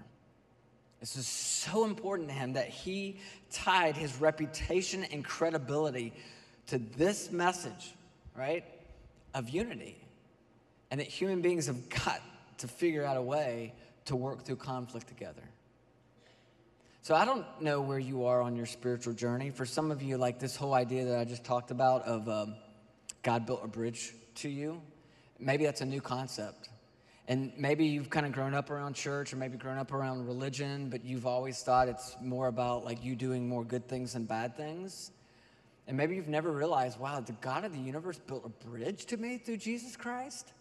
This 1.00 1.16
is 1.16 1.26
so 1.26 1.84
important 1.84 2.28
to 2.28 2.34
him 2.34 2.52
that 2.52 2.68
he 2.68 3.18
tied 3.50 3.96
his 3.96 4.20
reputation 4.20 5.02
and 5.04 5.24
credibility 5.24 6.12
to 6.68 6.78
this 6.78 7.32
message, 7.32 7.92
right, 8.36 8.64
of 9.34 9.48
unity. 9.48 9.98
And 10.90 11.00
that 11.00 11.08
human 11.08 11.42
beings 11.42 11.66
have 11.66 11.88
got 11.88 12.22
to 12.62 12.68
figure 12.68 13.04
out 13.04 13.16
a 13.16 13.22
way 13.22 13.74
to 14.06 14.16
work 14.16 14.44
through 14.44 14.56
conflict 14.56 15.08
together. 15.08 15.42
So 17.02 17.16
I 17.16 17.24
don't 17.24 17.44
know 17.60 17.80
where 17.80 17.98
you 17.98 18.24
are 18.26 18.40
on 18.40 18.54
your 18.54 18.66
spiritual 18.66 19.12
journey. 19.12 19.50
For 19.50 19.66
some 19.66 19.90
of 19.90 20.00
you, 20.00 20.16
like 20.16 20.38
this 20.38 20.54
whole 20.54 20.74
idea 20.74 21.04
that 21.06 21.18
I 21.18 21.24
just 21.24 21.44
talked 21.44 21.72
about 21.72 22.02
of 22.02 22.28
um, 22.28 22.54
God 23.24 23.46
built 23.46 23.62
a 23.64 23.66
bridge 23.66 24.14
to 24.36 24.48
you, 24.48 24.80
maybe 25.40 25.64
that's 25.64 25.80
a 25.80 25.84
new 25.84 26.00
concept. 26.00 26.68
And 27.26 27.52
maybe 27.56 27.84
you've 27.86 28.10
kind 28.10 28.26
of 28.26 28.30
grown 28.30 28.54
up 28.54 28.70
around 28.70 28.94
church 28.94 29.32
or 29.32 29.36
maybe 29.36 29.56
grown 29.56 29.78
up 29.78 29.92
around 29.92 30.24
religion, 30.26 30.88
but 30.88 31.04
you've 31.04 31.26
always 31.26 31.60
thought 31.62 31.88
it's 31.88 32.16
more 32.20 32.46
about 32.46 32.84
like 32.84 33.02
you 33.02 33.16
doing 33.16 33.48
more 33.48 33.64
good 33.64 33.88
things 33.88 34.12
than 34.12 34.24
bad 34.24 34.56
things. 34.56 35.10
And 35.88 35.96
maybe 35.96 36.14
you've 36.14 36.28
never 36.28 36.52
realized, 36.52 37.00
wow, 37.00 37.18
the 37.18 37.32
God 37.32 37.64
of 37.64 37.72
the 37.72 37.80
universe 37.80 38.18
built 38.18 38.44
a 38.44 38.66
bridge 38.68 39.06
to 39.06 39.16
me 39.16 39.38
through 39.38 39.56
Jesus 39.56 39.96
Christ. 39.96 40.52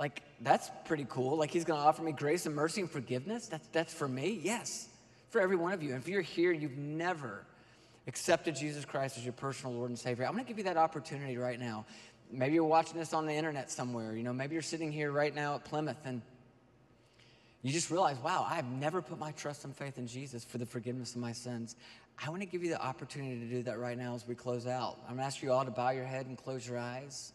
Like, 0.00 0.22
that's 0.40 0.70
pretty 0.86 1.06
cool. 1.08 1.36
Like, 1.36 1.50
he's 1.50 1.66
to 1.66 1.74
offer 1.74 2.02
me 2.02 2.12
grace 2.12 2.46
and 2.46 2.54
mercy 2.54 2.80
and 2.80 2.90
forgiveness. 2.90 3.46
That's, 3.46 3.68
that's 3.68 3.92
for 3.92 4.08
me? 4.08 4.40
Yes, 4.42 4.88
for 5.28 5.42
every 5.42 5.56
one 5.56 5.72
of 5.72 5.82
you. 5.82 5.90
And 5.90 6.02
if 6.02 6.08
you're 6.08 6.22
here, 6.22 6.50
you've 6.50 6.78
never 6.78 7.44
accepted 8.06 8.56
Jesus 8.56 8.86
Christ 8.86 9.18
as 9.18 9.24
your 9.24 9.34
personal 9.34 9.76
Lord 9.76 9.90
and 9.90 9.98
Savior, 9.98 10.26
I'm 10.26 10.36
to 10.36 10.42
give 10.42 10.58
you 10.58 10.64
that 10.64 10.78
opportunity 10.78 11.36
right 11.36 11.60
now. 11.60 11.84
Maybe 12.32 12.54
you're 12.54 12.64
watching 12.64 12.98
this 12.98 13.12
on 13.12 13.26
the 13.26 13.34
internet 13.34 13.70
somewhere. 13.70 14.16
You 14.16 14.22
know, 14.22 14.32
maybe 14.32 14.54
you're 14.54 14.62
sitting 14.62 14.90
here 14.90 15.12
right 15.12 15.34
now 15.34 15.56
at 15.56 15.64
Plymouth 15.64 15.98
and 16.04 16.22
you 17.62 17.70
just 17.70 17.90
realize, 17.90 18.16
wow, 18.18 18.46
I've 18.48 18.70
never 18.70 19.02
put 19.02 19.18
my 19.18 19.32
trust 19.32 19.64
and 19.64 19.76
faith 19.76 19.98
in 19.98 20.06
Jesus 20.06 20.44
for 20.44 20.56
the 20.56 20.64
forgiveness 20.64 21.14
of 21.14 21.20
my 21.20 21.32
sins. 21.32 21.76
I 22.24 22.30
want 22.30 22.40
to 22.40 22.46
give 22.46 22.64
you 22.64 22.70
the 22.70 22.82
opportunity 22.82 23.38
to 23.40 23.46
do 23.46 23.62
that 23.64 23.78
right 23.78 23.98
now 23.98 24.14
as 24.14 24.26
we 24.26 24.34
close 24.34 24.66
out. 24.66 24.96
I'm 25.02 25.16
going 25.16 25.18
to 25.18 25.24
ask 25.24 25.42
you 25.42 25.52
all 25.52 25.64
to 25.64 25.70
bow 25.70 25.90
your 25.90 26.06
head 26.06 26.26
and 26.26 26.38
close 26.38 26.66
your 26.66 26.78
eyes. 26.78 27.32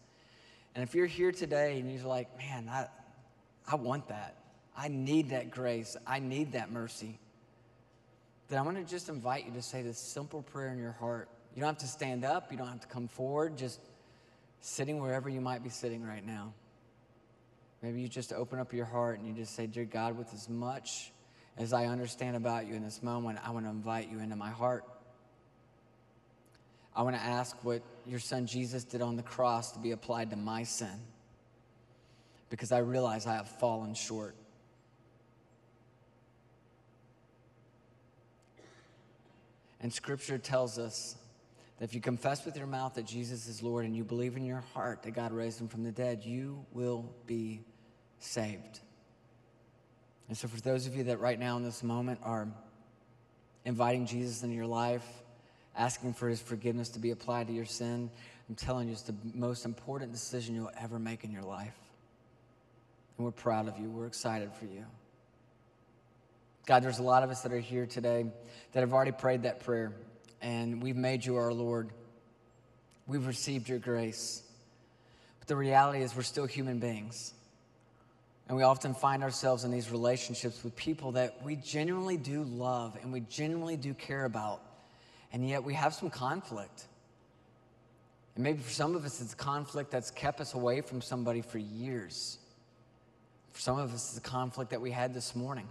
And 0.75 0.83
if 0.83 0.93
you're 0.93 1.05
here 1.05 1.31
today 1.31 1.79
and 1.79 1.91
you're 1.91 2.05
like, 2.05 2.37
man, 2.37 2.69
I, 2.69 2.87
I 3.65 3.75
want 3.75 4.09
that, 4.09 4.35
I 4.77 4.89
need 4.89 5.29
that 5.29 5.49
grace, 5.49 5.95
I 6.05 6.19
need 6.19 6.51
that 6.51 6.71
mercy, 6.71 7.17
then 8.49 8.59
I'm 8.59 8.65
going 8.65 8.75
to 8.75 8.89
just 8.89 9.09
invite 9.09 9.45
you 9.45 9.53
to 9.53 9.61
say 9.61 9.81
this 9.81 9.97
simple 9.97 10.41
prayer 10.41 10.67
in 10.67 10.77
your 10.77 10.91
heart. 10.91 11.29
You 11.55 11.61
don't 11.61 11.69
have 11.69 11.77
to 11.79 11.87
stand 11.87 12.25
up, 12.25 12.51
you 12.51 12.57
don't 12.57 12.67
have 12.67 12.81
to 12.81 12.87
come 12.87 13.07
forward, 13.07 13.57
just 13.57 13.79
sitting 14.59 15.01
wherever 15.01 15.29
you 15.29 15.41
might 15.41 15.63
be 15.63 15.69
sitting 15.69 16.05
right 16.05 16.25
now. 16.25 16.53
Maybe 17.81 18.01
you 18.01 18.07
just 18.07 18.33
open 18.33 18.59
up 18.59 18.73
your 18.73 18.85
heart 18.85 19.19
and 19.19 19.27
you 19.27 19.33
just 19.33 19.55
say, 19.55 19.67
Dear 19.67 19.85
God, 19.85 20.17
with 20.17 20.33
as 20.33 20.49
much 20.49 21.11
as 21.57 21.71
I 21.71 21.85
understand 21.85 22.35
about 22.35 22.67
you 22.67 22.75
in 22.75 22.83
this 22.83 23.01
moment, 23.01 23.39
I 23.45 23.51
want 23.51 23.65
to 23.65 23.69
invite 23.69 24.09
you 24.09 24.19
into 24.19 24.35
my 24.35 24.49
heart. 24.49 24.83
I 26.95 27.01
want 27.01 27.15
to 27.15 27.21
ask 27.21 27.57
what 27.63 27.81
your 28.05 28.19
son 28.19 28.47
Jesus 28.47 28.83
did 28.83 29.01
on 29.01 29.15
the 29.15 29.23
cross 29.23 29.71
to 29.73 29.79
be 29.79 29.91
applied 29.91 30.29
to 30.29 30.35
my 30.35 30.63
sin 30.63 30.99
because 32.49 32.71
I 32.71 32.77
realize 32.77 33.27
I 33.27 33.33
have 33.33 33.49
fallen 33.49 33.93
short. 33.93 34.35
And 39.81 39.91
scripture 39.91 40.37
tells 40.37 40.79
us 40.79 41.15
that 41.77 41.85
if 41.85 41.93
you 41.93 41.99
confess 41.99 42.45
with 42.45 42.55
your 42.55 42.67
mouth 42.67 42.93
that 42.95 43.05
Jesus 43.05 43.47
is 43.47 43.61
Lord 43.61 43.85
and 43.85 43.95
you 43.95 44.03
believe 44.03 44.37
in 44.37 44.45
your 44.45 44.63
heart 44.73 45.03
that 45.03 45.11
God 45.11 45.33
raised 45.33 45.59
him 45.59 45.67
from 45.67 45.83
the 45.83 45.91
dead, 45.91 46.23
you 46.23 46.65
will 46.71 47.13
be 47.27 47.61
saved. 48.19 48.79
And 50.27 50.37
so, 50.37 50.47
for 50.47 50.59
those 50.61 50.87
of 50.87 50.95
you 50.95 51.03
that 51.03 51.19
right 51.19 51.37
now 51.37 51.57
in 51.57 51.63
this 51.63 51.83
moment 51.83 52.19
are 52.23 52.47
inviting 53.63 54.07
Jesus 54.07 54.41
into 54.41 54.55
your 54.55 54.65
life, 54.65 55.05
asking 55.77 56.13
for 56.13 56.29
his 56.29 56.41
forgiveness 56.41 56.89
to 56.89 56.99
be 56.99 57.11
applied 57.11 57.47
to 57.47 57.53
your 57.53 57.65
sin, 57.65 58.09
I'm 58.49 58.55
telling 58.55 58.87
you, 58.87 58.93
it's 58.93 59.01
the 59.01 59.15
most 59.33 59.65
important 59.65 60.11
decision 60.11 60.55
you'll 60.55 60.71
ever 60.79 60.99
make 60.99 61.23
in 61.23 61.31
your 61.31 61.43
life. 61.43 61.75
And 63.17 63.25
we're 63.25 63.31
proud 63.31 63.67
of 63.67 63.79
you. 63.79 63.89
We're 63.89 64.07
excited 64.07 64.51
for 64.53 64.65
you. 64.65 64.85
God, 66.65 66.83
there's 66.83 66.99
a 66.99 67.03
lot 67.03 67.23
of 67.23 67.29
us 67.29 67.41
that 67.41 67.51
are 67.51 67.59
here 67.59 67.85
today 67.85 68.25
that 68.73 68.79
have 68.79 68.93
already 68.93 69.11
prayed 69.11 69.43
that 69.43 69.61
prayer, 69.61 69.93
and 70.41 70.81
we've 70.81 70.95
made 70.95 71.25
you 71.25 71.35
our 71.37 71.53
Lord. 71.53 71.89
We've 73.07 73.25
received 73.25 73.69
your 73.69 73.79
grace. 73.79 74.41
But 75.39 75.47
the 75.47 75.55
reality 75.55 76.01
is, 76.01 76.15
we're 76.15 76.23
still 76.23 76.45
human 76.45 76.79
beings. 76.79 77.33
And 78.47 78.57
we 78.57 78.63
often 78.63 78.93
find 78.93 79.23
ourselves 79.23 79.63
in 79.63 79.71
these 79.71 79.91
relationships 79.91 80.63
with 80.63 80.75
people 80.75 81.13
that 81.13 81.43
we 81.43 81.55
genuinely 81.55 82.17
do 82.17 82.43
love 82.43 82.95
and 83.01 83.11
we 83.11 83.21
genuinely 83.21 83.75
do 83.75 83.93
care 83.95 84.25
about 84.25 84.61
and 85.33 85.47
yet 85.47 85.63
we 85.63 85.73
have 85.73 85.93
some 85.93 86.09
conflict. 86.09 86.85
And 88.35 88.43
maybe 88.43 88.59
for 88.59 88.71
some 88.71 88.95
of 88.95 89.05
us, 89.05 89.21
it's 89.21 89.33
conflict 89.33 89.91
that's 89.91 90.11
kept 90.11 90.41
us 90.41 90.53
away 90.53 90.81
from 90.81 91.01
somebody 91.01 91.41
for 91.41 91.57
years. 91.57 92.37
For 93.51 93.61
some 93.61 93.79
of 93.79 93.93
us, 93.93 94.09
it's 94.09 94.17
a 94.17 94.29
conflict 94.29 94.71
that 94.71 94.81
we 94.81 94.91
had 94.91 95.13
this 95.13 95.35
morning. 95.35 95.67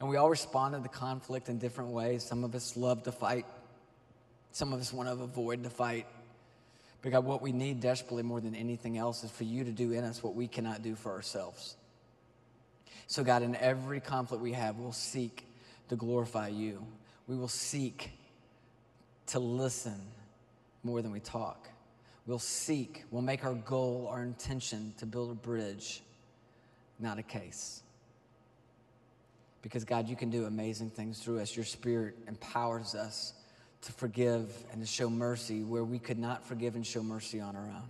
And 0.00 0.08
we 0.08 0.16
all 0.16 0.28
respond 0.28 0.74
to 0.74 0.80
the 0.80 0.88
conflict 0.88 1.48
in 1.48 1.58
different 1.58 1.90
ways. 1.90 2.22
Some 2.22 2.44
of 2.44 2.54
us 2.54 2.76
love 2.76 3.04
to 3.04 3.12
fight, 3.12 3.46
some 4.52 4.72
of 4.72 4.80
us 4.80 4.92
want 4.92 5.08
to 5.08 5.14
avoid 5.14 5.62
the 5.62 5.70
fight. 5.70 6.06
But 7.00 7.12
God, 7.12 7.24
what 7.24 7.42
we 7.42 7.52
need 7.52 7.80
desperately 7.80 8.22
more 8.22 8.40
than 8.40 8.54
anything 8.54 8.96
else 8.96 9.24
is 9.24 9.30
for 9.30 9.44
you 9.44 9.64
to 9.64 9.70
do 9.70 9.92
in 9.92 10.04
us 10.04 10.22
what 10.22 10.34
we 10.34 10.48
cannot 10.48 10.82
do 10.82 10.94
for 10.94 11.12
ourselves. 11.12 11.76
So, 13.06 13.22
God, 13.22 13.42
in 13.42 13.54
every 13.56 14.00
conflict 14.00 14.42
we 14.42 14.52
have, 14.52 14.78
we'll 14.78 14.92
seek 14.92 15.46
to 15.88 15.96
glorify 15.96 16.48
you. 16.48 16.84
We 17.26 17.36
will 17.36 17.48
seek 17.48 18.10
to 19.26 19.38
listen 19.38 20.00
more 20.82 21.02
than 21.02 21.12
we 21.12 21.20
talk. 21.20 21.68
We'll 22.26 22.38
seek, 22.38 23.04
we'll 23.10 23.22
make 23.22 23.44
our 23.44 23.54
goal, 23.54 24.08
our 24.10 24.22
intention 24.22 24.94
to 24.98 25.06
build 25.06 25.30
a 25.30 25.34
bridge, 25.34 26.02
not 26.98 27.18
a 27.18 27.22
case. 27.22 27.82
Because, 29.60 29.84
God, 29.84 30.08
you 30.08 30.16
can 30.16 30.30
do 30.30 30.44
amazing 30.44 30.90
things 30.90 31.18
through 31.18 31.40
us. 31.40 31.56
Your 31.56 31.64
Spirit 31.64 32.16
empowers 32.28 32.94
us 32.94 33.34
to 33.82 33.92
forgive 33.92 34.50
and 34.72 34.80
to 34.80 34.86
show 34.86 35.10
mercy 35.10 35.62
where 35.62 35.84
we 35.84 35.98
could 35.98 36.18
not 36.18 36.44
forgive 36.44 36.74
and 36.74 36.86
show 36.86 37.02
mercy 37.02 37.40
on 37.40 37.56
our 37.56 37.62
own. 37.62 37.88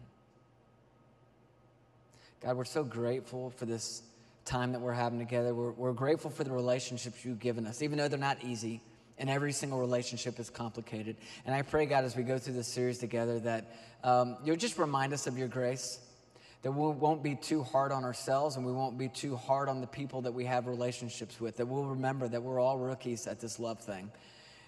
God, 2.42 2.56
we're 2.56 2.64
so 2.64 2.84
grateful 2.84 3.50
for 3.50 3.66
this 3.66 4.02
time 4.44 4.72
that 4.72 4.80
we're 4.80 4.92
having 4.92 5.18
together. 5.18 5.54
We're, 5.54 5.72
we're 5.72 5.92
grateful 5.92 6.30
for 6.30 6.44
the 6.44 6.52
relationships 6.52 7.24
you've 7.24 7.40
given 7.40 7.66
us, 7.66 7.82
even 7.82 7.98
though 7.98 8.08
they're 8.08 8.18
not 8.18 8.42
easy. 8.44 8.82
And 9.16 9.30
every 9.30 9.52
single 9.52 9.78
relationship 9.78 10.40
is 10.40 10.50
complicated. 10.50 11.16
And 11.46 11.54
I 11.54 11.62
pray, 11.62 11.86
God, 11.86 12.04
as 12.04 12.16
we 12.16 12.24
go 12.24 12.36
through 12.36 12.54
this 12.54 12.66
series 12.66 12.98
together, 12.98 13.38
that 13.40 13.76
um, 14.02 14.36
you'll 14.44 14.56
just 14.56 14.76
remind 14.76 15.12
us 15.12 15.26
of 15.28 15.38
your 15.38 15.46
grace, 15.46 16.00
that 16.62 16.72
we 16.72 16.90
won't 16.90 17.22
be 17.22 17.36
too 17.36 17.62
hard 17.62 17.92
on 17.92 18.04
ourselves 18.04 18.56
and 18.56 18.66
we 18.66 18.72
won't 18.72 18.98
be 18.98 19.08
too 19.08 19.36
hard 19.36 19.68
on 19.68 19.80
the 19.80 19.86
people 19.86 20.22
that 20.22 20.32
we 20.32 20.44
have 20.46 20.66
relationships 20.66 21.40
with, 21.40 21.56
that 21.58 21.66
we'll 21.66 21.84
remember 21.84 22.26
that 22.26 22.42
we're 22.42 22.58
all 22.58 22.78
rookies 22.78 23.28
at 23.28 23.40
this 23.40 23.60
love 23.60 23.78
thing 23.80 24.10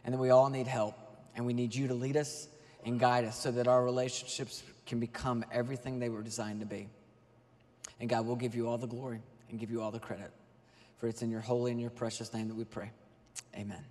and 0.05 0.15
that 0.15 0.19
we 0.19 0.31
all 0.31 0.49
need 0.49 0.69
help. 0.69 0.95
And 1.35 1.45
we 1.45 1.53
need 1.53 1.75
you 1.75 1.89
to 1.89 1.95
lead 1.95 2.17
us 2.17 2.49
and 2.85 3.01
guide 3.01 3.25
us 3.25 3.39
so 3.39 3.51
that 3.51 3.67
our 3.67 3.85
relationships 3.85 4.63
can 4.87 5.01
become 5.01 5.45
everything 5.51 5.99
they 5.99 6.09
were 6.09 6.23
designed 6.23 6.61
to 6.61 6.67
be. 6.67 6.89
And 7.99 8.09
God, 8.09 8.27
we'll 8.27 8.37
give 8.37 8.55
you 8.55 8.69
all 8.69 8.79
the 8.79 8.87
glory 8.87 9.21
and 9.51 9.59
give 9.59 9.71
you 9.71 9.83
all 9.83 9.91
the 9.91 10.01
credit. 10.01 10.31
For 10.99 11.09
it's 11.09 11.23
in 11.23 11.31
your 11.31 11.41
holy 11.41 11.73
and 11.73 11.81
your 11.81 11.91
precious 11.91 12.33
name 12.33 12.49
that 12.49 12.57
we 12.57 12.65
pray. 12.65 12.91
Amen. 13.55 13.85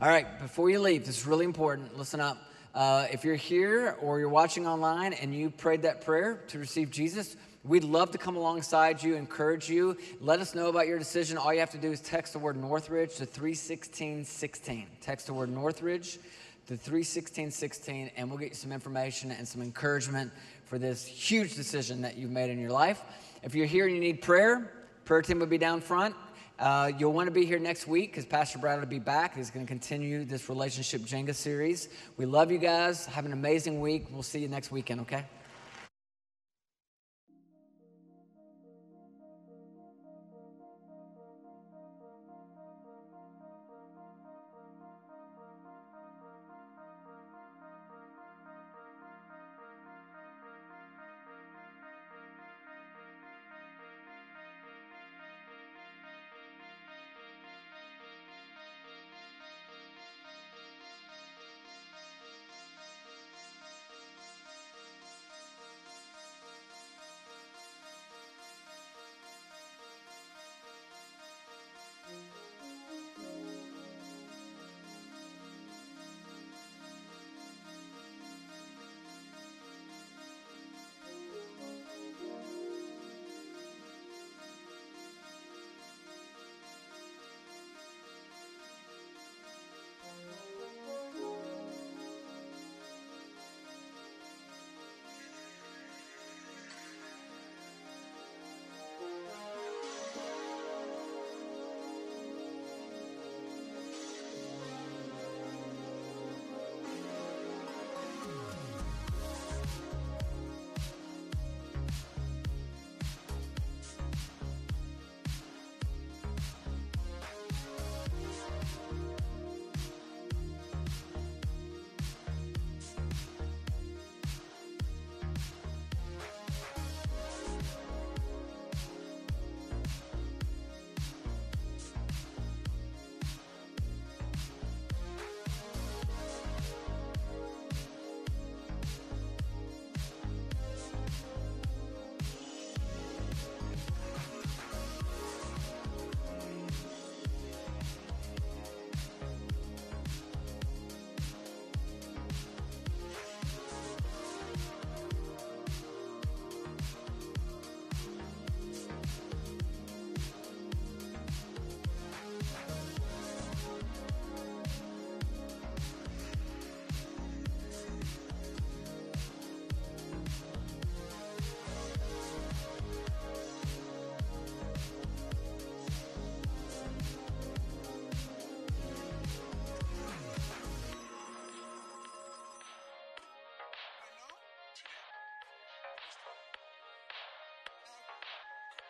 All 0.00 0.08
right, 0.08 0.38
before 0.40 0.70
you 0.70 0.80
leave, 0.80 1.06
this 1.06 1.18
is 1.18 1.26
really 1.26 1.44
important. 1.44 1.96
Listen 1.96 2.20
up. 2.20 2.38
Uh, 2.74 3.06
if 3.12 3.24
you're 3.24 3.36
here 3.36 3.96
or 4.00 4.18
you're 4.18 4.28
watching 4.28 4.66
online 4.66 5.12
and 5.12 5.32
you 5.32 5.48
prayed 5.48 5.82
that 5.82 6.04
prayer 6.04 6.42
to 6.48 6.58
receive 6.58 6.90
Jesus, 6.90 7.36
we'd 7.62 7.84
love 7.84 8.10
to 8.10 8.18
come 8.18 8.34
alongside 8.34 9.00
you, 9.00 9.14
encourage 9.14 9.70
you. 9.70 9.96
Let 10.20 10.40
us 10.40 10.56
know 10.56 10.66
about 10.66 10.88
your 10.88 10.98
decision. 10.98 11.38
All 11.38 11.54
you 11.54 11.60
have 11.60 11.70
to 11.70 11.78
do 11.78 11.92
is 11.92 12.00
text 12.00 12.32
the 12.32 12.40
word 12.40 12.56
Northridge 12.56 13.14
to 13.16 13.26
31616. 13.26 14.86
Text 15.00 15.28
the 15.28 15.34
word 15.34 15.50
Northridge 15.50 16.18
to 16.66 16.76
31616 16.76 18.10
and 18.16 18.28
we'll 18.28 18.38
get 18.38 18.48
you 18.48 18.54
some 18.54 18.72
information 18.72 19.30
and 19.30 19.46
some 19.46 19.62
encouragement 19.62 20.32
for 20.64 20.78
this 20.78 21.04
huge 21.04 21.54
decision 21.54 22.02
that 22.02 22.16
you've 22.16 22.30
made 22.30 22.50
in 22.50 22.58
your 22.58 22.70
life. 22.70 23.02
If 23.42 23.54
you're 23.54 23.66
here 23.66 23.86
and 23.86 23.94
you 23.94 24.00
need 24.00 24.22
prayer, 24.22 24.72
prayer 25.04 25.22
team 25.22 25.38
will 25.38 25.46
be 25.46 25.58
down 25.58 25.80
front. 25.80 26.14
Uh, 26.58 26.92
you'll 26.98 27.12
want 27.12 27.26
to 27.26 27.32
be 27.32 27.44
here 27.44 27.58
next 27.58 27.86
week 27.86 28.12
because 28.12 28.24
Pastor 28.24 28.58
Brad 28.58 28.78
will 28.78 28.86
be 28.86 28.98
back. 28.98 29.36
He's 29.36 29.50
going 29.50 29.66
to 29.66 29.70
continue 29.70 30.24
this 30.24 30.48
relationship 30.48 31.02
Jenga 31.02 31.34
series. 31.34 31.88
We 32.16 32.26
love 32.26 32.52
you 32.52 32.58
guys. 32.58 33.06
Have 33.06 33.26
an 33.26 33.32
amazing 33.32 33.80
week. 33.80 34.06
We'll 34.10 34.22
see 34.22 34.38
you 34.38 34.48
next 34.48 34.70
weekend, 34.70 35.00
okay? 35.02 35.24